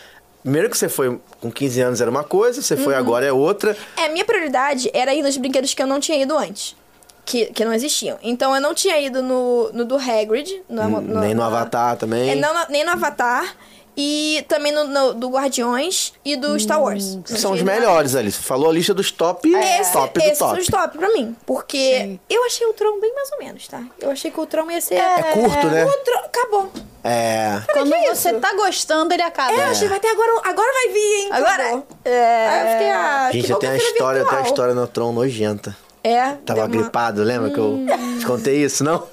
[0.44, 2.84] Primeiro que você foi com 15 anos era uma coisa, você Uhum.
[2.84, 3.74] foi agora é outra.
[3.96, 6.76] É, minha prioridade era ir nos brinquedos que eu não tinha ido antes.
[7.24, 8.18] Que, que não existiam.
[8.22, 10.62] Então eu não tinha ido no, no do Hagrid.
[10.68, 12.28] No, Nem no Avatar também.
[12.28, 13.56] É, não, nem no Avatar.
[13.96, 17.16] E também no, no- do Guardiões e do Star Wars.
[17.26, 18.32] São os melhores ali.
[18.32, 20.50] Você falou a lista dos top, Esse, top do esses top.
[20.50, 21.36] são os top pra mim.
[21.46, 23.82] Porque eu achei o Tron bem mais ou menos, tá?
[24.00, 24.96] Eu achei que o Tron ia ser.
[24.96, 25.84] É curto, né?
[25.84, 26.72] O Tron, acabou.
[27.04, 27.60] É.
[27.72, 28.40] Quando que você isso?
[28.40, 29.52] tá gostando, ele acaba.
[29.52, 30.32] É, eu achei, vai ter agora.
[30.44, 31.28] Agora vai vir, hein?
[31.30, 31.86] Agora- Acabou.
[32.04, 34.44] Aí eu fiquei, ah, Gente, eu tenho a é história, eu tenho a virtual.
[34.44, 35.76] história no Tron nojenta.
[36.02, 36.32] É.
[36.44, 37.78] Tava uma- gripado, lembra que eu
[38.18, 39.06] te contei isso, não?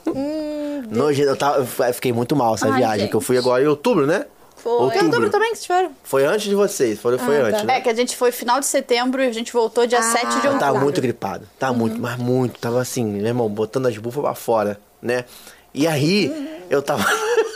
[0.89, 3.67] Nojento, eu, tava, eu fiquei muito mal essa Ai, viagem, que eu fui agora em
[3.67, 4.25] outubro, né?
[4.63, 4.95] Foi.
[4.95, 5.91] Em outubro também que vocês foram?
[6.03, 7.47] Foi antes de vocês, foi, foi Ah, tá.
[7.47, 7.77] antes, né?
[7.77, 10.27] É que a gente foi final de setembro e a gente voltou dia 7 de
[10.27, 10.59] Eu outubro.
[10.59, 11.47] tava muito gripado.
[11.59, 12.59] Tava muito, mas muito.
[12.59, 15.25] Tava assim, meu irmão, botando as bufas pra fora, né?
[15.73, 16.31] E aí,
[16.69, 17.03] eu tava.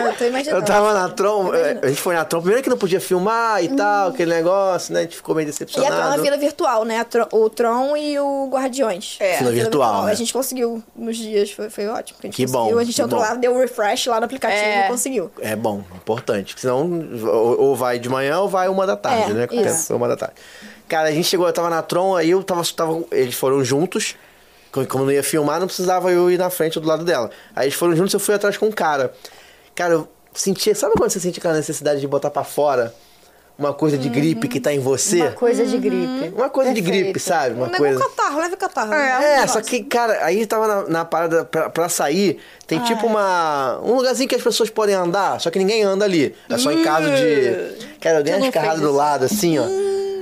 [0.00, 0.60] É, eu tô imaginando.
[0.60, 1.54] eu tava na Tron.
[1.54, 2.40] eh, A gente foi na Tron.
[2.40, 3.76] Primeiro que não podia filmar e Uhum.
[3.76, 5.00] tal, aquele negócio, né?
[5.00, 6.20] A gente ficou meio E a Tron decepcionado.
[6.20, 7.04] é fila virtual, né?
[7.04, 9.16] Tron- o Tron e o Guardiões.
[9.20, 9.38] É.
[9.38, 10.12] Fila virtual, né?
[10.12, 12.18] A gente conseguiu nos dias, foi, foi ótimo.
[12.20, 12.78] Que, a gente Que bom.
[12.78, 13.26] A gente entrou bom.
[13.26, 14.86] lá, deu um refresh lá no aplicativo É.
[14.86, 15.30] e conseguiu.
[15.40, 16.54] É bom, importante.
[16.54, 16.88] porque Senão,
[17.24, 19.46] ou, ou vai de manhã ou vai uma da tarde, É, né?
[19.46, 20.34] Tempo, uma da tarde.
[20.88, 23.02] Cara, a gente chegou, eu tava na Tron, aí eu tava, tava.
[23.10, 24.14] Eles foram juntos.
[24.70, 27.30] Como como não ia filmar, não precisava eu ir na frente ou do lado dela.
[27.54, 29.10] Aí eles foram juntos, eu fui atrás com um cara.
[29.76, 30.74] Cara, eu sentia.
[30.74, 32.92] Sabe quando você sente aquela necessidade de botar pra fora
[33.58, 35.20] uma coisa de gripe que tá em você?
[35.22, 36.32] Uma coisa de gripe.
[36.34, 37.04] Uma coisa de Perfeito.
[37.04, 37.54] gripe, sabe?
[37.54, 37.98] Uma Leva coisa.
[38.00, 38.92] catarro, leva catarro.
[38.94, 43.78] É, só que, cara, aí tava na, na parada pra, pra sair, tem tipo uma.
[43.84, 46.34] Um lugarzinho que as pessoas podem andar, só que ninguém anda ali.
[46.50, 47.96] É só em caso de.
[48.00, 49.66] Cara, eu dei uma escarrada do lado, assim, ó.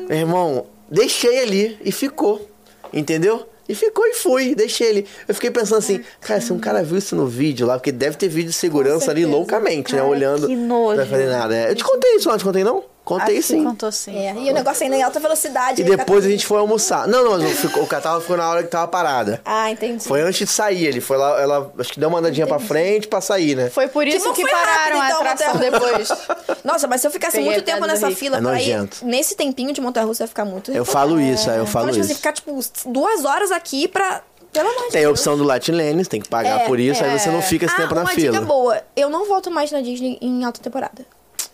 [0.09, 2.48] Meu irmão, deixei ali e ficou.
[2.93, 3.48] Entendeu?
[3.69, 5.07] E ficou e fui, deixei ele.
[5.27, 8.16] Eu fiquei pensando assim, cara, se um cara viu isso no vídeo lá, porque deve
[8.16, 10.01] ter vídeo de segurança ali loucamente, né?
[10.01, 10.47] Cara, Olhando.
[10.47, 10.91] que nojo.
[10.91, 11.57] Não vai fazer nada.
[11.57, 12.85] É, Eu te contei isso antes, contei não?
[13.05, 13.64] Contei Acho que sim.
[13.64, 14.16] contou sim.
[14.16, 15.82] É, e o negócio ainda em alta velocidade.
[15.82, 17.06] E depois a gente foi almoçar.
[17.06, 19.43] Não, não, ficou- o catarro ficou na hora que tava parada.
[19.44, 20.02] Ah, entendi.
[20.02, 23.06] Foi antes de sair, ele foi lá, ela acho que deu uma andadinha pra frente
[23.06, 23.68] pra sair, né?
[23.68, 26.09] Foi por isso que, foi pararam rápido, então, a atração depois.
[26.64, 28.18] Nossa, mas se eu ficasse Peguei muito tempo nessa Rick.
[28.18, 31.20] fila É pra ir, nesse tempinho de montanha russa, eu ia ficar muito Eu falo
[31.20, 32.09] isso, aí eu Então, falo tipo, isso.
[32.09, 34.22] Você ficar, tipo, duas horas aqui pra...
[34.51, 35.18] Pelo amor de Tem a Deus.
[35.18, 37.18] opção do Latin Lanes, tem que pagar É, por isso, aí é.
[37.18, 38.32] você não fica esse ah, tempo na uma fila.
[38.32, 38.81] dica boa.
[38.94, 41.05] Eu não volto mais na Disney em alta temporada.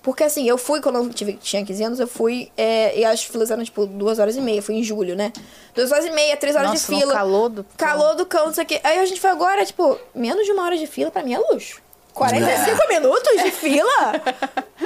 [0.02, 2.50] Porque assim, eu fui quando eu tive, tinha 15 anos, eu fui.
[2.56, 4.62] é, e as filas eram tipo duas horas e meia.
[4.62, 5.32] Fui em julho, né?
[5.74, 7.12] Duas horas e meia, três horas Nossa, de fila.
[7.12, 7.74] calor do cão.
[7.76, 8.80] Calor do cão, não sei o quê.
[8.82, 11.38] Aí a gente foi agora, tipo, menos de uma hora de fila, pra mim é
[11.38, 11.82] luxo.
[12.12, 14.12] 45 minutos de fila?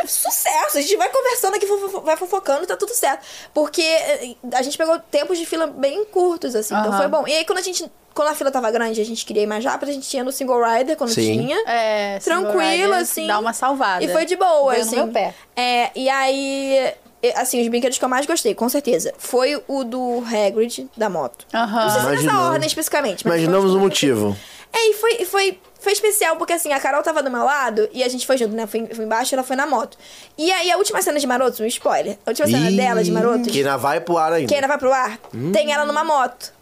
[0.06, 0.78] Sucesso!
[0.78, 1.66] A gente vai conversando aqui,
[2.02, 3.24] vai fofocando, tá tudo certo.
[3.52, 7.26] Porque eh, a gente pegou tempos de fila bem curtos, assim, então foi bom.
[7.26, 7.90] E aí, quando a gente.
[8.12, 10.30] Quando a fila tava grande, a gente queria ir mais rápido, a gente ia no
[10.30, 11.38] single rider quando Sim.
[11.38, 11.58] tinha.
[11.66, 13.26] É, Tranquilo, rider assim.
[13.26, 14.04] Dá uma salvada.
[14.04, 14.96] E foi de boa, Veio assim.
[14.96, 15.34] no meu pé.
[15.56, 16.92] É, e aí.
[17.36, 21.46] Assim, os brinquedos que eu mais gostei, com certeza, foi o do Hagrid da moto.
[21.54, 21.84] Aham.
[21.84, 22.46] Não sei se nessa Imaginamos.
[22.52, 23.26] ordem especificamente.
[23.26, 24.36] mas Imaginamos foi o motivo.
[24.70, 27.88] é, e foi, e foi, foi especial, porque assim, a Carol tava do meu lado
[27.92, 28.66] e a gente foi junto, né?
[28.66, 29.96] Fui, fui embaixo e ela foi na moto.
[30.36, 32.18] E aí, a última cena de Marotos, um spoiler.
[32.26, 34.48] A última cena Ih, dela de Marotos, Que ainda vai pro ar ainda.
[34.48, 35.18] que ainda vai pro ar,
[35.52, 36.52] tem ela numa moto.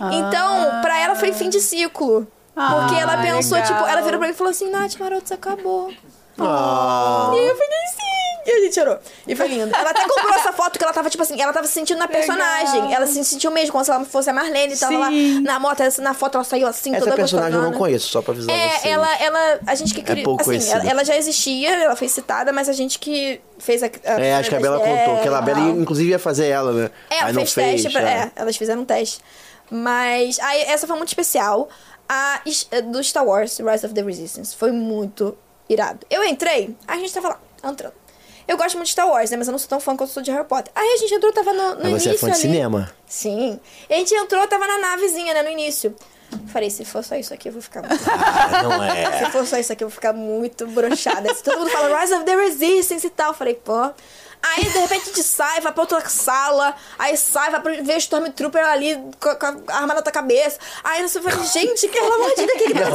[0.00, 2.26] Então, pra ela foi fim de ciclo.
[2.54, 3.72] Porque Ah, ela pensou, legal.
[3.72, 5.92] tipo, ela virou pra mim e falou assim, Nath, Marotos acabou.
[6.44, 8.08] Ah, E eu fiquei sim.
[8.46, 8.98] E a gente chorou.
[9.26, 9.74] E foi lindo.
[9.74, 12.08] Ela até comprou essa foto que ela tava, tipo assim, ela tava se sentindo na
[12.08, 12.94] personagem.
[12.94, 14.74] Ela se sentiu mesmo, como se ela fosse a Marlene.
[14.74, 15.40] Tava lá Sim.
[15.40, 18.32] na moto, na foto ela saiu assim, essa toda personagem eu não conheço, só pra
[18.32, 20.78] avisar É, ela, ela, a gente que criou, pouco assim, conhecida.
[20.80, 24.36] ela, ela já existia, ela foi citada, mas a gente que fez a, a É,
[24.36, 26.90] acho que a Bela é, contou, que ela, a Bela inclusive ia fazer ela, né?
[27.10, 28.14] É, ela Aí não fez teste, pra, é.
[28.14, 29.20] é, elas fizeram um teste.
[29.70, 31.68] Mas aí essa foi muito especial.
[32.08, 32.40] A
[32.84, 35.36] do Star Wars, Rise of the Resistance, foi muito
[35.68, 36.06] irado.
[36.10, 37.94] Eu entrei, a gente tava lá, entrando.
[38.46, 39.36] Eu gosto muito de Star Wars, né?
[39.36, 40.72] Mas eu não sou tão fã quanto eu sou de Harry Potter.
[40.74, 42.40] Aí a gente entrou, tava no, no Mas você início é fã de ali.
[42.40, 42.90] cinema?
[43.06, 43.60] Sim.
[43.90, 45.42] E a gente entrou, tava na navezinha, né?
[45.42, 45.94] No início.
[46.50, 48.02] Falei, se for só isso aqui, eu vou ficar muito...
[48.10, 49.18] Ah, não é.
[49.24, 51.32] Se for só isso aqui, eu vou ficar muito broxada.
[51.34, 53.90] Se todo mundo fala Rise of the Resistance e tal, falei, pô.
[54.42, 57.94] Aí, de repente, a gente sai, vai pra outra sala, aí sai, vai pra ver
[57.94, 60.58] o Stormtrooper ali com a, com a arma na tua cabeça.
[60.84, 62.86] Aí você fala, gente, pelo amor de que que tá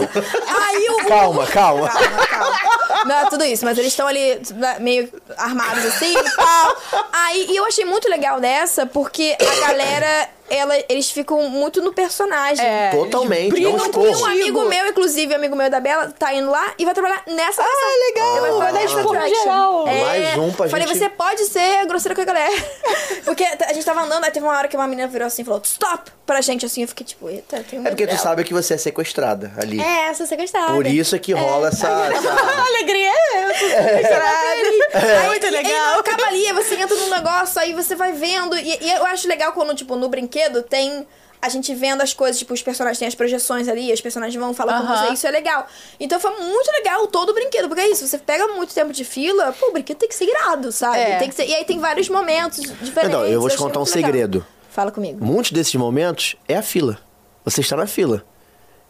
[0.58, 1.04] Aí o.
[1.14, 1.90] Calma, calma.
[1.90, 3.06] Calma, calma.
[3.06, 6.78] Não é tudo isso, mas eles estão ali né, meio armados assim e tal.
[7.12, 11.94] Aí, e eu achei muito legal dessa, porque a galera ela, eles ficam muito no
[11.94, 12.64] personagem.
[12.66, 12.90] É.
[12.92, 14.22] Totalmente, um brigam esporro.
[14.22, 17.62] Um amigo meu, inclusive, amigo meu da Bela, tá indo lá e vai trabalhar nessa
[17.62, 17.66] Ah,
[18.10, 18.32] legal.
[18.32, 19.86] Ele vai trabalhar Ah, geral.
[19.86, 22.54] Mais um pra Falei, gente- você pode ser grosseira com a galera.
[23.26, 25.46] Porque a gente tava andando, aí teve uma hora que uma menina virou assim e
[25.46, 26.12] falou, stop!
[26.26, 28.20] Pra gente, assim, eu fiquei tipo, eita, tem um É porque tu dela.
[28.20, 29.82] sabe que você é sequestrada ali.
[29.82, 30.74] É, essa você gostava.
[30.74, 32.32] Por isso é que rola essa, essa-
[32.68, 33.44] Alegria é.
[33.44, 35.28] eu tô É.
[35.28, 35.72] Muito e, legal.
[35.72, 38.58] E não acaba ali, você entra num negócio, aí você vai vendo.
[38.58, 40.33] E, e eu acho legal quando, tipo, no brinquedo
[40.70, 41.06] tem
[41.42, 44.54] a gente vendo as coisas, tipo, os personagens têm as projeções ali, os personagens vão
[44.54, 45.08] falar com Aham.
[45.08, 45.68] você, isso é legal.
[46.00, 49.04] Então foi muito legal todo o brinquedo, porque é isso, você pega muito tempo de
[49.04, 51.00] fila, pô, o brinquedo tem que ser irado, sabe?
[51.00, 51.18] É.
[51.18, 53.10] Tem que ser, e aí tem vários momentos diferentes.
[53.10, 53.94] Então, eu vou te contar um legal.
[53.94, 54.46] segredo.
[54.70, 55.24] Fala comigo.
[55.24, 56.98] Muitos desses momentos é a fila.
[57.44, 58.24] Você está na fila.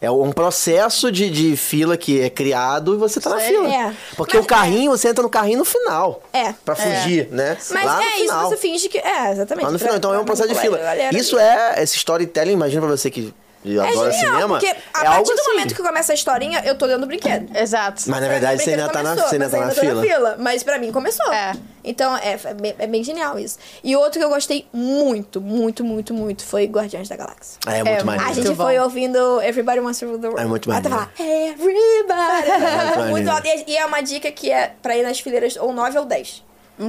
[0.04, 3.48] É um processo de, de fila que é criado e você tá na É.
[3.48, 3.74] fila.
[3.74, 3.94] É.
[4.18, 6.22] Porque Mas- o carrinho, você entra no carrinho no final.
[6.34, 6.54] É.
[6.66, 7.58] Pra fugir, né?
[7.72, 8.98] Mas Lá é isso, você finge que.
[8.98, 9.64] É, exatamente.
[9.66, 10.78] Lá no pra- final, então é um processo de fila.
[10.78, 13.34] galera Isso é, esse storytelling, imagina pra você que
[13.66, 14.60] É adora genial, cinema.
[14.60, 15.52] porque a é partir do assim.
[15.52, 17.56] momento que começa a historinha, eu tô dentro do brinquedo.
[17.58, 18.04] Exato.
[18.08, 20.36] Mas na verdade você ainda tá na, você ainda tá na ainda tô fila.
[20.40, 21.32] Mas pra mim começou.
[21.32, 21.54] É.
[21.84, 23.58] Então é, é, bem, é bem genial isso.
[23.84, 27.60] E outro que eu gostei muito, muito, muito, muito foi Guardiões da Galáxia.
[27.68, 28.30] É muito É, maneiro.
[28.32, 28.56] A gente bom.
[28.66, 30.42] foi ouvindo Everybody Wants to Rule the World.
[30.44, 30.98] É muito Aí maneiro.
[30.98, 32.98] tava lá, Everybody.
[32.98, 33.48] muito muito alto.
[33.48, 36.44] E, e é uma dica que é pra ir nas fileiras ou 9 ou 10.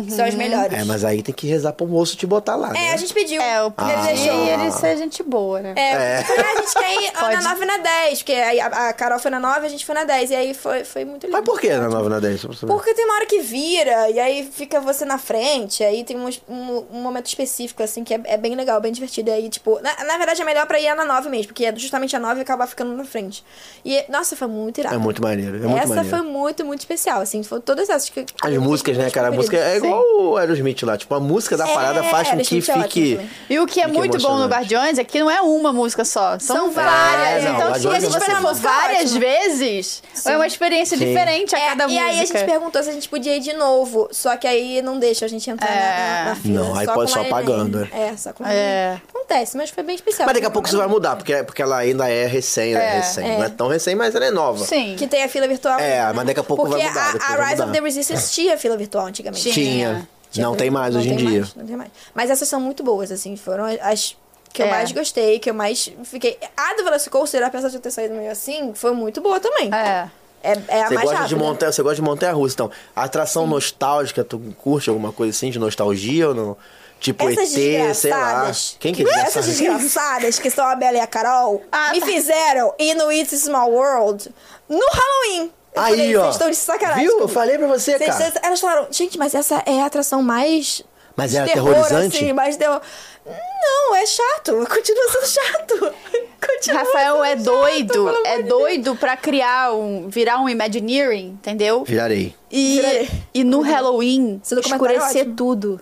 [0.09, 0.73] São as melhores.
[0.79, 2.93] É, mas aí tem que rezar pro moço te botar lá, É, né?
[2.93, 3.41] a gente pediu.
[3.41, 4.45] É, o Ele deixou.
[4.45, 5.75] e ele ser gente boa, né?
[5.77, 7.35] É, a gente quer ir Pode.
[7.37, 9.85] na 9 e na 10, porque aí a, a Carol foi na 9 a gente
[9.85, 10.31] foi na 10.
[10.31, 11.37] E aí foi, foi muito lindo.
[11.37, 12.41] Mas por que na 9 na 10?
[12.41, 12.73] Só pra saber.
[12.73, 16.29] Porque tem uma hora que vira, e aí fica você na frente, aí tem um,
[16.49, 19.29] um, um momento específico, assim, que é, é bem legal, bem divertido.
[19.31, 21.77] E aí, tipo, na, na verdade é melhor pra ir na 9 mesmo, porque é
[21.77, 23.45] justamente a 9 acaba ficando na frente.
[23.85, 24.95] E, nossa, foi muito irado.
[24.95, 26.09] É muito maneiro, é muito Essa maneiro.
[26.09, 28.25] foi muito, muito especial, assim, foi todas essas que.
[28.43, 29.29] As músicas, né, cara?
[29.29, 30.97] A música é igual o Aerosmith lá.
[30.97, 33.13] Tipo, a música da É, parada faz com que é ótimo fique.
[33.17, 33.31] também.
[33.51, 34.47] E o que é muito bom no.
[34.47, 36.39] Guardiões é que não é uma música só.
[36.39, 37.45] São, São várias.
[37.45, 39.21] É, não, então, se a é gente for várias ótima.
[39.21, 41.07] vezes, é uma experiência Sim.
[41.07, 42.05] diferente a É, cada e música.
[42.05, 44.99] aí a gente perguntou se a gente podia ir de novo, só que aí não
[44.99, 46.65] deixa a gente entrar na- na, na fila.
[46.65, 47.89] Não, aí só pode só pagando.
[47.93, 48.55] É, só com É.
[48.55, 49.01] é.
[49.15, 50.27] Acontece, mas foi bem especial.
[50.27, 52.85] Mas daqui a pouco isso vai mudar, porque, porque ela ainda é recém, né?
[52.85, 53.31] É, recém.
[53.31, 53.39] é.
[53.39, 54.65] Não é tão recém, mas ela é nova.
[54.65, 54.95] Sim.
[54.99, 55.79] Que tem a fila virtual.
[55.81, 57.65] É, mas daqui a pouco Porque vai mudar, a- depois a, Rise mudar.
[57.65, 59.43] of the Resistance tinha fila virtual antigamente.
[59.65, 60.09] Tinha.
[60.31, 61.41] Tinha Não tem mais não hoje em dia.
[61.41, 61.91] mais, não tem mais.
[62.15, 64.17] Mas essas são muito boas, assim, foram as
[64.53, 64.71] que eu É.
[64.71, 66.39] mais gostei, que eu mais fiquei.
[66.57, 69.73] A do Velocicoaster, apesar de eu ter saído meio assim, foi muito boa também.
[69.75, 70.09] É.
[70.43, 71.37] É, é a Você mais gosta, de rápida.
[71.41, 72.71] montar, você gosta de montanha russa, então.
[72.95, 76.57] A atração nostálgica, tu curte alguma coisa assim de nostalgia ou não?
[77.01, 78.51] Tipo Essas ET, sei lá.
[78.79, 79.47] Quem que Essas desgraçada?
[79.47, 82.07] desgraçadas que são a Bela e a Carol Ah, me tá.
[82.07, 84.31] fizeram ir no It's a Small World
[84.69, 85.51] no Halloween.
[85.75, 86.21] Eu Aí, falei, ó.
[86.23, 87.05] Vocês estão de sacanagem.
[87.09, 87.21] Viu?
[87.21, 88.33] Eu falei pra você, Vocês- cara.
[88.43, 90.83] elas falaram, gente, mas essa é a atração mais.
[91.17, 92.17] Mas era terror, aterrorizante?
[92.17, 92.81] Assim, mais terror.
[93.27, 94.53] Não, é chato.
[94.69, 95.95] Continua sendo chato.
[96.47, 101.85] Continua Rafael sendo é chato, doido, é doido pra criar um, virar um Imagineering, entendeu?
[101.85, 102.35] Virarei.
[102.51, 103.11] E, Virarei.
[103.33, 105.37] e no Halloween é escurecer ótimo.
[105.37, 105.81] tudo.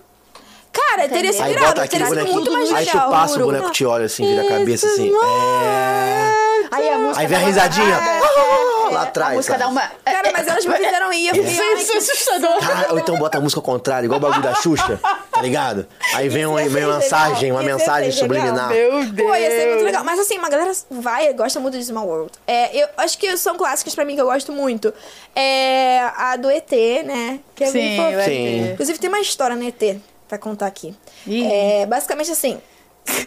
[0.71, 3.07] Cara, teria sido Aí irado, teria sido muito mais Aí legal.
[3.07, 5.11] tu passa, o boneco te olha assim, vira a cabeça assim.
[5.11, 6.52] É.
[6.75, 7.95] Aí a música Aí vem a risadinha.
[7.95, 9.35] É, lá a atrás.
[9.35, 9.63] música sabe?
[9.63, 9.81] dá uma.
[10.03, 11.27] Cara, mas elas me fizeram ir.
[11.29, 12.59] Eu fiquei, ai, Isso é assustador.
[12.59, 14.99] Cara, ou então bota a música ao contrário, igual o bagulho da Xuxa,
[15.31, 15.87] tá ligado?
[16.13, 18.69] Aí vem uma, vem mensagem, uma mensagem subliminar.
[18.69, 19.29] Meu Deus.
[19.29, 20.03] Pô, ia ser muito legal.
[20.03, 22.31] Mas assim, uma galera vai, gosta muito de Small World.
[22.45, 24.93] É, eu acho que são clássicas pra mim que eu gosto muito.
[25.35, 26.71] É a do ET,
[27.05, 27.39] né?
[27.55, 28.09] Que é Sim, bem fofa.
[28.17, 28.25] o ET.
[28.25, 28.71] Sim.
[28.73, 29.97] Inclusive tem uma história no ET
[30.27, 30.95] pra contar aqui.
[31.25, 31.45] Ih.
[31.51, 32.59] É, basicamente assim.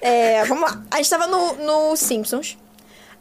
[0.00, 0.80] é, vamos lá.
[0.90, 2.56] A gente tava no, no Simpsons.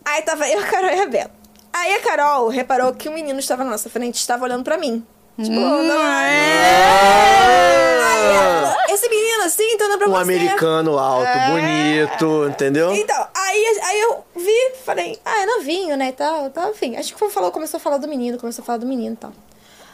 [0.05, 1.31] Aí tava eu, a Carol e a Bela.
[1.73, 5.05] Aí a Carol reparou que o menino estava na nossa frente, estava olhando pra mim.
[5.37, 7.99] Tipo, Hum, não é.
[8.87, 10.21] Aí esse menino assim, tá olhando pra Um você.
[10.21, 11.49] americano alto, É.
[11.51, 12.93] bonito, entendeu?
[12.95, 16.95] Então, aí, aí eu vi, falei, ah, é novinho, né, e tal, tal, enfim.
[16.95, 19.33] Acho que falou, começou a falar do menino, começou a falar do menino e tal.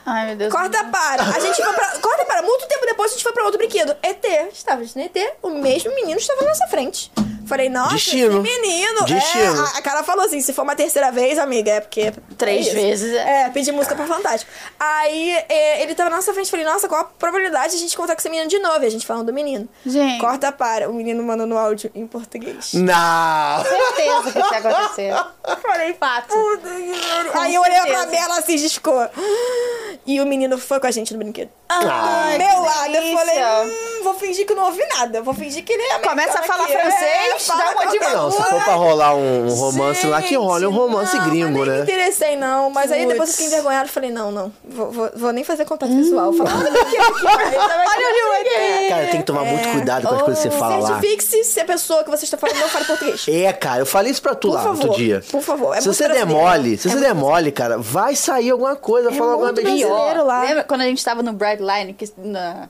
[0.05, 0.53] Ai, meu Deus.
[0.53, 3.43] Corta para, a gente foi pra, corta para, muito tempo depois a gente foi pra
[3.43, 3.95] outro brinquedo.
[4.03, 7.11] ET, estava no ET, o mesmo menino estava na nossa frente.
[7.51, 8.45] Falei, nossa, Destino.
[8.45, 9.05] esse menino.
[9.05, 9.43] Destino.
[9.43, 12.13] É, a, a cara falou assim, se for uma terceira vez, amiga, é porque...
[12.37, 13.43] Três é vezes, é.
[13.43, 14.51] É, pedir música pra Fantástico.
[14.79, 17.93] Aí, é, ele tava na nossa frente, falei, nossa, qual a probabilidade de a gente
[17.93, 18.83] encontrar com esse menino de novo?
[18.83, 19.67] E a gente falando do menino.
[19.85, 20.19] Gente.
[20.19, 22.73] Corta para, o menino mandando áudio em português.
[22.73, 23.63] Não!
[23.63, 25.13] certeza que isso ia acontecer.
[25.61, 26.27] Falei, Fato.
[26.27, 28.05] puta que Aí eu olhei pra.
[28.05, 29.09] Bela assim, discou.
[30.03, 31.51] E o menino foi com a gente no brinquedo.
[31.71, 33.17] Ai, do que meu lado, eu delícia.
[33.17, 35.21] falei, hum, vou fingir que não ouvi nada.
[35.21, 37.01] Vou fingir que ele é Começa a falar francês.
[37.01, 40.71] É, fala uma de Não, se for pra rolar um romance lá, que rola um
[40.71, 41.75] romance não, gringo, mas né?
[41.77, 42.69] me interessei, não.
[42.69, 44.51] Mas aí depois eu fiquei envergonhada e falei, não, não.
[44.63, 46.33] Vou, vou- vou nem fazer contato visual.
[46.33, 48.87] Falar, olha aqui, aqui, olha aqui.
[48.89, 50.87] Cara, tem que tomar muito cuidado com as coisas que você fala lá.
[50.87, 53.25] Certifique-se se a pessoa que você está falando não fala português.
[53.27, 55.23] É, cara, eu falei isso pra tu Por lá favor, outro dia.
[55.31, 56.41] por favor, é se você der brasileiro.
[56.41, 60.23] mole, se É você muito der mole, cara, vai sair alguma coisa, falar alguma besteira.
[60.23, 60.41] lá.
[60.43, 62.67] Lembra quando a gente tava no Brightline, que na-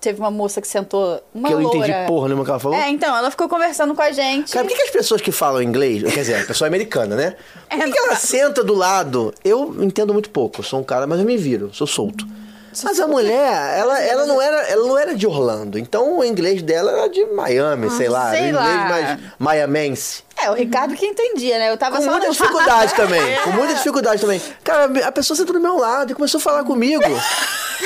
[0.00, 1.88] teve uma moça que sentou, uma Que eu não loura.
[1.88, 2.78] entendi porra nenhuma que ela falou.
[2.78, 4.52] É, então, ela ficou conversando com a gente.
[4.52, 7.36] Cara, por que, que as pessoas que falam inglês, quer dizer, a pessoa americana, né?
[7.68, 9.34] Por que, que ela senta do lado?
[9.44, 12.24] Eu entendo muito pouco, eu sou um cara, mas eu me viro, sou solto.
[12.84, 16.62] Mas a mulher, ela, ela, não era, ela não era de Orlando, então o inglês
[16.62, 18.88] dela era de Miami, sei lá, sei inglês lá.
[18.88, 20.22] mais miamense.
[20.42, 21.70] É, o Ricardo que entendia, né?
[21.70, 23.36] Eu tava Com só muita dificuldade também.
[23.42, 24.40] Com muita dificuldade também.
[24.62, 27.02] Cara, a pessoa sentou do meu lado e começou a falar comigo.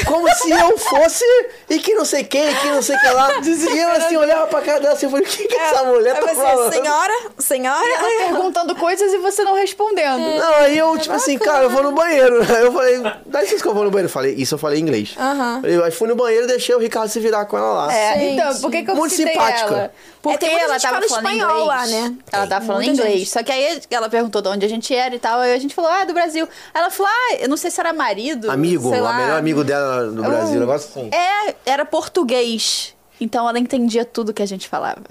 [0.07, 1.25] Como se eu fosse
[1.69, 3.31] e que não sei quem, que não sei que lá.
[3.73, 6.17] E eu assim olhava pra cara dela assim, eu falei, o que, que essa mulher
[6.17, 6.73] Aí tá falando?
[6.73, 7.89] senhora, senhora.
[7.89, 10.19] Ela perguntando coisas e você não respondendo.
[10.39, 12.43] Não, aí eu, tipo assim, cara, eu vou no banheiro.
[12.63, 14.09] Eu falei, dá licença que eu vou no banheiro.
[14.09, 15.15] Eu falei, isso eu falei em inglês.
[15.19, 15.61] Aham.
[15.65, 17.93] Eu aí fui no banheiro e deixei o Ricardo se virar com ela lá.
[17.93, 18.35] É, Gente.
[18.35, 19.75] então, por que, que eu Muito simpática.
[19.75, 19.93] ela?
[20.23, 21.67] Porque muita ela tava fala falando espanhol inglês.
[21.67, 22.15] lá, né?
[22.31, 23.19] Ela Tem tava falando muita inglês.
[23.21, 23.31] gente.
[23.31, 25.41] Só que aí ela perguntou de onde a gente era e tal.
[25.41, 26.49] Aí a gente falou, ah, do Brasil.
[26.75, 28.51] Aí ela falou, ah, eu não sei se era marido.
[28.51, 31.11] Amigo, sei o melhor amigo dela do Brasil, um negócio assim.
[31.13, 32.95] É, era português.
[33.21, 35.03] Então ela entendia tudo que a gente falava.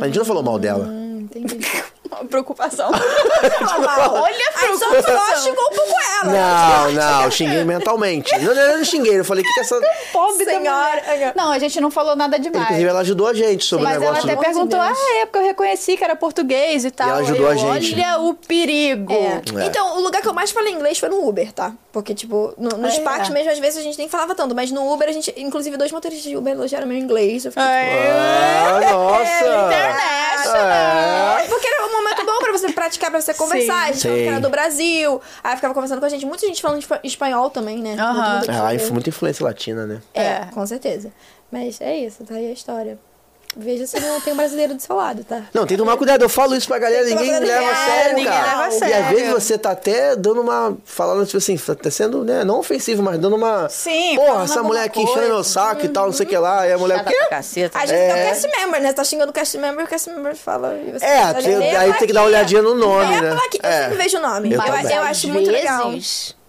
[0.00, 0.88] A gente não falou mal dela.
[0.88, 1.58] Entendi.
[2.10, 2.90] Uma preocupação.
[2.90, 6.32] Olha Aí só só xingou um pouco ela.
[6.32, 8.36] Não, não, eu xinguei mentalmente.
[8.38, 9.80] Não, não, eu não xinguei, eu falei, o que, que essa.
[10.12, 11.32] Pobre Senhora.
[11.36, 12.64] Não, a gente não falou nada demais.
[12.64, 14.40] Inclusive, ela ajudou a gente sobre Mas o ela negócio até do.
[14.42, 14.98] perguntou, Deus.
[14.98, 17.08] ah, é porque eu reconheci que era português e tal.
[17.08, 17.94] ela ajudou Eu, a gente.
[17.94, 19.12] Olha o perigo.
[19.12, 19.62] É.
[19.62, 19.66] É.
[19.66, 21.72] Então, o lugar que eu mais falei inglês foi no Uber, tá?
[21.92, 23.00] Porque, tipo, no- nos É.
[23.00, 25.76] parques mesmo, às vezes a gente nem falava tanto, mas no Uber a gente, inclusive,
[25.76, 27.44] dois motoristas de Uber elogiaram meu inglês.
[27.44, 29.22] Eu fiquei, Ah, nossa!
[29.46, 30.48] Internet.
[30.56, 31.46] É.
[31.48, 33.84] Porque era um momento bom pra você praticar, pra você conversar.
[33.88, 35.20] A gente falou que era do Brasil.
[35.42, 36.24] Aí ficava conversando com a gente.
[36.26, 37.94] Muita gente falando espa- espanhol também, né?
[37.98, 38.40] Aham.
[38.40, 40.02] Todo mundo Ah, muita influência latina, né?
[40.14, 40.48] É, É.
[40.52, 41.12] com certeza.
[41.50, 42.98] Mas é isso, tá aí a história.
[43.56, 45.42] Veja se não tem um brasileiro do seu lado, tá?
[45.52, 46.22] Não, tem que tomar cuidado.
[46.22, 48.46] Eu falo isso pra galera, ninguém leva a sério, ninguém cara.
[48.46, 49.08] leva a E às sério.
[49.16, 50.76] vezes você tá até dando uma.
[50.84, 52.44] Falando, tipo assim, tá sendo, né?
[52.44, 53.68] Não ofensivo, mas dando uma.
[53.68, 56.64] Sim, Porra, essa mulher aqui enchendo meu saco e tal, não sei o que lá.
[56.66, 56.98] E a mulher.
[56.98, 57.16] Chata Quê?
[57.16, 57.78] pra caceta.
[57.78, 58.92] Às vezes é o cast member, né?
[58.92, 60.74] Tá xingando o cast member, o cast member fala.
[60.76, 63.16] E você É, fala, tem- "Lê a aí tem que dar uma olhadinha no nome,
[63.16, 63.30] a né?
[63.32, 63.82] Eu É.
[63.82, 64.52] sempre vejo o nome.
[64.52, 65.92] Eu Eu, eu acho muito legal.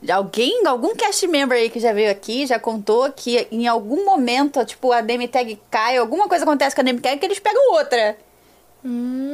[0.09, 4.65] Alguém, algum cast member aí que já veio aqui, já contou que em algum momento,
[4.65, 7.73] tipo, a name tag cai, alguma coisa acontece com a name tag que eles pegam
[7.73, 8.17] outra.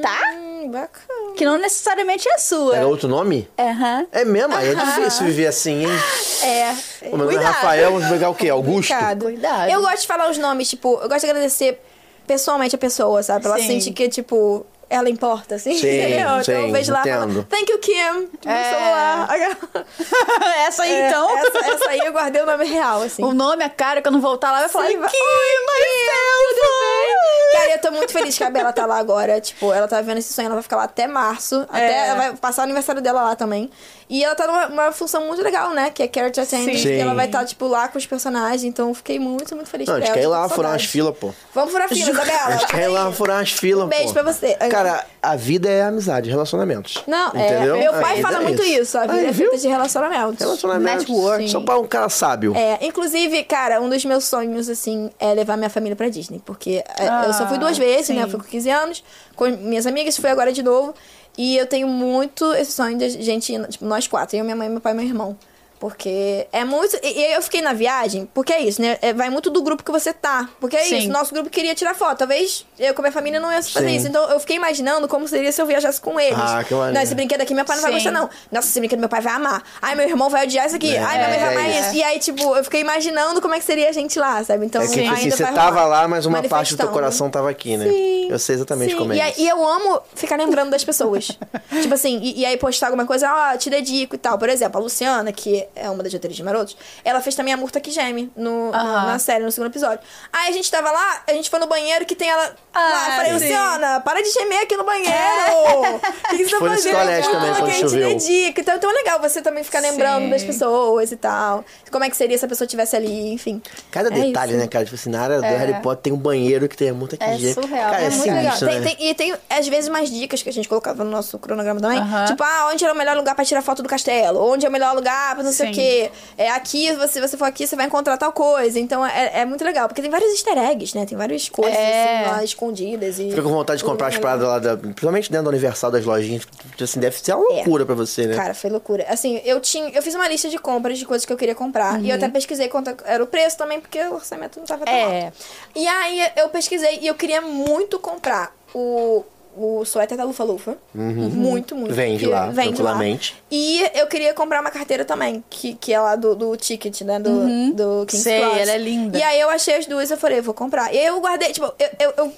[0.01, 0.33] Tá?
[0.35, 1.33] Hum, bacana.
[1.37, 2.75] Que não necessariamente é a sua.
[2.75, 3.47] Era outro nome?
[3.57, 4.05] Aham.
[4.11, 5.99] É mesmo, aí é difícil viver assim, hein?
[6.43, 6.71] É.
[7.07, 7.53] O meu nome é Cuidado.
[7.53, 8.49] Rafael, vamos pegar o quê?
[8.49, 8.89] Augusto?
[8.89, 9.23] Complicado.
[9.23, 9.69] Cuidado.
[9.71, 11.79] Eu gosto de falar os nomes, tipo, eu gosto de agradecer
[12.27, 13.43] pessoalmente a pessoa, sabe?
[13.43, 13.67] Pra ela Sim.
[13.67, 15.73] sentir que, tipo, ela importa, assim.
[15.77, 16.27] Sim, entendeu?
[16.29, 17.43] Então sim, eu vejo lá e falo, entendo.
[17.49, 18.27] thank you, Kim.
[18.39, 18.63] Tipo, É.
[18.69, 19.29] celular.
[20.67, 21.37] Essa aí, É, então.
[21.37, 23.23] Essa, essa aí eu guardei o nome real, assim.
[23.23, 24.85] O nome, a cara, quando voltar lá, vai falar.
[24.87, 27.17] Sim, Kim, Oi, tudo bem?
[27.53, 29.39] Cara, eu tô muito feliz que a Bela tá lá agora.
[29.39, 31.65] Tipo, ela tá vivendo esse sonho, ela vai ficar lá até março.
[31.69, 32.07] Até É.
[32.07, 33.69] ela vai passar o aniversário dela lá também.
[34.09, 35.89] E ela tá numa uma função muito legal, né?
[35.89, 36.83] Que é character attendant.
[36.85, 38.63] E ela vai estar, tipo, lá com os personagens.
[38.63, 40.15] Então eu fiquei muito, muito feliz Não, a gente ela.
[40.17, 41.33] quer ir lá furar umas filas, pô.
[41.53, 42.45] Vamos furar fila, Isabela.
[42.47, 44.13] A gente quer ir lá furar umas filas, Um beijo pô.
[44.13, 44.53] pra você.
[44.55, 44.76] Cara,
[45.21, 47.03] a vida é amizade, relacionamentos.
[47.07, 47.75] Não, Entendeu?
[47.75, 47.79] é.
[47.79, 48.97] Meu A pai fala é muito isso.
[48.97, 49.49] A vida Aí, é viu?
[49.49, 50.39] feita de relacionamentos.
[50.39, 51.05] Relacionamentos.
[51.07, 51.47] Networking.
[51.47, 52.55] Só pra um cara sábio.
[52.55, 56.41] É, inclusive, cara, um dos meus sonhos, assim, é levar minha família pra Disney.
[56.45, 58.23] Porque é, eu só fui duas vezes, né?
[58.23, 59.03] Eu fui com 15 anos,
[59.35, 60.93] com minhas amigas, fui agora de novo.
[61.37, 64.81] E eu tenho muito esse sonho de gente, tipo, nós quatro, eu, minha mãe, meu
[64.81, 65.37] pai e meu irmão.
[65.79, 66.97] Porque é muito.
[67.03, 68.97] E e eu fiquei na viagem, porque é isso, né?
[69.01, 70.47] É, vai muito do grupo que você tá.
[70.59, 70.97] Porque é Sim.
[70.99, 72.17] isso, nosso grupo queria tirar foto.
[72.19, 73.95] Talvez eu com a minha família não ia fazer Sim.
[73.95, 74.07] isso.
[74.07, 76.37] Então eu fiquei imaginando como seria se eu viajasse com eles.
[76.39, 76.93] Ah, que maneiro.
[76.95, 77.97] não, esse brinquedo aqui meu pai não vai Sim.
[77.97, 78.29] gostar, não.
[78.51, 79.63] Nossa, esse brinquedo meu pai vai amar.
[79.81, 80.95] Ai, meu irmão vai odiar isso aqui.
[80.95, 81.79] É, Ai, minha mãe vai é amar isso.
[81.89, 81.95] isso.
[81.95, 84.65] E aí, tipo, eu fiquei imaginando como é que seria a gente lá, sabe?
[84.65, 86.89] Então, É que, tipo assim, ainda você vai tava lá, mas uma parte do teu
[86.89, 87.85] coração tava aqui, né?
[87.89, 88.27] Sim.
[88.29, 89.41] Eu sei exatamente como e, é aí- isso.
[89.41, 91.27] e eu amo ficar lembrando das pessoas.
[91.81, 94.37] tipo assim, e, e aí postar alguma coisa, ó, te dedico e tal.
[94.37, 97.57] Por exemplo, a Luciana, que é uma das atrizes de Marotos, ela fez também a
[97.57, 99.99] Murta que geme no, na, série, no segundo episódio.
[100.31, 102.51] Aí a gente tava lá, a gente foi no banheiro que tem ela lá.
[102.73, 103.33] Ah, Eu falei.
[103.33, 105.07] Luciana, para de gemer aqui no banheiro!
[106.27, 106.95] O que, que você tá fazendo?
[106.97, 108.09] colégio também, quando que a gente choveu.
[108.09, 108.61] dedica.
[108.61, 110.29] Então, então é legal você também ficar lembrando Sim.
[110.29, 111.63] das pessoas e tal.
[111.91, 113.61] Como é que seria se a pessoa estivesse ali, enfim.
[113.91, 114.59] Cada É detalhe, isso.
[114.61, 114.83] né, cara?
[114.85, 117.37] Tipo assim, na área do Harry Potter tem um banheiro que tem muita que É
[117.37, 117.53] gente.
[117.53, 117.91] surreal.
[117.91, 118.95] Cara, é, É muito sinistro, Tem- né?
[118.95, 122.01] tem- e tem, às vezes, mais dicas que a gente colocava no nosso cronograma também.
[122.27, 124.39] Tipo, ah, onde era o melhor lugar pra tirar foto do castelo?
[124.51, 126.11] Onde é o melhor lugar pra não sei o quê.
[126.37, 128.79] É aqui, se você, você for aqui, você vai encontrar tal coisa.
[128.79, 131.05] Então é, é muito legal, porque tem vários easter eggs, né?
[131.05, 132.19] Tem várias coisas É.
[132.25, 133.19] assim, lá escondidas.
[133.19, 133.29] E...
[133.29, 136.43] Fica com vontade de comprar as paradas lá, da, principalmente dentro da Universal das lojinhas.
[136.81, 138.35] Assim, deve ser uma loucura pra você, né?
[138.35, 139.05] Cara, foi loucura.
[139.09, 139.89] Assim, eu tinha.
[139.89, 142.01] Eu fiz uma lista de compras de coisas que eu queria comprar.
[142.01, 144.93] E eu até pesquisei quanto era o preço também, porque o orçamento não tava tão
[144.93, 145.25] É.
[145.25, 145.37] alto.
[145.75, 149.23] E aí eu pesquisei e eu queria muito comprar o.
[149.57, 150.77] O suéter da Lufa Lufa.
[150.93, 151.93] Muito, muito.
[151.93, 153.35] Vende lá, vende tranquilamente.
[153.49, 157.19] E eu queria comprar uma carteira também, que, que é lá do, do Ticket, né?
[157.19, 158.57] Do, do King's Sei, Cross.
[158.57, 159.17] ela é linda.
[159.17, 160.93] E aí eu achei as duas e eu falei, eu vou comprar.
[160.93, 162.33] E aí eu guardei, tipo, eu, eu, eu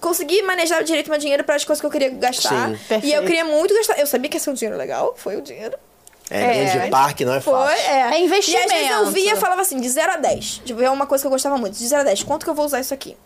[0.00, 2.68] consegui manejar direito meu dinheiro para as coisas que eu queria gastar.
[2.68, 2.74] Sim.
[2.74, 3.16] E Perfeito.
[3.16, 3.98] eu queria muito gastar.
[3.98, 5.76] Eu sabia que ia ser um dinheiro legal, foi o dinheiro.
[6.30, 7.90] É, dentro de parque não é Foi, fácil.
[7.90, 8.14] é.
[8.14, 8.72] É investimento.
[8.72, 10.62] E às vezes eu via e falava assim, de 0 a 10.
[10.64, 11.76] Tipo, é uma coisa que eu gostava muito.
[11.76, 13.16] De 0 a 10, quanto que eu vou usar isso aqui?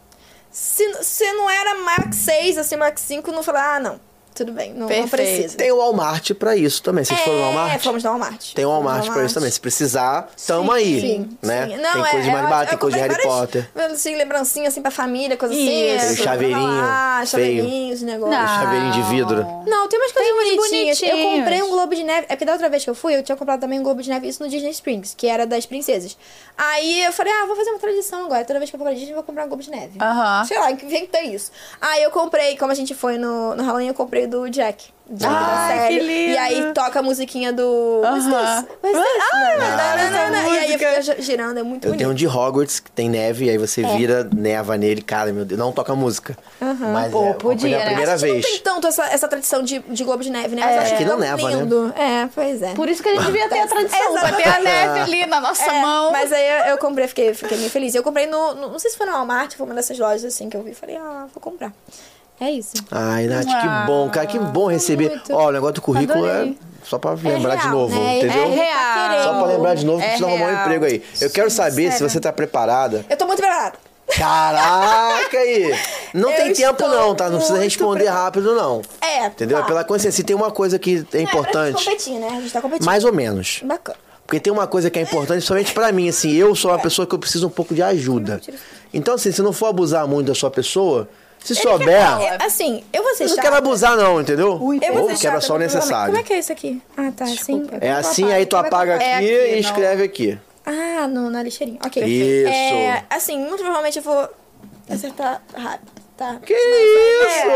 [0.58, 4.00] Se, se não era Max 6, assim, Max 5, não falava, ah, não.
[4.36, 5.56] Tudo bem, não, não precisa.
[5.56, 7.04] Tem o Walmart pra isso também.
[7.04, 7.82] Vocês foram no É, Walmart?
[7.82, 8.52] fomos no Walmart.
[8.54, 9.50] Tem o no Walmart pra isso também.
[9.50, 11.00] Se precisar, tamo aí.
[11.00, 11.66] Sim, né?
[11.68, 11.76] sim.
[11.78, 13.70] Não, tem é, coisa de é, mais barato, tem coisa de Harry Potter.
[13.74, 15.96] várias, Assim, lembrancinha assim pra família, coisa Isso.
[15.96, 16.06] assim.
[16.12, 17.26] Assim, chaveirinho Ah, feio.
[17.62, 18.38] chaveirinhos, negócio.
[18.38, 18.46] Não.
[18.46, 19.36] Chaveirinho de vidro.
[19.66, 21.02] Não, tem umas coisas Tem uns bonitinhas.
[21.02, 22.26] Eu comprei um Globo de Neve.
[22.28, 24.10] É porque da outra vez que eu fui, eu tinha comprado também um Globo de
[24.10, 26.16] Neve, isso no Disney Springs, que era das princesas.
[26.58, 28.44] Aí eu falei, ah, vou fazer uma tradição agora.
[28.44, 29.98] Toda vez que eu for pra Disney, eu vou comprar um Globo de Neve.
[30.00, 30.44] Aham.
[30.44, 31.50] Sei lá, inventei isso.
[31.80, 34.86] Aí eu comprei, como a gente foi no, no Halloween, eu comprei do Jack.
[35.23, 35.94] Ai, série.
[35.94, 36.32] que lindo.
[36.32, 38.01] E aí toca a musiquinha do.
[38.03, 38.66] Não.
[40.53, 41.98] E aí fica girando, é muito Eu bonito.
[41.98, 43.97] tenho um de Hogwarts que tem neve, e aí você É.
[43.97, 45.03] vira neva nele.
[45.03, 46.36] Cara, meu Deus, não toca música.
[46.61, 47.86] Mas Pô, é, podia, foi a né?
[47.86, 48.35] primeira vez.
[48.44, 50.62] não tem tanto essa, essa tradição de, de Globo de Neve, né?
[50.65, 50.77] Mas É.
[50.78, 51.57] eu acho Aqui não neva, né?
[51.57, 51.94] lindo.
[51.97, 52.74] É, pois é.
[52.74, 55.40] Por isso que a gente devia ter a tradição, pra ter a neve ali na
[55.40, 56.11] nossa É, mão.
[56.12, 57.94] Mas aí eu, eu comprei, fiquei, fiquei meio feliz.
[57.94, 60.48] Eu comprei no, no- Não sei se foi no Walmart, foi uma dessas lojas assim
[60.51, 60.74] que eu vi.
[60.74, 61.73] Falei, ah, vou comprar.
[62.40, 62.72] É isso.
[62.90, 65.08] Ai, Nath, Ah, que bom, cara, que bom receber.
[65.10, 65.32] muito.
[65.34, 66.50] Ó, o negócio do currículo Adorei.
[66.50, 68.18] é só pra lembrar de real, novo, né?
[68.18, 68.42] entendeu?
[68.42, 69.22] É real.
[69.24, 71.02] Só pra lembrar de novo que É precisa arrumar um emprego aí.
[71.20, 72.10] Eu quero saber se sério.
[72.10, 73.04] você tá preparada.
[73.08, 73.78] Eu tô muito preparada.
[74.16, 75.74] Caraca aí!
[76.14, 77.28] Não Eu tem tempo não, tá?
[77.28, 78.24] Não precisa responder preparada.
[78.24, 78.82] rápido, não.
[79.00, 79.58] É, Entendeu?
[79.58, 79.64] tá.
[79.64, 80.12] É pela consciência.
[80.16, 82.28] Se tem uma coisa que é É, gente importante, competir, né?
[82.28, 82.86] A gente tá competindo.
[82.86, 83.60] mais ou menos.
[83.64, 83.98] Bacana.
[84.26, 87.06] Porque tem uma coisa que é importante, somente pra mim, assim, eu sou uma pessoa
[87.06, 88.40] que eu preciso um pouco de ajuda.
[88.92, 91.08] Então, assim, se não for abusar muito da sua pessoa,
[91.47, 93.43] se souber, É, assim, eu vou ser eu não chata.
[93.48, 94.52] quero abusar não, entendeu?
[94.52, 94.68] Eu vou
[95.02, 96.06] Ou ser quebra chata, só o necessário.
[96.06, 96.82] Como é que é isso aqui?
[96.97, 97.66] Ah, tá, assim.
[97.81, 99.59] É assim, aí tu apaga aqui, É aqui, e não.
[99.60, 100.39] escreve aqui.
[100.64, 101.78] Ah, no, na lixeirinha.
[101.85, 102.02] Ok.
[102.05, 102.51] Isso.
[102.52, 104.28] É, assim, muito provavelmente eu vou
[104.90, 106.36] acertar rápido, tá?
[106.44, 107.51] Que Mas, isso?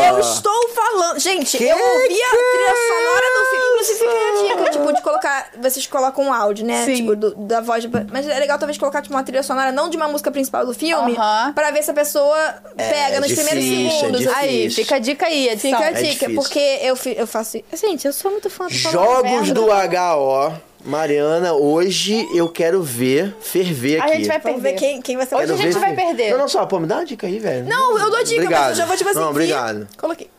[0.00, 1.18] é, eu estou falando.
[1.18, 3.68] Gente, Que eu ouvi que a trilha é sonora do filme.
[3.68, 5.50] Inclusive, fica a dica, tipo, de colocar.
[5.60, 6.84] Vocês colocam um áudio, né?
[6.84, 6.94] Sim.
[6.96, 7.82] Tipo, do- da voz.
[7.84, 10.64] de- Mas é legal talvez colocar, tipo, uma trilha sonora, não de uma música principal
[10.66, 11.52] do filme, Aham.
[11.52, 12.36] pra ver se a pessoa
[12.76, 13.64] pega nos difícil, primeiros
[13.94, 14.20] é segundos.
[14.20, 14.38] difícil.
[14.38, 15.70] Aí, fica a dica aí, edição.
[15.70, 17.58] Fica a É dica, porque eu, eu faço.
[17.72, 20.67] Gente, eu sou muito fã do Jogos do HO.
[20.84, 24.16] Mariana, hoje eu quero ver ferver A aqui.
[24.18, 24.78] gente vai Vamos ver perder.
[24.86, 26.30] quem, quem vai ser Hoje a gente vai perder.
[26.30, 27.66] Não, não, só, pô, me dá uma dica aí, velho.
[27.66, 28.60] Não, eu dou dica, obrigado.
[28.62, 29.88] mas eu já vou, tipo assim, Não, obrigado.
[29.96, 30.30] Coloquei.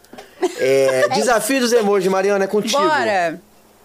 [0.57, 2.82] É, desafio dos emojis, Mariana, é contigo.
[2.82, 3.40] Bora.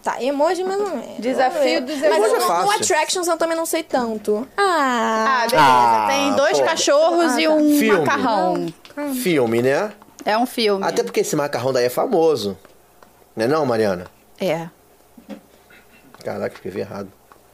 [0.05, 1.19] Tá, emoji mais ou menos.
[1.19, 2.71] Desafio dos Mas emojis no, é no fácil.
[2.73, 4.47] Attractions eu também não sei tanto.
[4.57, 5.57] Ah, Ah, beleza.
[5.67, 6.65] Ah, Tem dois pô.
[6.67, 7.51] cachorros Ah, e tá.
[7.53, 7.99] um Filme.
[8.01, 8.67] macarrão.
[9.23, 9.91] Filme, né?
[10.25, 10.85] É um filme.
[10.87, 12.57] Até porque esse macarrão daí é famoso.
[13.35, 14.07] Não é não, Mariana?
[14.41, 14.69] É.
[16.25, 17.09] Caraca, escrevi errado.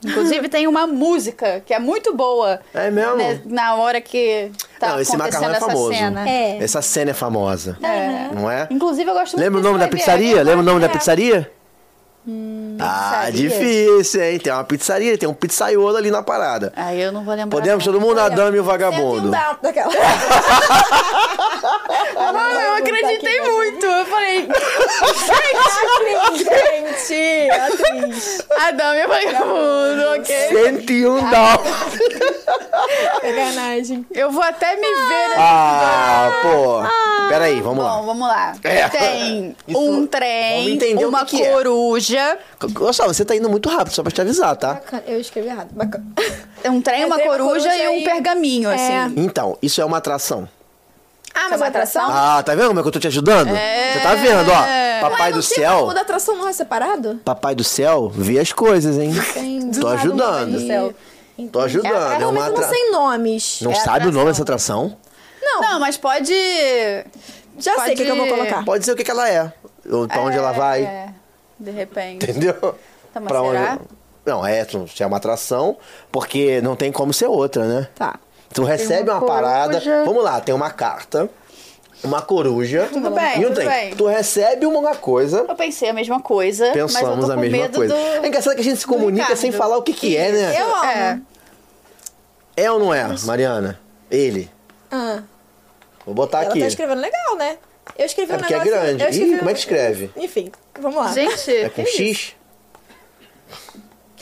[0.05, 2.61] Inclusive tem uma música que é muito boa.
[2.73, 3.17] É mesmo?
[3.17, 5.93] né, na hora que tá não, esse acontecendo macarrão é essa famoso.
[5.93, 6.29] cena.
[6.29, 6.59] É.
[6.63, 7.79] Essa cena é famosa.
[7.83, 8.35] É.
[8.35, 8.67] Não é?
[8.71, 10.43] Inclusive eu gosto muito Lembra o de nome da pizzaria?
[10.43, 11.51] Lembra o nome da É.
[12.25, 12.79] pizzaria?
[12.81, 14.39] ah, difícil, hein?
[14.39, 16.73] Tem uma pizzaria, tem um pizzaiolo ali na parada.
[16.77, 17.57] Aí eu não vou lembrar.
[17.59, 19.31] Podemos todo mundo, a dama e o e um vagabundo.
[19.31, 19.91] down daquela.
[22.23, 23.85] Ah, eu acreditei muito.
[23.87, 24.49] Eu falei,
[26.37, 28.39] Gente, atriz.
[28.59, 30.49] Adão e o vagabundo, ok?
[30.87, 31.59] 101 down.
[33.21, 34.07] Sacanagem.
[34.13, 37.29] Eu vou até me ver nesse Ah, pô.
[37.29, 38.01] Peraí, vamos Bom, lá.
[38.03, 38.53] vamos lá.
[38.65, 38.89] É.
[38.89, 41.53] Tem Isso- um trem, uma que que é.
[42.81, 44.75] Olha só, você tá indo muito rápido, só pra te avisar, tá?
[44.75, 45.03] Bacana.
[45.07, 45.69] Eu escrevi errado.
[45.73, 46.05] Bacana.
[46.67, 48.75] Um trem, É, uma uma coruja, coruja e um e- pergaminho, É.
[48.75, 49.15] assim.
[49.17, 50.49] Então, isso é uma atração.
[51.35, 52.07] Ah, mas é uma atração?
[52.11, 53.55] Ah, tá vendo como é que eu tô te ajudando?
[53.55, 53.93] É.
[53.95, 55.01] Você tá vendo, ó.
[55.01, 55.87] Papai Ué, do não tem céu.
[55.87, 57.21] O da atração não é separado?
[57.25, 59.13] Papai do céu, vê as coisas, hein?
[59.33, 59.71] Tem.
[59.71, 60.53] Tô ajudando.
[60.53, 60.93] do céu.
[61.51, 62.13] Tô ajudando.
[62.13, 62.69] É Não, uma mas eu não atra...
[62.69, 63.59] sei nomes.
[63.63, 64.97] Não É sabe o nome dessa atração?
[65.43, 66.35] Não, Não, mas pode.
[67.59, 68.65] já sei o que, que eu vou pode- colocar.
[68.65, 69.51] Pode ser o que, que ela é.
[69.91, 71.15] Ou pra onde ela vai.
[71.61, 72.29] De repente.
[72.29, 72.55] Entendeu?
[73.13, 73.79] Tá, mas Pra será?
[74.25, 74.67] Não, é,
[75.01, 75.77] é uma atração,
[76.11, 77.89] porque não tem como ser outra, né?
[77.95, 78.19] Tá.
[78.53, 79.81] Tu recebe uma uma, parada.
[80.05, 81.31] Vamos lá, tem uma carta
[82.03, 83.69] uma coruja Tudo bem, e um tudo trem.
[83.69, 83.95] bem.
[83.95, 87.77] Tu recebe uma coisa, Eu pensei a mesma coisa, mas eu pensamos a mesma medo
[87.77, 87.95] coisa.
[87.95, 88.01] do...
[88.01, 90.61] É engraçado que a gente se comunica sem falar o que que é, né?
[90.61, 90.85] Eu amo.
[90.87, 91.21] É.
[92.57, 93.79] É ou não é, Mariana?
[94.11, 94.51] Ele.
[94.91, 95.23] Ah,
[96.05, 96.61] Vou botar ela aqui.
[96.61, 97.59] tá escrevendo legal, né?
[97.99, 98.81] Eu escrevi É um porque é negócio...
[98.81, 99.03] grande.
[99.05, 100.11] eu escrevi Ih, como é que escreve?
[100.17, 101.13] Enfim, vamos lá.
[101.13, 102.35] Gente, É com X?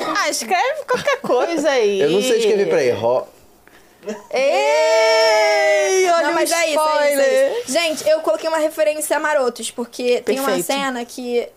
[0.01, 2.01] ah, escreve qualquer coisa aí.
[2.01, 2.91] Eu não sei escrever, peraí.
[2.91, 3.27] Ro...
[4.31, 7.21] Ei, olha Não, o mas é isso, é isso, spoiler.
[7.21, 7.73] é isso.
[7.73, 10.67] Gente, eu coloquei uma referência a Marotos, porque tem uma Perfeito.
[10.67, 11.49] cena que.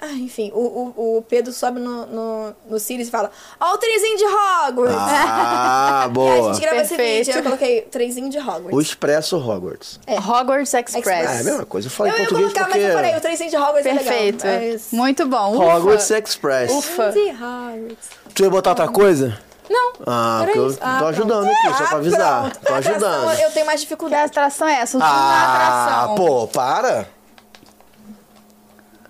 [0.00, 0.60] Ah, enfim, o,
[0.96, 3.30] o, o Pedro sobe no, no, no Sirius e fala:
[3.60, 4.96] Ó, o trenzinho de Hogwarts!
[4.96, 6.52] Ah, E a boa.
[6.54, 7.26] gente grava esse Perfeito.
[7.26, 8.72] vídeo, eu coloquei trenzinho de Hogwarts.
[8.72, 9.98] O Expresso Hogwarts.
[10.08, 11.28] Hogwarts Express.
[11.28, 11.88] Ah, é a mesma coisa.
[11.88, 12.78] Eu falei eu em ia português colocar, porque...
[12.84, 14.46] mas eu falei, o trenzinho de Hogwarts Perfeito.
[14.46, 14.62] é legal.
[14.62, 14.94] É isso.
[14.94, 15.54] Muito bom.
[15.56, 15.64] Ufa.
[15.76, 16.72] Hogwarts Express.
[16.72, 17.10] Ufa.
[17.12, 18.08] Trenzinho de Hogwarts.
[18.34, 19.38] Tu ia botar outra coisa?
[19.68, 19.92] Não.
[20.06, 20.78] Ah, porque eu isso.
[20.78, 21.08] tô Ah, pronto.
[21.10, 22.40] ajudando aqui, só pra Ah, avisar.
[22.40, 22.54] pronto.
[22.60, 23.40] Tô atração, ajudando.
[23.40, 24.24] Eu tenho mais Que dificuldade.
[24.26, 24.96] atração é essa?
[24.98, 26.14] Não Ah, ah, atração.
[26.14, 27.08] pô, para.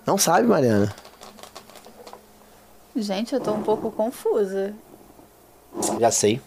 [0.09, 0.91] Não sabe, Mariana.
[2.97, 4.73] Gente, eu tô um pouco confusa.
[6.01, 6.41] Já sei.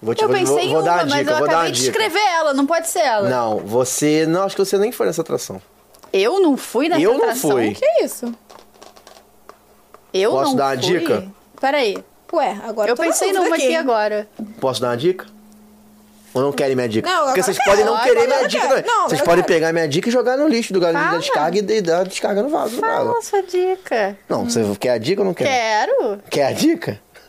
[0.00, 1.46] Vou te Eu vou, pensei vou, em vou uma, dar uma mas dica, eu vou
[1.46, 1.90] acabei de dica.
[1.90, 3.28] escrever ela, não pode ser ela.
[3.28, 4.24] Não, você.
[4.26, 5.60] Não, acho que você nem foi nessa atração.
[6.10, 7.50] Eu não fui nessa Eu não atração.
[7.50, 7.74] fui.
[7.74, 8.34] Que é isso?
[10.14, 10.98] Eu Posso não dar uma fui.
[11.00, 11.28] dica?
[11.60, 12.02] Peraí.
[12.32, 14.26] Ué, agora Eu pensei numa aqui agora.
[14.58, 15.26] Posso dar uma dica?
[16.34, 17.08] Ou não querem minha dica?
[17.08, 18.84] Não, Porque agora vocês eu podem não Agora querer eu minha dica Não, também.
[18.90, 19.54] agora Vocês eu podem quero.
[19.54, 21.20] pegar minha dica e jogar no lixo do galinho da Fala.
[21.20, 22.78] descarga e dar a descarga no vaso.
[22.78, 23.18] Fala dela.
[23.18, 24.16] a sua dica.
[24.28, 25.44] Não, você quer a dica ou não quer?
[25.46, 26.22] Quero.
[26.30, 27.00] Quer a dica?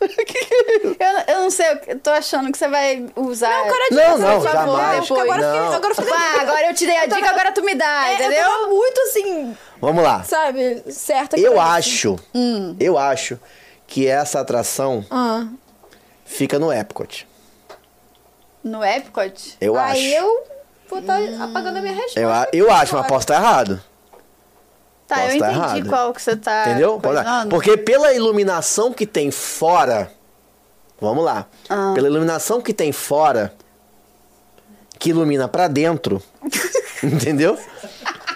[0.98, 3.50] Eu, eu não sei, eu tô achando que você vai usar.
[3.50, 5.00] Não, cara, Não, não, por favor, jamais.
[5.02, 5.20] depois.
[5.20, 5.52] Agora eu Não.
[5.62, 8.08] fiquei, agora eu fiquei Ah, agora eu te dei a dica, agora tu me dá,
[8.08, 8.38] É, entendeu?
[8.42, 10.22] Eu tava muito assim, Vamos lá.
[10.24, 12.76] sabe, certa que Eu era acho, isso.
[12.80, 13.38] eu acho
[13.86, 15.46] que essa atração Ah.
[16.24, 17.26] fica no Epcot.
[18.62, 19.56] No Epcot?
[19.60, 20.24] Eu Aí acho.
[20.24, 20.44] eu
[20.88, 22.20] vou estar apagando a minha resposta.
[22.20, 23.82] Eu, eu acho, mas posso estar errado.
[25.06, 25.88] Tá, Posso eu tá entendi errado.
[25.88, 26.68] qual que você tá.
[26.68, 27.00] Entendeu?
[27.00, 27.48] Coisando.
[27.50, 30.12] Porque pela iluminação que tem fora.
[31.00, 31.46] Vamos lá.
[31.68, 31.92] Ah.
[31.94, 33.52] Pela iluminação que tem fora,
[34.98, 36.22] que ilumina pra dentro.
[37.02, 37.58] entendeu?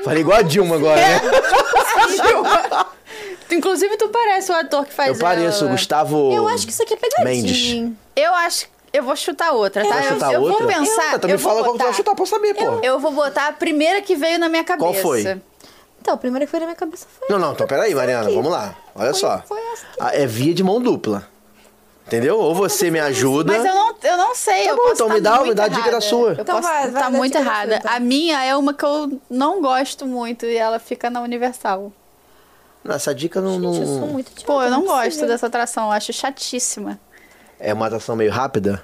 [0.03, 1.21] Falei igual a Dilma agora, né?
[1.21, 2.85] Tu-
[3.55, 5.73] Inclusive, tu parece o ator que faz Eu pareço, ela.
[5.73, 6.33] Gustavo.
[6.33, 7.25] Eu acho que isso aqui é pegadinha.
[7.25, 7.93] Mendes.
[8.17, 8.67] Eu acho.
[8.95, 9.89] Eu vou chutar outra, tá?
[9.89, 10.59] Vai Eu- chutar eu, outra?
[10.59, 11.11] vou pensar.
[11.13, 12.65] Tá, também eu vou fala qual que tu vai botar- chutar pra eu saber, pô.
[12.83, 14.85] Eu vou botar a primeira que veio na minha cabeça.
[14.85, 15.41] Qual foi?
[16.01, 17.27] Então, a primeira que foi na minha cabeça foi.
[17.29, 18.35] Não, não, então peraí, Mariana, aqui.
[18.37, 18.75] vamos lá.
[18.95, 19.43] Olha Foi- só.
[19.47, 19.97] foi essa aqui.
[19.99, 21.27] Ah, É via de mão dupla.
[22.07, 22.39] Entendeu?
[22.39, 23.51] Ou você me ajuda.
[23.57, 24.65] Mas eu não, eu não sei.
[24.65, 26.01] Tá eu bom, posso então tá me dá- muito me dá a dica da errada.
[26.03, 26.29] sua.
[26.29, 27.77] Eu Então posso vai, vai tá a muito dica da sua, errada.
[27.77, 27.93] então.
[27.95, 31.91] A minha é uma que eu não gosto muito e ela fica na Universal.
[32.85, 33.53] Não, essa dica não.
[33.55, 36.13] Gente, eu não- sou muito idiota, Pô, eu não é gosto dessa atração, eu acho
[36.13, 37.01] chatíssima.
[37.65, 38.83] É uma atração meio rápida?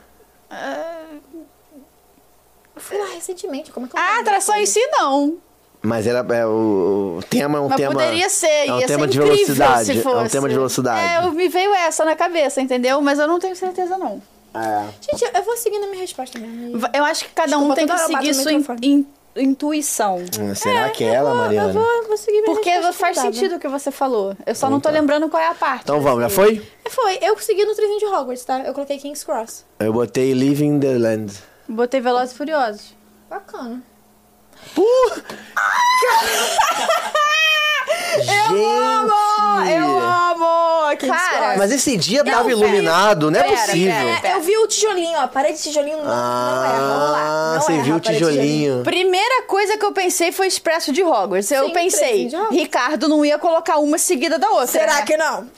[2.74, 5.36] Eu fui lá recentemente, como é que eu A lembro atração em si, não.
[5.82, 7.92] Mas era é, o, o tema é um Mas tema.
[7.92, 9.84] poderia ser, é um ia tema ser de velocidade.
[9.86, 10.16] se fosse.
[10.16, 11.00] É um tema de velocidade.
[11.00, 13.00] É, eu- me veio essa na cabeça, entendeu?
[13.00, 14.22] Mas eu não tenho certeza, não.
[14.52, 14.84] É.
[15.00, 16.86] Gente, eu- eu vou seguindo a minha resposta mesmo.
[16.92, 18.86] Eu acho que cada um Desculpa, tem que seguir sua in- microfone.
[18.86, 20.16] in- intuição.
[20.40, 21.68] Hum, Será que é ela, eu vou, Mariana?
[21.68, 24.36] Eu vou, eu vou seguir minha Porque faz sentido o que você falou.
[24.44, 25.82] Eu só não tô lembrando qual é a parte.
[25.84, 26.66] Então vamos, já foi?
[26.88, 28.60] Foi, eu consegui no trezinho de Hogwarts, tá?
[28.60, 29.64] Eu coloquei King's Cross.
[29.78, 31.32] Eu botei Living the Land.
[31.68, 32.94] Botei Velozes e Furiosos.
[33.28, 33.82] Bacana.
[38.22, 38.60] Gente!
[39.72, 40.96] Eu amo!
[40.98, 41.58] King's Cara, Cross.
[41.58, 43.92] Mas esse dia tava iluminado, não é Pera, possível.
[43.92, 44.28] pera.
[44.28, 45.26] É, eu vi o tijolinho, ó.
[45.28, 46.08] Parede de tijolinho não, é.
[46.12, 46.89] Ah, Não
[47.76, 48.82] você viu a o tijolinho.
[48.82, 51.50] Primeira coisa que eu pensei foi Expresso de Hogwarts.
[51.50, 52.28] Eu Sim, pensei.
[52.50, 54.66] Ricardo não ia colocar uma seguida da outra.
[54.66, 55.02] Será né?
[55.02, 55.48] que não?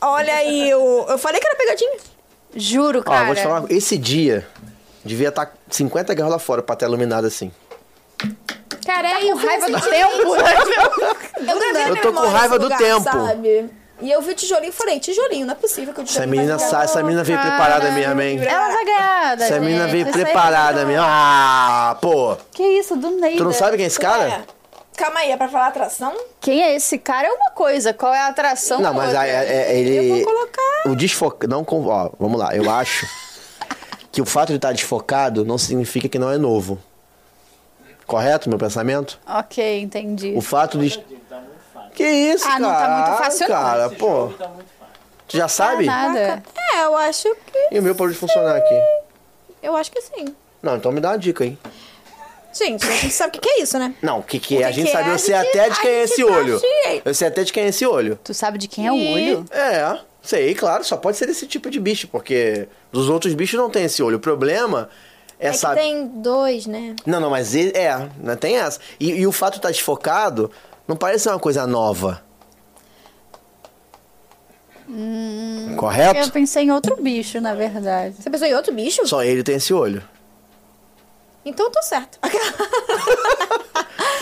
[0.00, 1.96] Olha aí, eu, eu falei que era pegadinha.
[2.54, 3.26] Juro, Ó, cara.
[3.26, 4.46] vou te falar, esse dia
[5.04, 7.50] devia estar 50 graus lá fora pra ter iluminado assim.
[8.86, 10.36] Cara, Tá aí com raiva do tempo.
[11.38, 13.02] Eu, Eu tô com raiva do lugar, tempo.
[13.02, 13.70] Sabe?
[14.00, 16.30] E eu vi o tijolinho e falei, tijolinho, não é possível que o Essa tijolinho
[16.36, 18.38] menina, vai sa- essa menina veio preparada mesmo, hein?
[18.44, 19.36] Ela vai ganhar.
[19.36, 21.02] da Essa menina veio aí preparada é mesmo.
[21.04, 22.36] Ah, pô.
[22.52, 23.36] Que isso, do Neida.
[23.38, 24.24] Tu não sabe quem é esse cara?
[24.28, 24.42] É.
[24.96, 26.12] Calma aí, é pra falar atração?
[26.40, 27.92] Quem é esse cara é uma coisa.
[27.92, 28.80] Qual é a atração?
[28.80, 29.96] Não, é mas aí, é- é- ele.
[29.96, 30.82] Eu vou colocar.
[30.86, 31.46] O desfoca.
[31.48, 32.54] Não, com- ó, vamos lá.
[32.54, 33.06] Eu acho
[34.12, 36.78] que o fato de estar desfocado não significa que não é novo.
[38.06, 39.18] Correto, meu pensamento?
[39.26, 40.32] Ok, entendi.
[40.36, 40.98] O fato de.
[41.98, 42.60] Que isso, Ah, cara?
[42.60, 43.56] não tá muito fácil, não.
[43.56, 44.28] cara, pô.
[45.26, 45.84] Tu já sabe?
[45.84, 46.42] Nada.
[46.74, 47.74] É, eu acho que.
[47.74, 48.80] E o meu parou de funcionar aqui.
[49.60, 50.26] Eu acho que sim.
[50.62, 51.58] Não, então me dá uma dica aí.
[52.52, 53.94] Gente, a gente sabe o que, que é isso, né?
[54.00, 54.58] Não, o que, que é?
[54.58, 55.12] O que A gente que sabe, é?
[55.12, 56.60] eu sei até de quem é esse tá olho.
[57.04, 58.18] Eu sei até de quem é esse olho.
[58.22, 59.44] Tu sabe de quem é o olho?
[59.50, 63.68] É, sei, claro, só pode ser desse tipo de bicho, porque dos outros bichos não
[63.68, 64.16] tem esse olho.
[64.16, 64.88] O problema
[65.38, 65.70] É essa.
[65.70, 66.94] que tem dois, né?
[67.04, 68.80] Não, não, mas ele, é, né, tem essa.
[68.98, 70.50] E, e o fato de estar desfocado
[70.88, 72.22] não parece ser uma coisa nova.
[74.88, 76.32] Eu Correto?
[76.32, 78.16] pensei em outro bicho, na verdade.
[78.18, 79.06] Você pensou em outro bicho?
[79.06, 80.02] Só ele tem esse olho.
[81.44, 82.18] Então eu tô certo.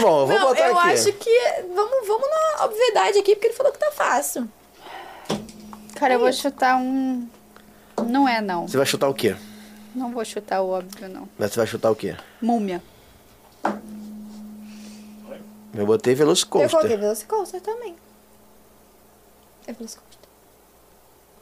[0.01, 0.89] Bom, eu vou Não, botar eu aqui.
[0.91, 1.41] acho que.
[1.75, 4.49] Vamos, vamos na obviedade aqui, porque ele falou que tá fácil.
[5.95, 7.27] Cara, eu vou chutar um.
[8.07, 8.69] Não é, não.
[8.69, 9.35] Você vai chutar o quê?
[9.95, 11.27] Não vou chutar o óbvio, não.
[11.39, 12.15] Mas Você vai chutar o quê?
[12.43, 12.83] Múmia.
[15.77, 16.99] Eu botei Eu coloquei Velocicoaster.
[16.99, 17.95] Velocicoaster também.
[19.67, 20.17] É Velocicoaster.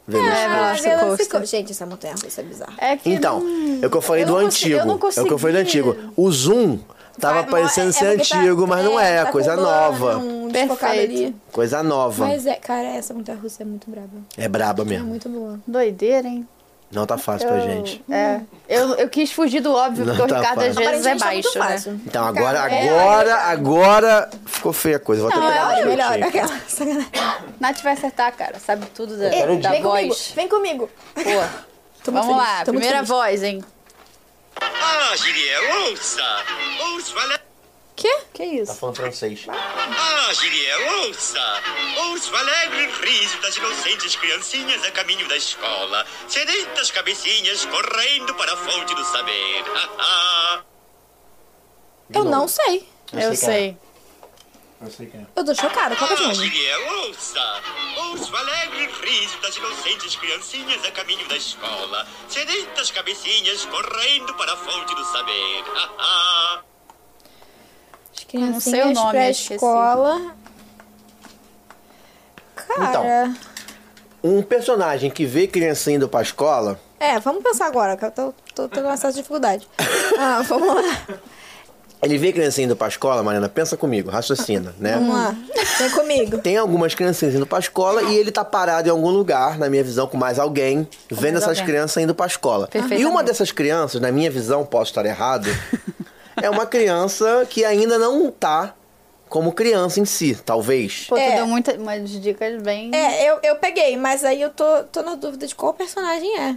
[0.06, 0.44] Velocicoaster.
[0.44, 0.98] É, Velocicoaster.
[0.98, 1.46] Velocicoaster.
[1.60, 2.74] Gente, essa montanha russa é bizarra.
[2.78, 3.10] É que.
[3.10, 4.74] Então, não- é o que eu falei eu do antigo.
[4.78, 6.12] eu não é o que eu falei do consegui- antigo.
[6.16, 6.78] O Zoom
[7.20, 10.18] tava Vai- parecendo é- ser é porque tá- antigo, mas não é, tá coisa nova.
[10.18, 11.22] Um desfocado Perfeito.
[11.26, 11.36] ali.
[11.52, 12.26] Coisa nova.
[12.26, 14.08] Mas é, cara, essa montanha russa é muito braba.
[14.36, 15.06] É braba É mesmo.
[15.06, 15.58] muito boa.
[15.66, 16.46] Doideira, hein?
[16.92, 18.04] Não tá fácil pra Eu- gente.
[18.08, 18.40] É.
[18.68, 20.90] Eu, eu quis fugir do óbvio, Não porque tá o Ricardo às fácil.
[20.90, 21.64] vezes é tá baixo, né?
[21.68, 22.00] fácil.
[22.06, 25.22] Então agora, é, agora, agora ficou feia a coisa.
[25.22, 26.22] Vou até Não, pegar é um Melhor.
[26.22, 27.10] Aquela sacanagem.
[27.58, 28.58] Nath vai acertar, cara.
[28.60, 30.32] Sabe tudo da, Ei, da vem comigo, voz.
[30.36, 30.90] vem comigo.
[31.14, 31.22] Pô.
[32.12, 33.64] Vamos feliz, lá, tô primeira voz, hein?
[34.60, 36.22] Ah, Giriel, ouça!
[36.92, 37.38] Ouça, vale...
[37.96, 38.12] Quê?
[38.32, 38.74] Que Tá isso?
[38.74, 39.46] falando francês.
[39.48, 41.62] Ah, Giriel, ouça!
[42.08, 48.52] Ouça o alegre riso das inocentes criancinhas a caminho da escola, sedentas cabecinhas correndo para
[48.52, 49.64] a fonte do saber.
[52.12, 52.88] Eu não sei.
[53.12, 53.76] Eu sei.
[54.80, 55.26] Eu sei quem é.
[55.36, 55.96] Eu tô chocada.
[55.96, 56.34] Qual que é o ah, nome?
[56.34, 57.62] Giriel, ouça!
[58.10, 64.52] Ouça o alegre riso das inocentes criancinhas a caminho da escola, sedentas cabecinhas correndo para
[64.52, 65.64] a fonte do saber.
[68.14, 69.54] As não sei o criancinhas nome, pra eu esqueci.
[69.54, 70.34] escola.
[72.56, 73.34] Cara.
[74.22, 76.80] Um personagem que vê criança indo pra escola.
[76.98, 79.68] É, vamos pensar agora, que eu tô, tô tendo uma certa dificuldade.
[80.16, 81.18] Ah, vamos lá.
[82.00, 84.94] Ele vê criança indo pra escola, Mariana, pensa comigo, raciocina, né?
[84.94, 85.34] Vamos lá.
[85.78, 86.38] Vem comigo.
[86.38, 89.82] Tem algumas criancinhas indo pra escola e ele tá parado em algum lugar, na minha
[89.82, 91.64] visão, com mais alguém, vendo essas alguém.
[91.64, 92.68] crianças indo pra escola.
[92.96, 95.48] E uma dessas crianças, na minha visão, posso estar errado,
[96.44, 98.74] é uma criança que ainda não tá
[99.28, 101.06] como criança em si, talvez.
[101.08, 101.36] Pô, tu É.
[101.36, 102.90] deu muita, umas dicas bem...
[102.94, 106.56] É, eu, eu peguei, mas aí eu tô, tô na dúvida de qual personagem é.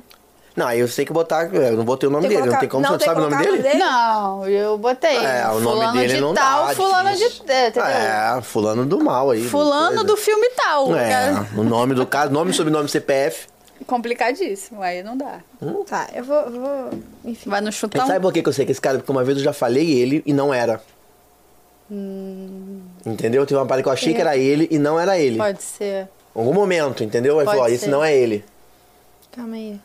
[0.55, 1.53] Não, aí eu sei que botar.
[1.53, 3.29] Eu não botei o nome dele, não colocar- tem como não você tem sabe o
[3.29, 3.57] nome dele?
[3.63, 5.15] nome Não, eu botei.
[5.15, 7.45] É, o nome fulano dele de não tal, tá fulano difícil.
[7.45, 7.51] de...
[7.51, 7.87] É, entendeu?
[7.89, 9.43] É, fulano do mal aí.
[9.47, 10.95] Fulano do filme tal.
[10.95, 11.47] É, cara.
[11.55, 13.47] o nome do caso, nome, sobrenome, CPF.
[13.85, 15.39] Complicadíssimo, aí não dá.
[15.85, 16.49] Tá, eu vou.
[16.49, 16.89] vou
[17.23, 17.49] enfim.
[17.49, 18.05] Vai no chutão.
[18.05, 18.97] sabe por que que eu sei que esse cara?
[18.97, 20.81] Porque uma vez eu já falei ele e não era.
[21.89, 22.81] Hum.
[23.05, 23.45] Entendeu?
[23.45, 25.37] Teve uma parada que eu achei que era ele e não era ele.
[25.37, 26.09] Pode ser.
[26.35, 27.39] Em algum momento, entendeu?
[27.39, 27.89] Aí falou, ó, esse ser.
[27.89, 28.43] não é ele.
[29.31, 29.79] Calma aí.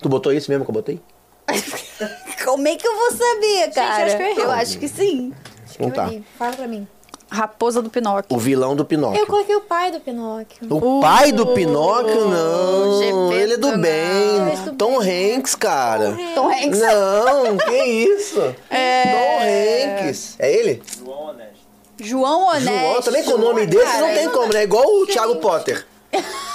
[0.00, 1.00] Tu botou isso mesmo que eu botei?
[2.44, 4.04] Como é que eu vou saber, cara?
[4.04, 4.44] acho que eu errei.
[4.44, 5.32] eu acho que sim.
[5.78, 6.06] Não tá.
[6.06, 6.86] Aí, Fala pra mim.
[7.34, 8.34] Raposa do Pinóquio.
[8.34, 9.20] O vilão do Pinóquio.
[9.20, 10.56] Eu coloquei o pai do Pinóquio.
[10.70, 12.98] O pai do Pinóquio, não.
[12.98, 13.80] Gepeto, Ele é do não.
[13.80, 14.52] bem.
[14.52, 15.36] É do Tom bem.
[15.36, 16.16] Hanks, cara.
[16.34, 16.80] Tom Hanks.
[16.80, 18.40] Não, que isso?
[18.70, 19.04] É.
[19.12, 20.36] Tom Hanks.
[20.38, 20.82] É ele?
[20.96, 21.54] João Honesto.
[22.00, 22.68] João Honesto.
[22.70, 24.62] João, também com o nome desse Cara, não tem como, né?
[24.62, 25.86] Igual o Thiago Potter.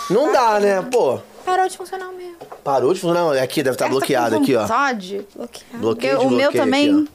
[0.10, 0.82] Não dá, né?
[0.92, 2.34] Pô, Parou de funcionar o meu.
[2.64, 3.22] parou de funcionar.
[3.22, 4.66] Não, aqui deve estar bloqueado aqui, ó.
[4.68, 5.26] Bloqueado.
[5.74, 7.10] Bloqueio de o meu bloqueio também- aqui.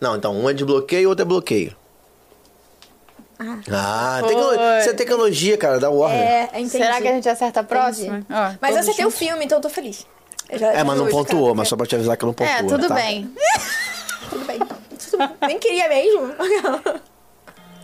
[0.00, 1.76] Não, então um é de bloqueio e outro é bloqueio.
[3.38, 4.42] Ah, tecno...
[4.42, 4.78] Foi.
[4.80, 6.20] isso é tecnologia, cara, da Warner.
[6.20, 6.70] É, entendi.
[6.70, 8.24] Será que a gente acerta a próxima?
[8.30, 10.06] Ó, Mas eu acertei o filme, então eu tô feliz.
[10.48, 12.32] Eu já- É, mas não hoje, pontuou, cara, mas só pra te avisar que não
[12.34, 12.52] pontua.
[12.52, 12.94] É, tudo tá?
[12.94, 13.32] bem.
[14.30, 14.58] Tudo bem.
[14.58, 16.32] Tudo- Nem queria mesmo.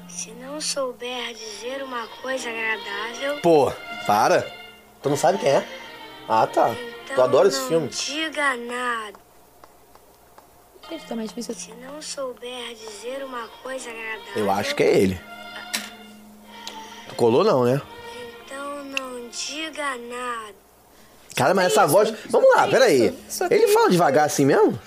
[0.08, 3.72] Se não souber dizer uma coisa agradável, Pô,
[4.06, 4.46] para.
[5.02, 5.64] Tu não sabe quem é?
[6.28, 6.70] Ah, tá.
[7.04, 7.88] então Tu adora esse não filme.
[7.88, 9.18] diga nada.
[10.90, 11.54] Gente, tá mais difícil.
[11.54, 15.20] Se não souber dizer uma coisa agradável, Eu acho que é ele.
[17.08, 17.80] Tu colou não, né?
[18.44, 20.54] então não diga nada.
[21.34, 22.12] Cara, mas essa voz.
[22.30, 23.14] Vamos lá, peraí.
[23.50, 24.78] Ele fala devagar assim mesmo?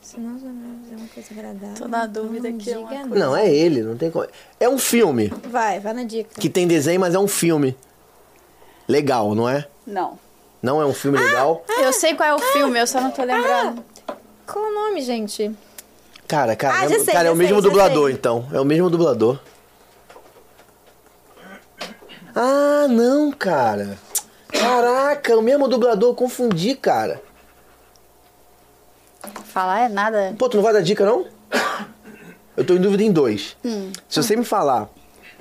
[0.00, 1.74] Se não souber dizer uma coisa agradável.
[1.76, 3.24] Tô na dúvida não aqui, é uma coisa.
[3.24, 4.26] Não, é ele, não tem como.
[4.60, 6.30] É um filme Vai, vai na dica.
[6.38, 7.76] que tem desenho, mas é um filme.
[8.88, 9.66] Legal, não é?
[9.86, 10.18] Não.
[10.62, 11.64] Não é um filme legal?
[11.78, 13.84] Eu sei qual é o filme, eu só não tô lembrando.
[14.46, 15.50] Qual o nome, gente?
[16.26, 18.14] Cara, cara, Ah, é, já sei, cara, é já o mesmo sei, já dublador, sei.
[18.14, 18.46] então.
[18.52, 19.38] É o mesmo dublador.
[22.34, 23.98] Ah, não, cara.
[24.48, 27.20] Caraca, o mesmo dublador, eu confundi, cara.
[29.44, 30.34] Falar é nada.
[30.38, 31.26] Pô, tu não vai dar dica, não?
[32.56, 33.56] Eu tô em dúvida em dois.
[33.64, 33.90] Hum.
[34.08, 34.88] Se você me falar,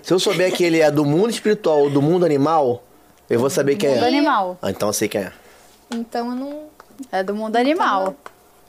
[0.02, 2.84] se eu souber que ele é do mundo espiritual ou do mundo animal,
[3.30, 4.08] eu vou saber quem Mundo é.
[4.08, 4.58] animal.
[4.62, 5.32] Ah, então eu sei quem é.
[5.92, 6.64] Então eu não.
[7.12, 8.16] É do mundo animal.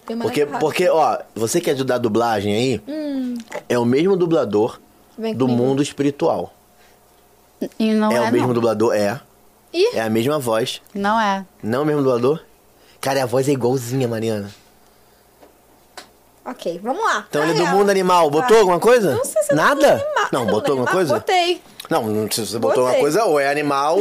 [0.08, 2.82] Uma Porque, porque, ó, você que é da dublagem aí,
[3.68, 4.78] é o mesmo dublador
[5.16, 5.62] Vem do comigo.
[5.62, 6.52] mundo espiritual.
[7.78, 8.54] E não é é, o mesmo não.
[8.54, 8.94] dublador?
[8.94, 9.20] É.
[9.72, 9.96] Ih.
[9.96, 10.80] É a mesma voz.
[10.94, 11.44] Não é.
[11.62, 12.40] Não é o mesmo dublador?
[13.00, 14.50] Cara, a voz é igualzinha, Mariana.
[16.46, 17.26] Ok, vamos lá.
[17.28, 18.30] Então ele é do mundo animal.
[18.30, 19.14] Botou Ah, alguma coisa?
[19.14, 20.06] Não sei se é Nada?
[20.30, 21.14] Não, do botou alguma coisa?
[21.14, 21.60] Botei.
[21.88, 23.00] Não, não, se você botou uma Botei.
[23.00, 23.98] coisa, ou é animal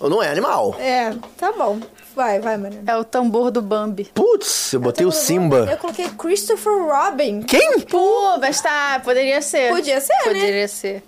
[0.00, 0.76] ou não é animal.
[0.78, 1.80] É, tá bom.
[2.14, 2.84] Vai, vai, Mariana.
[2.90, 4.04] É o tambor do Bambi.
[4.14, 5.76] Putz, eu botei o Eu Simba.
[5.80, 7.42] coloquei Christopher Robin.
[7.42, 7.80] Quem?
[7.80, 9.70] Pô, mas tá, poderia ser.
[9.70, 10.24] Podia ser, né?
[10.24, 11.02] Poderia ser.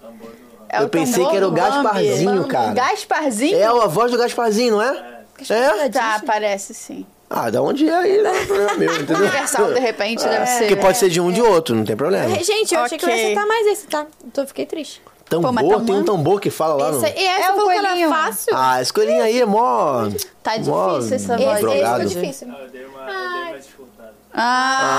[0.73, 1.69] É Eu pensei que era o do Bambi.
[1.83, 2.73] Gasparzinho, cara.
[2.75, 3.59] Gasparzinho?
[3.59, 5.21] É a voz do Gasparzinho, não é?
[5.49, 5.89] É?
[5.89, 7.05] Tá, parece sim.
[7.29, 8.23] Ah, da onde é aí?
[8.23, 9.17] Não é problema meu, entendeu?
[9.19, 10.59] Universal, de repente, deve ser.
[10.61, 12.35] Porque pode ser de um de outro, não tem problema.
[12.43, 14.07] Gente, eu achei que eu ia acertar mais esse, tá?
[14.25, 15.01] Então eu fiquei triste.
[15.29, 17.07] Tambor, mas tem um tambor que fala lá no...
[17.07, 18.09] Esse, e essa É o falou que era coelhinho.
[18.09, 18.53] fácil.
[18.57, 20.09] Ah, esse coelhinho aí é mó...
[20.43, 21.47] Tá mó difícil essa voz.
[21.47, 21.97] esse, esse drogado.
[21.97, 22.49] foi difícil.
[22.49, 24.11] Eu dei uma, eu dei uma dificuldade.
[24.35, 24.91] Ah,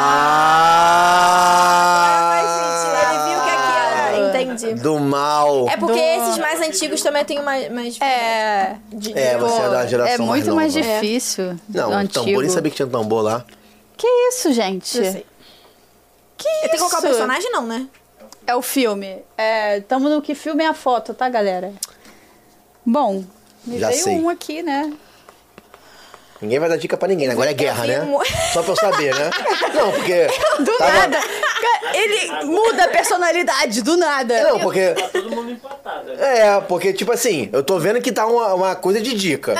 [2.03, 2.10] Ah!
[4.81, 5.67] Do mal.
[5.69, 7.71] É porque Do- esses mais antigos também tem mais...
[7.71, 8.77] mais é.
[8.91, 11.55] de- É, você é da geração É muito mais mais, difícil.
[11.69, 12.25] Não, antigo.
[12.25, 13.45] tambor, nem sabia que tinha tambor lá.
[13.97, 14.97] Que isso, gente?
[14.97, 15.25] Eu sei.
[16.37, 16.59] Que isso?
[16.61, 17.87] tenho que colocar o personagem, não, né?
[18.47, 19.19] É o filme.
[19.37, 21.71] É, tamo no que filme é a foto, tá, galera?
[22.85, 23.23] Bom,
[23.63, 24.19] me Já veio sei.
[24.19, 24.91] um aqui, né?
[26.41, 27.33] Ninguém vai dar dica pra ninguém, né?
[27.33, 28.01] Agora é guerra, né?
[28.01, 28.19] um-
[28.51, 29.29] Só pra eu saber, né?
[29.75, 30.27] Não, porque...
[30.59, 31.19] Do tava- nada.
[31.93, 34.43] Ele muda a personalidade, do nada.
[34.43, 34.89] Não, porque...
[34.93, 36.13] Tá todo mundo empatado.
[36.13, 36.39] né?
[36.39, 39.55] É, porque, tipo assim, eu tô vendo que tá uma, uma coisa de dica.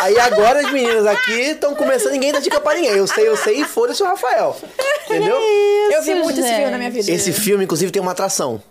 [0.00, 2.92] Aí agora as meninas aqui estão começando, ninguém dá dica pra ninguém.
[2.92, 4.56] Eu sei, eu sei e foda-se o Rafael.
[5.06, 5.36] Entendeu?
[5.92, 7.10] eu vi muito esse filme na minha vida.
[7.10, 8.62] Esse filme, inclusive, tem uma atração,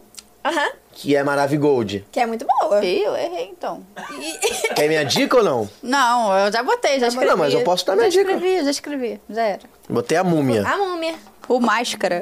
[0.44, 0.70] Aham.
[1.02, 2.06] Que é Maravigold.
[2.12, 2.86] Que é muito boa.
[2.86, 3.84] Eu errei, então.
[4.76, 5.70] Quer minha dica ou não?
[5.82, 7.28] Não, eu já botei, já escrevi.
[7.32, 8.34] Não, mas eu posso dar minha já dica.
[8.34, 9.62] escrevi, já escrevi, já era.
[9.90, 10.64] Botei a múmia.
[10.68, 11.16] A múmia.
[11.48, 12.22] O Máscara.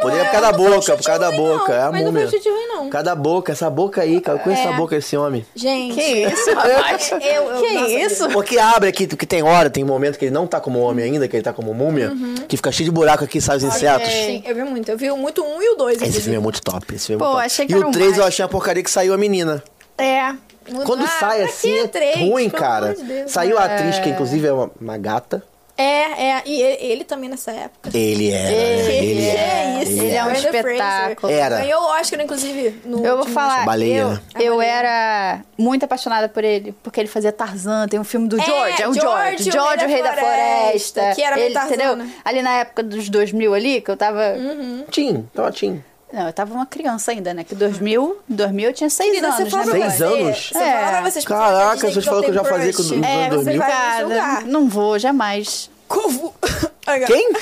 [0.00, 1.72] Poderia por causa da foi um boca, por causa da boca.
[1.72, 2.28] É a Mas não foi múmia.
[2.30, 2.84] chute ruim, não.
[2.84, 4.38] Por causa da boca, essa boca aí, cara.
[4.38, 4.66] Eu conheço É.
[4.66, 5.46] essa boca desse homem.
[5.54, 5.94] Gente.
[5.94, 7.10] Que isso, rapaz?
[7.12, 8.28] Eu, eu, que nossa, isso?
[8.30, 11.28] Porque abre aqui, que tem hora, tem momento que ele não tá como homem ainda,
[11.28, 12.12] que ele tá como múmia,
[12.48, 14.08] que fica cheio de buraco aqui, sai os insetos.
[14.10, 14.90] Sim, eu vi muito.
[14.90, 15.94] Eu vi muito um e o dois.
[15.96, 16.22] Esse inclusive.
[16.24, 16.94] filme é muito top.
[16.94, 17.46] Esse filme é Pô, muito top.
[17.46, 19.62] achei que e era o um 3 eu achei a porcaria que saiu a menina.
[19.96, 20.32] É.
[20.68, 22.16] Muito- Quando Ah, sai pra assim, que é três?
[22.18, 22.86] ruim, Pelo cara.
[22.86, 23.30] amor de Deus.
[23.30, 25.42] Saiu a atriz, que inclusive é uma, uma gata.
[25.76, 26.42] É, é.
[26.46, 27.90] E ele, ele também nessa época.
[27.92, 28.52] Ele era.
[28.52, 29.82] Ele Que era.
[29.82, 29.92] isso?
[30.02, 30.66] Ele é um Brandon Fraser.
[30.70, 31.32] espetáculo.
[31.32, 31.58] Era.
[31.58, 34.20] Ganhou o Oscar, inclusive, no Eu vou último- falar, Baleia, eu, né?
[34.38, 38.44] eu era muito apaixonada por ele, porque ele fazia Tarzan, tem um filme do É,
[38.44, 41.12] George, é o George, George, George, o Rei da Floresta.
[41.14, 41.96] que era meio ele, Tarzan, entendeu?
[41.96, 42.10] né?
[42.24, 44.34] Ali na época dos 2000 ali, que eu tava...
[44.36, 44.84] Uhum.
[44.90, 45.82] Tim, tava Tim.
[46.14, 47.42] Não, eu tava uma criança ainda, né?
[47.42, 49.70] Que 2000, 2000 eu tinha seis Querida, anos, você fala né?
[49.72, 50.48] pra Seis você, anos?
[50.52, 50.72] Você É.
[50.84, 53.44] fala pra vocês Caraca, vocês falaram que eu já fazia com- nos É, anos você
[53.44, 53.58] 2000.
[53.58, 54.44] vai me Cara, julgar.
[54.44, 55.70] não vou, jamais.
[55.88, 56.32] Covu.
[57.08, 57.32] Quem?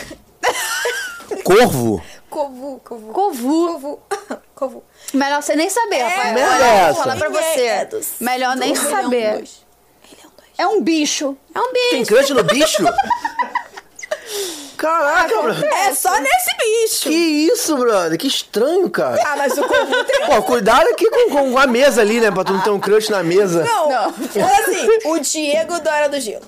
[1.44, 2.03] Corvo?
[2.31, 3.12] Covu, covu.
[3.12, 3.66] Covu.
[3.73, 4.01] Covu.
[4.55, 4.85] Covu.
[5.12, 6.94] Melhor você nem saber, é vou essa?
[7.03, 7.61] falar pra você.
[7.61, 9.32] é do- Melhor nem saber.
[9.35, 9.62] dois.
[10.01, 10.49] Rei Leão dois.
[10.57, 11.36] É um bicho.
[11.55, 11.90] É um bicho.
[11.90, 12.82] Tem crush no bicho?
[14.82, 15.72] Caraca, brother.
[15.72, 17.09] É só nesse bicho.
[17.09, 18.18] Que isso, brother?
[18.18, 19.16] Que estranho, cara.
[19.24, 20.26] Ah, mas o Covu tem...
[20.26, 22.32] Pô, cuidado aqui com, com a mesa ali, né?
[22.32, 23.62] Pra tu não ter um crush na mesa.
[23.62, 26.44] Não, fala assim, o Diego da Hora do Gelo.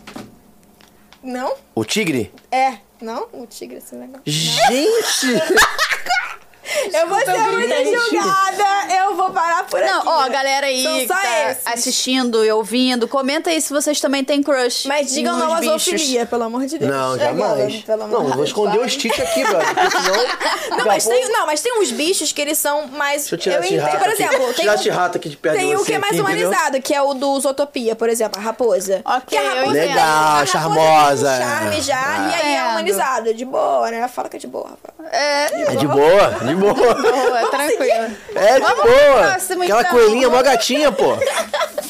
[1.22, 1.54] Não?
[1.76, 2.34] O tigre?
[2.50, 2.78] É.
[3.00, 3.28] Não?
[3.32, 4.22] O tigre, esse negócio.
[4.26, 5.26] Gente!
[6.92, 10.08] Eu vou ser muito julgada, eu vou parar por Não, aqui.
[10.08, 11.66] ó, galera aí São só tá esses.
[11.66, 14.86] assistindo e ouvindo, comenta aí se vocês também têm crush.
[14.86, 15.84] Mas digam não bichos.
[15.84, 16.90] zoofilia, pelo amor de Deus.
[16.90, 17.76] Não, jamais.
[17.82, 19.66] pelo amor Não, de eu vou esconder o Stitch aqui, brother.
[19.90, 20.24] Senão.
[20.74, 23.22] Não a mas, tem, não, mas tem uns bichos que eles são mais.
[23.22, 24.22] Deixa eu tirar esse entendo, rato Por aqui.
[24.22, 26.22] exemplo, tem, tirar um- esse rato aqui de perto tem o que é mais aqui,
[26.22, 26.46] entendeu?
[26.48, 29.00] humanizado, que é o do Zootopia, por exemplo, a raposa.
[29.04, 29.72] Ok, que a raposa eu.
[29.88, 31.80] Legal, a raposa charmosa, Tem um charme é.
[31.82, 32.28] já, Ah.
[32.30, 33.34] e aí é humanizado.
[33.34, 34.08] De boa, né?
[34.08, 35.10] Fala que é de boa, Rafael.
[35.12, 36.74] É, É de boa, de boa.
[36.74, 38.16] boa, tranquilo.
[38.34, 39.22] É de boa.
[39.30, 39.92] próximo, Aquela então.
[39.92, 41.12] coelhinha mó gatinha, pô.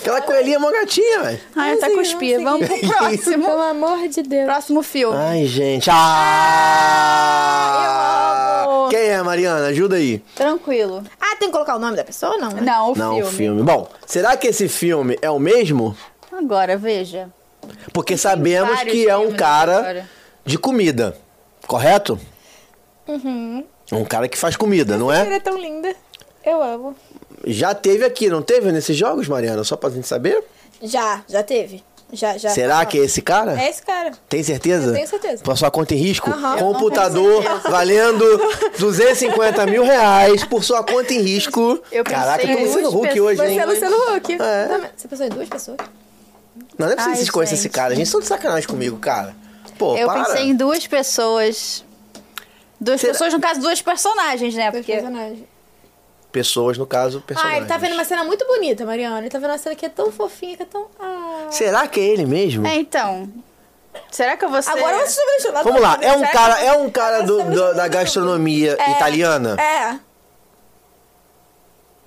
[0.00, 1.40] Aquela coelhinha mó gatinha, velho.
[1.56, 2.36] Ai, até cuspi.
[2.42, 3.46] Vamos pro próximo.
[3.46, 4.44] Pelo amor de Deus.
[4.44, 5.16] Próximo filme.
[5.16, 5.88] Ai, gente.
[6.94, 8.64] Ah!
[8.64, 8.88] eu amo.
[8.90, 9.66] Quem é, Mariana?
[9.68, 10.18] Ajuda aí.
[10.34, 11.02] Tranquilo.
[11.20, 12.50] Ah, tem que colocar o nome da pessoa ou não?
[12.50, 12.60] né?
[12.60, 13.22] Não, o Não, filme.
[13.22, 13.62] o filme.
[13.62, 15.96] Bom, será que esse filme é o mesmo?
[16.32, 17.28] Agora, veja.
[17.92, 20.08] Porque sabemos que é um cara agora.
[20.44, 21.16] de comida,
[21.66, 22.18] correto?
[23.08, 23.64] Uhum.
[23.98, 25.36] Um cara que faz comida, não Ela é?
[25.36, 25.94] é tão linda.
[26.44, 26.94] Eu amo.
[27.46, 29.64] Já teve aqui, não teve nesses jogos, Mariana?
[29.64, 30.42] Só pra gente saber?
[30.82, 31.82] Já, já teve.
[32.12, 32.50] Já, já.
[32.50, 33.60] Será que é esse cara?
[33.60, 34.12] É esse cara.
[34.28, 34.88] Tem certeza?
[34.90, 35.42] Eu tenho certeza.
[35.42, 36.30] Pra sua conta em risco?
[36.30, 36.58] Aham.
[36.58, 38.24] Computador valendo
[38.78, 41.80] 250 mil reais por sua conta em risco.
[41.90, 43.58] Eu pensei Caraca, eu tô duas Huck hoje, Você hein?
[43.58, 44.32] é Luciano Huck.
[44.34, 44.90] É.
[44.96, 45.76] Você pensou em duas pessoas?
[46.78, 47.92] Não, não é possível vocês conheçam esse cara.
[47.94, 49.34] A gente tá de sacanagem comigo, cara.
[49.78, 50.24] Pô, Eu para.
[50.24, 51.84] pensei em duas pessoas.
[52.80, 54.70] Duas Será- pessoas, no caso, duas personagens, né?
[54.70, 54.92] Dois Porque.
[55.00, 55.44] personagens.
[56.32, 57.58] Pessoas, no caso, Ah, personagens.
[57.60, 59.20] ele tá vendo uma cena muito bonita, Mariana.
[59.20, 60.86] Ele tá vendo uma cena que é tão fofinha, que é tão.
[61.00, 61.46] Ah.
[61.50, 62.66] Será que é ele mesmo?
[62.66, 63.28] É, então.
[64.10, 64.70] Será que eu vou ser.
[64.70, 65.62] Agora você subestimou.
[65.62, 69.56] Vamos lá, é um Será cara, que- é um cara do- do- da gastronomia italiana?
[69.60, 69.98] É.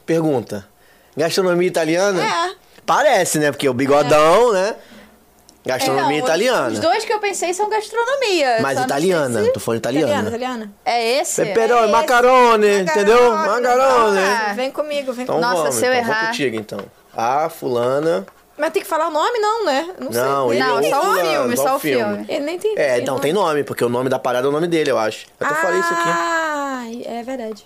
[0.05, 0.67] Pergunta.
[1.15, 2.23] Gastronomia italiana?
[2.23, 2.55] É.
[2.85, 3.51] Parece, né?
[3.51, 4.75] Porque o bigodão, né?
[5.67, 6.67] Gastronomia Não, os- italiana.
[6.69, 8.57] Os dois que eu pensei são gastronomia.
[8.61, 10.29] Mas italiana, se- tô falando Italiana, italiana.
[10.29, 10.71] italiana.
[10.85, 11.43] É esse?
[11.45, 11.91] Peperoni, esse.
[11.91, 13.31] macarone, entendeu?
[13.33, 14.19] Macarone.
[14.19, 14.53] Ah.
[14.55, 15.51] Vem comigo, vem Então comigo.
[15.51, 16.27] Nossa, vamos, se eu então, vou errar.
[16.27, 16.79] contigo então.
[17.15, 18.25] A fulana.
[18.57, 19.87] Mas tem que falar o nome, não, né?
[19.99, 20.57] Não, Não, sei.
[20.57, 22.03] ele Não, é só o filme, só o filme.
[22.15, 22.25] filme.
[22.27, 22.73] Ele nem tem.
[22.75, 25.27] É, não, tem nome, porque o nome da parada é o nome dele, eu acho.
[25.39, 26.09] Eu até falei isso aqui.
[26.09, 27.63] Ah, é verdade.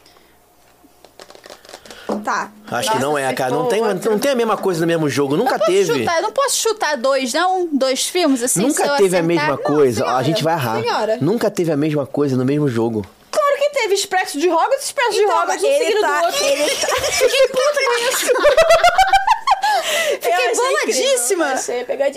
[2.20, 2.52] Tá.
[2.70, 3.52] Acho que não é, cara.
[3.52, 5.36] Não tem, não tem a mesma coisa no mesmo jogo.
[5.38, 6.00] Nunca posso teve.
[6.00, 7.68] chutar, eu não posso chutar dois, não?
[7.72, 10.04] Dois filmes, assim, se Nunca eu teve a mesma Não, coisa.
[10.04, 10.82] a senhora, gente vai errar.
[10.82, 11.18] senhora.
[11.22, 13.06] Nunca teve a mesma coisa no mesmo jogo.
[13.32, 16.26] Claro que teve Expresso de Hogwarts, Expresso de Então, Hogwarts, um ele seguido tá- do
[16.26, 16.46] outro.
[16.46, 18.34] ele tá- Fiquei puta com isso.
[20.22, 21.56] Fiquei boladíssima.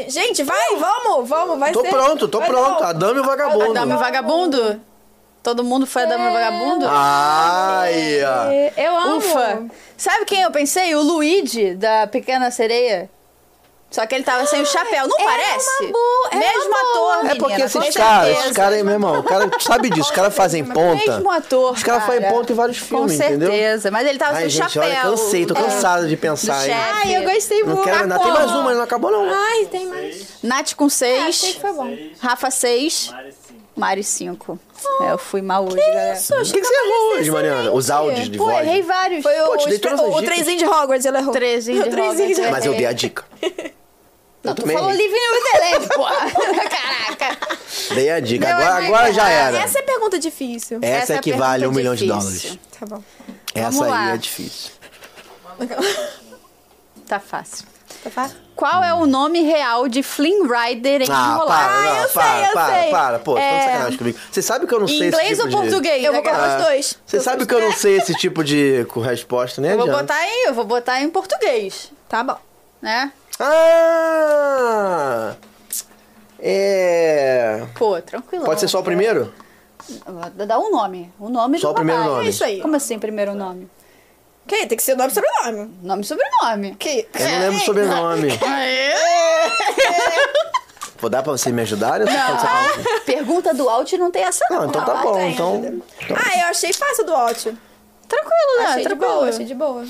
[0.09, 1.89] Gente, vai, vamos, vamos, vai Tô ser.
[1.91, 2.81] pronto, tô vai pronto.
[2.81, 2.89] não.
[2.89, 3.65] A Dama e o Vagabundo.
[3.71, 4.81] A Dama e o Vagabundo?
[5.45, 6.87] Todo mundo foi a Dama Vagabundo?
[6.89, 8.51] Ai, ó.
[8.51, 9.16] É, Eu amo.
[9.19, 9.65] Ufa!
[9.97, 10.95] Sabe quem eu pensei?
[10.95, 13.11] O Luigi, da Pequena Sereia.
[13.91, 15.07] Só que ele tava sem o chapéu.
[15.07, 15.69] Não Era parece?
[15.85, 17.12] uma boa, era Mesmo uma boa.
[17.12, 19.89] ator, É menina, porque com esses caras, esses caras aí, meu irmão, o cara sabe
[19.91, 20.97] disso, os caras fazem ponta.
[21.12, 23.51] Mesmo ator, Os caras fazem ponta em vários filmes, Com entendeu?
[23.51, 23.91] certeza.
[23.93, 24.83] Mas ele tava Ai, sem gente, chapéu.
[24.91, 25.62] olha, cansei, tô É.
[25.62, 26.59] cansado de pensar.
[26.69, 27.85] Ai, eu gostei Não muito.
[27.85, 29.29] quero, ainda tem mais uma, mas não acabou não.
[29.33, 30.27] Ai, tem mais.
[30.43, 31.55] Nath com Ah, achei 6.
[31.55, 31.97] que foi bom.
[32.19, 33.11] Rafa 6.
[33.12, 33.55] Mari sim.
[33.77, 34.59] Mari 5.
[35.02, 36.15] É, eu fui mal hoje, galera.
[36.16, 37.73] Isso, O que, que você errou hoje, Mariana?
[37.73, 38.66] Os áudios de Pô, voz.
[38.66, 39.23] errei vários.
[39.23, 40.24] Foi o, Pô, te dei o, todas as o, o dicas.
[40.35, 41.32] trenzinho de Hogwarts, ele errou.
[41.32, 42.51] Trezinho de O Hogwarts, é.
[42.51, 43.24] Mas eu dei a dica.
[44.44, 45.06] Não, Eu tu também falou errei.
[45.06, 46.05] livre no delete, pô.
[46.69, 47.39] Caraca.
[47.94, 48.47] Dei a dica.
[48.47, 49.56] Meu, Agora, é agora já era.
[49.59, 50.78] Essa é pergunta difícil.
[50.82, 52.59] Essa, Essa é a que vale um milhão de dólares.
[52.78, 53.02] Tá bom.
[53.55, 54.12] Essa Vamos aí lá.
[54.12, 54.70] é difícil.
[57.09, 57.66] Tá fácil.
[58.02, 58.36] Tá fácil?
[58.56, 61.47] Qual é o nome real de Flynn Rider em Ah, Enrolado?
[61.47, 62.90] para, não, eu para, sei, eu para, sei.
[62.90, 63.59] para, pô, tá É.
[63.59, 64.18] de sacanagem comigo.
[64.31, 65.56] Você sabe que eu não sei Em esse inglês tipo ou de...
[65.56, 66.05] português?
[66.05, 66.98] Eu vou Aquela- botar os dois.
[67.05, 69.72] Você sabe que eu não sei esse tipo de resposta, né?
[69.72, 70.02] Eu vou adianta.
[70.14, 72.36] botar em, eu vou botar em português, Tá bom.
[72.81, 73.10] né?
[73.40, 75.35] Ah!
[76.39, 77.62] É...
[77.74, 78.44] Pô, tranquilo.
[78.44, 79.32] Pode ser só o primeiro?
[80.47, 81.12] Dá um nome.
[81.18, 82.14] O nome Só do o primeiro papai.
[82.16, 82.26] nome.
[82.26, 82.60] É isso aí.
[82.60, 83.68] Como assim, primeiro nome?
[84.47, 84.66] Que?
[84.66, 85.71] Tem que ser nome e sobrenome.
[85.83, 86.75] Nome e sobrenome.
[86.77, 87.09] Que?
[87.19, 88.29] Eu não lembro o sobrenome.
[90.99, 92.01] Pô, dá pra você me ajudar?
[92.01, 92.85] Sacanagem.
[93.05, 94.61] Pergunta do Alt não tem essa não.
[94.61, 95.21] Não, então tá Não, bom.
[95.21, 95.83] Então, então-
[96.16, 97.59] Ah, eu achei fácil do ótimo.
[98.09, 98.65] Tranquilo, né?
[98.66, 99.12] Achei de tranquilo.
[99.15, 99.85] boa, achei de boa.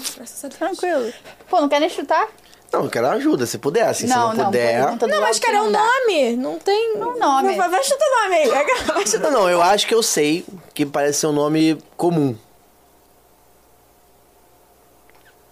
[0.59, 1.13] Tranquilo.
[1.49, 2.29] Pô, não quer nem chutar?
[2.73, 3.87] Não, eu quero ajuda, se puder.
[3.89, 4.81] Assim, se não puder...
[4.83, 6.37] pergunta do Não, mas Alt cara, é um nome.
[6.37, 6.97] Não tem.
[6.97, 7.55] Um nome.
[7.55, 8.49] Vai, chutar o nome aí.
[8.49, 9.31] Vai chutar.
[9.31, 10.45] Não, não, eu acho que eu sei
[10.75, 12.37] que parece ser um nome comum.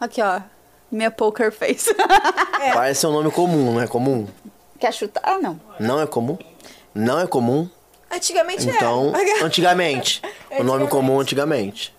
[0.02, 0.40] Aqui, ó.
[0.90, 1.94] Minha poker face.
[2.74, 4.26] Parece ser um nome comum, não é comum?
[4.80, 5.22] Quer chutar?
[5.24, 5.60] Ah, não.
[5.78, 6.36] Não é comum?
[6.92, 7.68] Não é comum?
[8.10, 9.44] Antigamente Então, era.
[9.46, 10.20] antigamente.
[10.58, 11.94] O nome comum antigamente.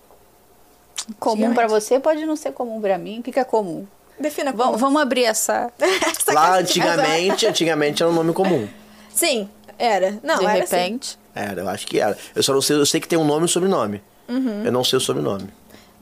[1.18, 3.20] Comum pra você pode não ser comum pra mim.
[3.20, 3.86] O que, que é comum?
[4.20, 4.78] Defina Vamos, como.
[4.78, 5.72] vamos abrir essa.
[5.80, 8.68] Essa Lá antigamente, antigamente era um nome comum.
[9.14, 9.48] Sim,
[9.78, 10.20] era.
[10.22, 10.76] Não, de era assim.
[10.76, 11.18] repente.
[11.34, 12.18] Era, eu acho que era.
[12.36, 14.02] Eu só não sei, eu sei que tem um nome e um sobrenome.
[14.28, 14.62] Uhum.
[14.62, 15.48] Eu não sei o sobrenome.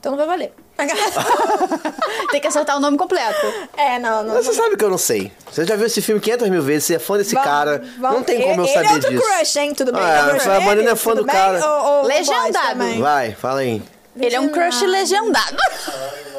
[0.03, 0.51] Então não vai valer.
[2.29, 3.39] Tem que acertar o nome completo.
[3.77, 4.33] é, não, não.
[4.35, 5.31] Mas você sabe que eu não sei.
[5.49, 7.81] Você já viu esse filme 500 mil vezes, você é fã desse Vamos- cara.
[7.99, 9.23] vamos- Não tem como eu ele saber é outro disso.
[9.23, 9.73] crush, hein?
[9.73, 10.01] Tudo bem?
[10.03, 11.33] Ah, É crush a Marina é fã Tudo do bem?
[11.35, 11.65] cara.
[11.65, 12.99] Ou- ou Legendado.
[12.99, 13.81] Vai, fala aí.
[14.19, 15.55] Ele é um crush legendado.
[15.85, 16.33] Falaram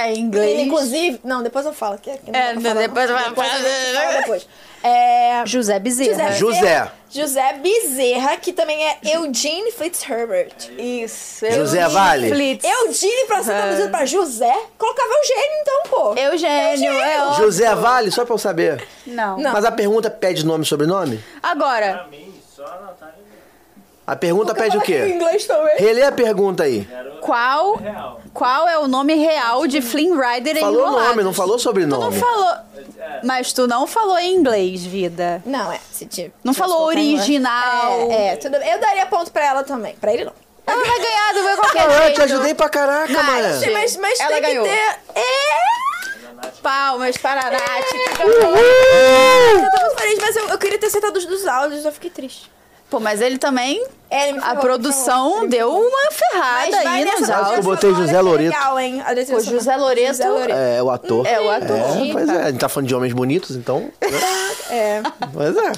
[0.00, 0.50] É em inglês.
[0.52, 1.20] Ele, inclusive.
[1.24, 1.98] Não, depois eu falo.
[1.98, 3.16] Que, que não É, pra falar, depois não.
[3.16, 4.48] vai- depois, depois.
[4.82, 5.42] É.
[5.44, 6.32] José Bezerra.
[6.32, 6.90] José.
[7.10, 10.54] José Bezerra, que também é Eugene Fitzherbert.
[10.78, 11.44] Isso.
[11.46, 12.28] José Eugênio Vale.
[12.28, 12.64] Flitz.
[12.64, 16.14] Eugene, pra ser traduzido pra José, colocava Eugênio então, pô.
[16.16, 17.44] Eugênio, é óbvio.
[17.44, 18.86] José Vale, só pra eu saber.
[19.06, 19.36] Não.
[19.38, 19.52] Não.
[19.52, 21.22] Mas a pergunta pede nome e sobrenome?
[21.42, 23.14] Agora, Pra mim, só a Natália
[24.08, 25.06] A pergunta pede o Em quê?
[25.06, 25.76] inglês também.
[25.76, 26.88] Relê a pergunta aí.
[27.20, 28.20] qual, real.
[28.32, 31.08] qual é o nome real de Flynn Rider em Falou o Enrolados?
[31.10, 32.02] nome, não falou Tu sobrenome.
[32.02, 32.54] não falou...
[33.22, 35.42] Mas tu não falou em inglês, vida.
[35.44, 35.78] Não, é.
[35.92, 38.10] Se te, Não se falou em original.
[38.10, 38.56] É, é, tudo.
[38.56, 39.94] Eu daria ponto pra ela também.
[39.96, 40.32] Pra ele não.
[40.66, 42.14] Ela vai ganhar do meu qualquer Não, eu jeito.
[42.14, 43.72] te ajudei pra caraca, mano.
[43.72, 44.64] Mas, mas Ela tem ganhou.
[44.64, 44.98] que ter.
[45.20, 46.48] É.
[46.62, 47.60] Palmas para a Nath.
[48.20, 48.40] Eu
[49.70, 52.50] tô muito feliz, mas eu, eu queria ter acertado os dos áudios, eu fiquei triste.
[52.90, 53.84] Pô, mas ele também.
[54.10, 57.44] É, ele a ferrou, me produção ferrou, deu uma ferrada aí nessa nos que eu
[57.44, 57.64] áudios.
[57.66, 58.50] botei José que Loreto.
[58.56, 59.02] Legal, hein?
[59.04, 59.40] A Pô.
[59.40, 60.52] José Loreto- José Loreto.
[60.58, 61.26] É, o ator.
[61.26, 61.76] É, o ator.
[61.76, 63.80] É, pois é, a gente tá falando de homens bonitos, então.
[63.80, 63.90] né?
[64.70, 65.02] É.
[65.32, 65.72] Pois é.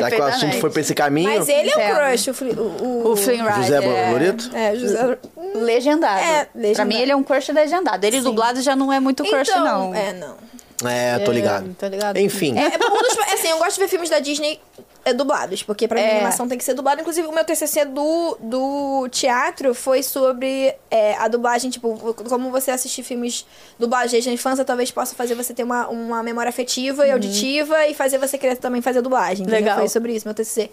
[0.00, 1.28] Já que o assunto foi pra esse caminho.
[1.38, 3.54] Mas ele é o crush, o, Fli- o, o, O Flynn Rider.
[3.62, 4.50] José é, Loreto?
[4.52, 5.18] É, José.
[5.54, 6.20] Legendado.
[6.20, 8.04] É, Pra mim, ele é um crush legendado.
[8.04, 9.94] Ele dublado já não é muito crush, então, não.
[9.94, 10.36] É, não.
[10.88, 11.74] É, tô ligado.
[11.78, 12.16] tô ligado.
[12.18, 12.56] Enfim.
[12.58, 14.60] É, é um dos, assim, eu gosto de ver filmes da Disney
[15.06, 16.10] é, dublados, porque pra mim É.
[16.10, 17.00] a animação tem que ser dublada.
[17.00, 21.96] Inclusive, o meu TCC do, do teatro foi sobre é, a dublagem, tipo,
[22.28, 23.46] como você assistir filmes
[23.78, 27.86] dublados desde a infância, talvez possa fazer você ter uma, uma memória afetiva e auditiva
[27.86, 29.42] e fazer você querer também fazer dublagem.
[29.42, 29.60] entendeu?
[29.60, 29.78] Legal.
[29.78, 30.70] Foi sobre isso, meu TCC.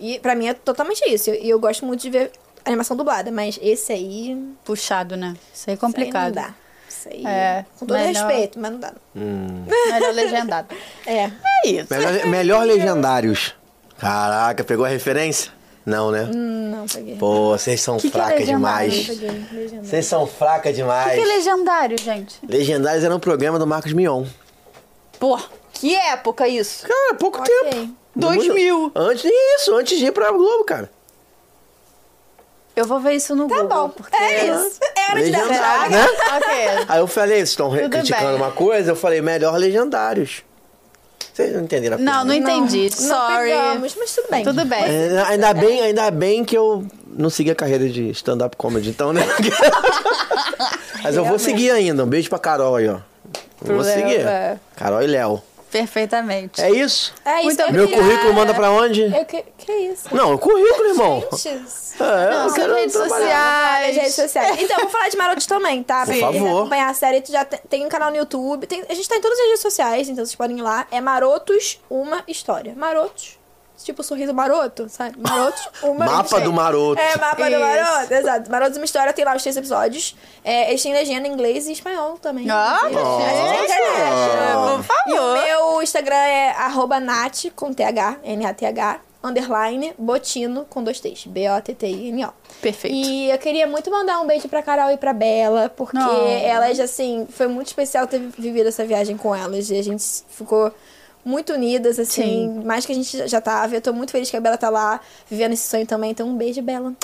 [0.00, 1.30] E pra mim é totalmente isso.
[1.30, 2.32] E eu, gosto muito de ver
[2.64, 4.36] animação dublada, mas esse aí...
[4.64, 5.34] Puxado, né?
[5.54, 6.36] Isso aí é Isso complicado.
[6.38, 6.54] aí não dá.
[6.88, 8.92] Isso aí, É, com todo melhor- respeito, mas não dá.
[9.14, 10.74] Melhor legendado.
[11.06, 11.30] É.
[11.64, 11.86] É isso.
[11.90, 13.54] Melhor, melhor legendários.
[13.98, 15.50] Caraca, pegou a referência?
[15.84, 16.24] Não, né?
[16.24, 17.16] Não, peguei.
[17.16, 19.06] Pô, vocês são Que que é fracas demais.
[19.82, 21.14] Vocês são fracas O demais.
[21.14, 22.38] que é legendário, gente?
[22.46, 24.24] Legendários era um programa do Marcos Mion.
[25.20, 25.38] Pô,
[25.72, 26.86] que época isso?
[26.88, 27.54] Cara, pouco Ok.
[27.70, 27.94] tempo.
[28.16, 28.92] 2000.
[28.96, 30.90] Antes disso, antes de ir pra Globo, cara.
[32.74, 33.68] Eu vou ver isso no Tá Google.
[33.68, 33.88] bom.
[33.90, 34.16] Porque...
[34.16, 34.78] É isso.
[34.96, 36.04] É hora de dar né?
[36.36, 36.84] ok.
[36.88, 38.36] Aí eu falei, vocês estão criticando bem.
[38.36, 40.42] uma coisa, eu falei, melhor legendários.
[41.36, 42.88] Vocês não entenderam a Não, não entendi.
[43.02, 43.50] Não Sorry.
[43.50, 44.42] pegamos, mas tudo bem.
[44.42, 44.84] Tudo bem.
[44.84, 49.12] É, ainda, bem, ainda bem que eu não segui a carreira de stand-up comedy, então,
[49.12, 49.20] né?
[51.04, 52.04] Mas eu vou seguir ainda.
[52.04, 53.00] Um beijo pra Carol aí, ó.
[53.66, 54.20] Eu vou Léo, seguir.
[54.20, 54.56] é.
[54.76, 55.42] Carol e Léo.
[55.70, 56.60] Perfeitamente.
[56.60, 57.12] É isso?
[57.24, 59.02] É isso eu Meu currículo manda pra onde?
[59.02, 60.14] Eu que, que isso?
[60.14, 61.24] Não, o currículo, irmão.
[61.32, 61.66] Gente,
[61.98, 63.96] É, eu Não, quero redes sociais.
[63.96, 64.56] redes sociais.
[64.60, 66.00] Então, vou falar de Marotos também, tá?
[66.00, 66.60] Por Pra quem quiser favor.
[66.60, 68.66] acompanhar a série, tu já tem, tem um canal no YouTube.
[68.66, 70.86] tem- a gente tá em todas as redes sociais, então vocês podem ir lá.
[70.90, 72.74] É Marotos, uma história.
[72.76, 73.38] Marotos.
[73.86, 75.14] Tipo sorriso maroto, sabe?
[75.16, 77.00] Marotos, uma Mapa do maroto.
[77.00, 77.60] É, mapa do Isso.
[77.60, 78.50] maroto, exato.
[78.50, 80.16] Marotos, uma história, tem lá os três episódios.
[80.44, 82.50] É, eles têm legenda em inglês e espanhol também.
[82.50, 84.76] Ah, A gente é international.
[84.78, 85.06] Por favor.
[85.06, 85.32] E o
[85.72, 92.32] meu Instagram é arroba nat, com TH, N-A-T-H, underline, botino, com dois T's, B-O-T-T-I-N-O.
[92.60, 92.92] Perfeito.
[92.92, 96.26] E eu queria muito mandar um beijo pra Carol e pra Bela, porque Oh.
[96.44, 99.70] elas, assim, foi muito especial ter vivido essa viagem com elas.
[99.70, 100.72] E a gente ficou
[101.26, 102.62] muito unidas, assim, Sim.
[102.64, 103.74] mais que a gente já tava.
[103.74, 106.12] Eu tô muito feliz que a Bela tá lá, vivendo esse sonho também.
[106.12, 106.94] Então, um beijo, Bela.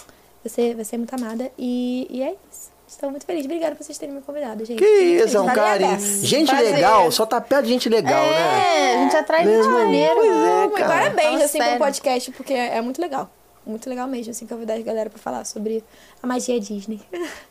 [0.44, 1.50] Você, você é muito amada.
[1.58, 2.70] E, e é isso.
[2.86, 3.44] Estou muito feliz.
[3.44, 4.78] Obrigada por vocês terem me convidado, gente.
[4.78, 5.98] Que isso, é um carinho.
[5.98, 6.74] Gente Prazer.
[6.74, 8.92] legal, só tá perto de gente legal, né?
[8.92, 10.14] É, a gente atrai gente irmão, maneira.
[10.14, 10.88] pois é, Muito cara.
[10.88, 11.78] Parabéns, Fala assim, sério.
[11.78, 13.30] podcast, porque é muito legal.
[13.66, 15.82] Muito legal mesmo, assim, convidar a galera pra falar sobre
[16.22, 17.00] a magia Disney.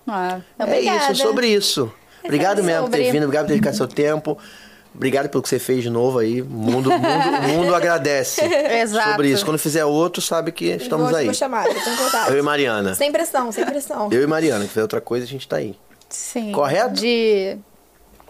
[0.07, 1.11] Ah, É obrigada.
[1.11, 1.91] isso, sobre isso.
[2.23, 3.11] Obrigado mesmo por ter sobre.
[3.11, 4.37] vindo, obrigado por ter dedicado seu tempo.
[4.93, 6.41] Obrigado pelo que você fez de novo aí.
[6.41, 8.41] O mundo, mundo, mundo agradece.
[8.43, 9.09] Exato.
[9.11, 9.45] Sobre isso.
[9.45, 11.25] Quando fizer outro, sabe que estamos vou, aí.
[11.25, 12.31] Vou chamar, eu tenho contato.
[12.31, 12.93] Eu e Mariana.
[12.95, 14.09] Sem pressão, sem pressão.
[14.11, 15.75] Eu e Mariana, que fizer outra coisa, a gente tá aí.
[16.09, 16.51] Sim.
[16.51, 16.93] Correto?
[16.95, 17.57] De.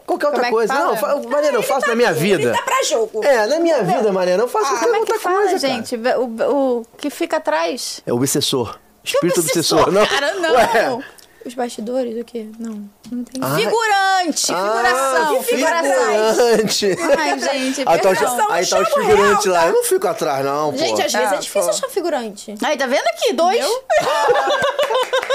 [0.05, 0.73] Qualquer outra é coisa.
[0.73, 0.85] fala?
[0.89, 2.43] Não, fa- Mariana, eu faço na minha vida.
[2.43, 3.23] Ele tá pra jogo.
[3.23, 5.95] É, na minha vida, Mariana, eu faço qualquer Como é que outra fala, coisa, gente?
[5.95, 8.01] O, o que fica atrás?
[8.05, 8.77] É o obsessor.
[9.03, 9.91] Espírito obsessor, obsessor.
[9.91, 10.05] Não?
[10.05, 10.53] cara, não.
[10.53, 10.99] Ué.
[11.43, 12.45] Os bastidores, o quê?
[12.59, 13.39] Não, não entendi.
[13.41, 14.45] Ah, Figurante!
[14.45, 15.37] Figuração!
[15.39, 16.35] Ah, figuração!
[16.35, 16.97] figurante.
[17.17, 18.09] Ai, gente, Aí tá,
[18.51, 19.59] aí tá os figurantes lá.
[19.61, 19.67] tá?
[19.67, 20.77] Eu não fico atrás, não, pô.
[20.77, 21.69] Gente, às vezes Ah, é difícil pô.
[21.69, 22.55] achar figurante.
[22.63, 23.33] Aí, tá vendo aqui?
[23.33, 23.65] Dois?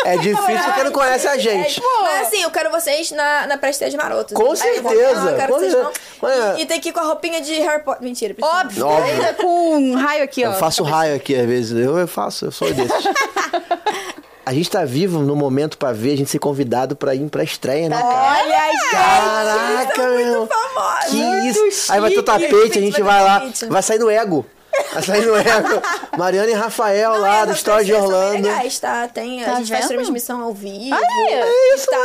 [0.05, 1.83] É difícil porque não conhece a gente.
[2.03, 4.35] Mas assim, eu quero vocês na, na pré-estreia de Maroto.
[4.35, 5.83] Com Aí eu vou- certeza, Ah, eu quero com que vocês certeza.
[6.21, 6.31] vão.
[6.31, 8.03] Olha- E, e tem que ir com a roupinha de Harry Potter.
[8.05, 8.57] Mentira, precisa.
[8.61, 8.87] Óbvio.
[8.87, 9.05] Óbvio.
[9.13, 10.53] Ainda com um raio aqui, ó.
[10.53, 11.73] Eu faço raio aqui, às vezes.
[11.85, 12.93] Eu, eu faço, eu sou desses.
[14.47, 17.43] A gente tá vivo no momento pra ver a gente ser convidado pra ir pra
[17.43, 18.45] estreia, né, cara?
[18.45, 20.49] Olha aí, Caraca, meu.
[21.11, 21.93] Que isso?
[21.93, 23.43] Aí vai ter o tapete, a gente vai lá.
[23.69, 24.47] Vai sair no ego.
[25.03, 25.83] Sair no ego.
[26.17, 28.47] Mariana e Rafael lá do História de Orlando.
[28.49, 29.07] Legais, tá?
[29.09, 29.97] Tem, Tá a gente faz vendo?
[29.97, 30.95] transmissão ao vivo.
[30.95, 31.97] Aí, é isso, tá?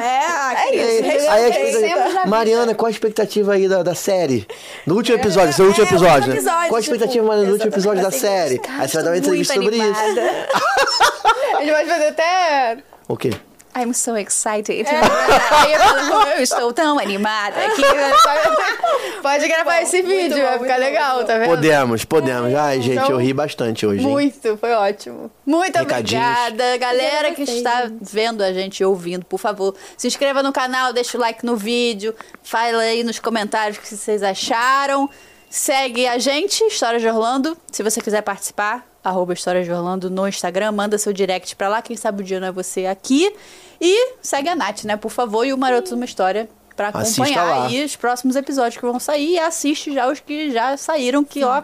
[0.00, 1.32] É, aqui, Aí, respeita.
[1.32, 2.28] aí a Sempre expectativa- já vi.
[2.30, 4.46] Mariana, qual a expectativa aí da, da série?
[4.86, 6.34] No último episódio, seu último é, episódio, né?
[6.34, 8.60] episódio, Qual a tipo, expectativa, Mariana, no último episódio da série?
[8.78, 10.00] Aí você vai dar uma entrevista sobre isso.
[11.56, 12.78] A gente vai fazer até.
[13.08, 13.30] O quê?
[13.74, 14.86] I'm so excited.
[14.86, 17.82] Aí eu falo, eu estou tão animada que
[19.22, 21.24] pode gravar esse vídeo, bom, vai ficar legal, bom.
[21.24, 21.48] tá vendo?
[21.48, 22.54] Podemos, podemos.
[22.54, 24.08] Ai, gente, Então, eu ri bastante hoje, hein?
[24.10, 25.30] Muito, foi ótimo.
[25.46, 30.52] Muito obrigada, galera que está vendo a gente e ouvindo, por favor, se inscreva no
[30.52, 35.08] canal, deixa o like no vídeo, fala aí nos comentários o que vocês acharam.
[35.48, 37.56] Segue a gente, História de Orlando.
[37.70, 41.82] Se você quiser participar, arroba História de Orlando no Instagram, manda seu direct pra lá,
[41.82, 43.34] quem sabe o dia não é você aqui.
[43.80, 47.22] E segue a Nath, né, por favor, e o Maroto de uma História pra Assista
[47.22, 51.24] acompanhar aí os próximos episódios que vão sair e assiste já os que já saíram,
[51.24, 51.62] que ó,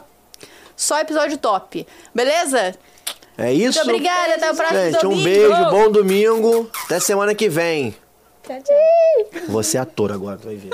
[0.77, 1.86] Só episódio top.
[2.15, 2.74] Beleza?
[3.36, 3.78] É isso?
[3.78, 5.24] Muito obrigada, até o próximo Gente, um domingo.
[5.24, 6.70] beijo, bom domingo.
[6.85, 7.94] Até semana que vem.
[8.43, 9.43] Tchau, tchau.
[9.48, 10.70] Você é ator agora, tu vai ver.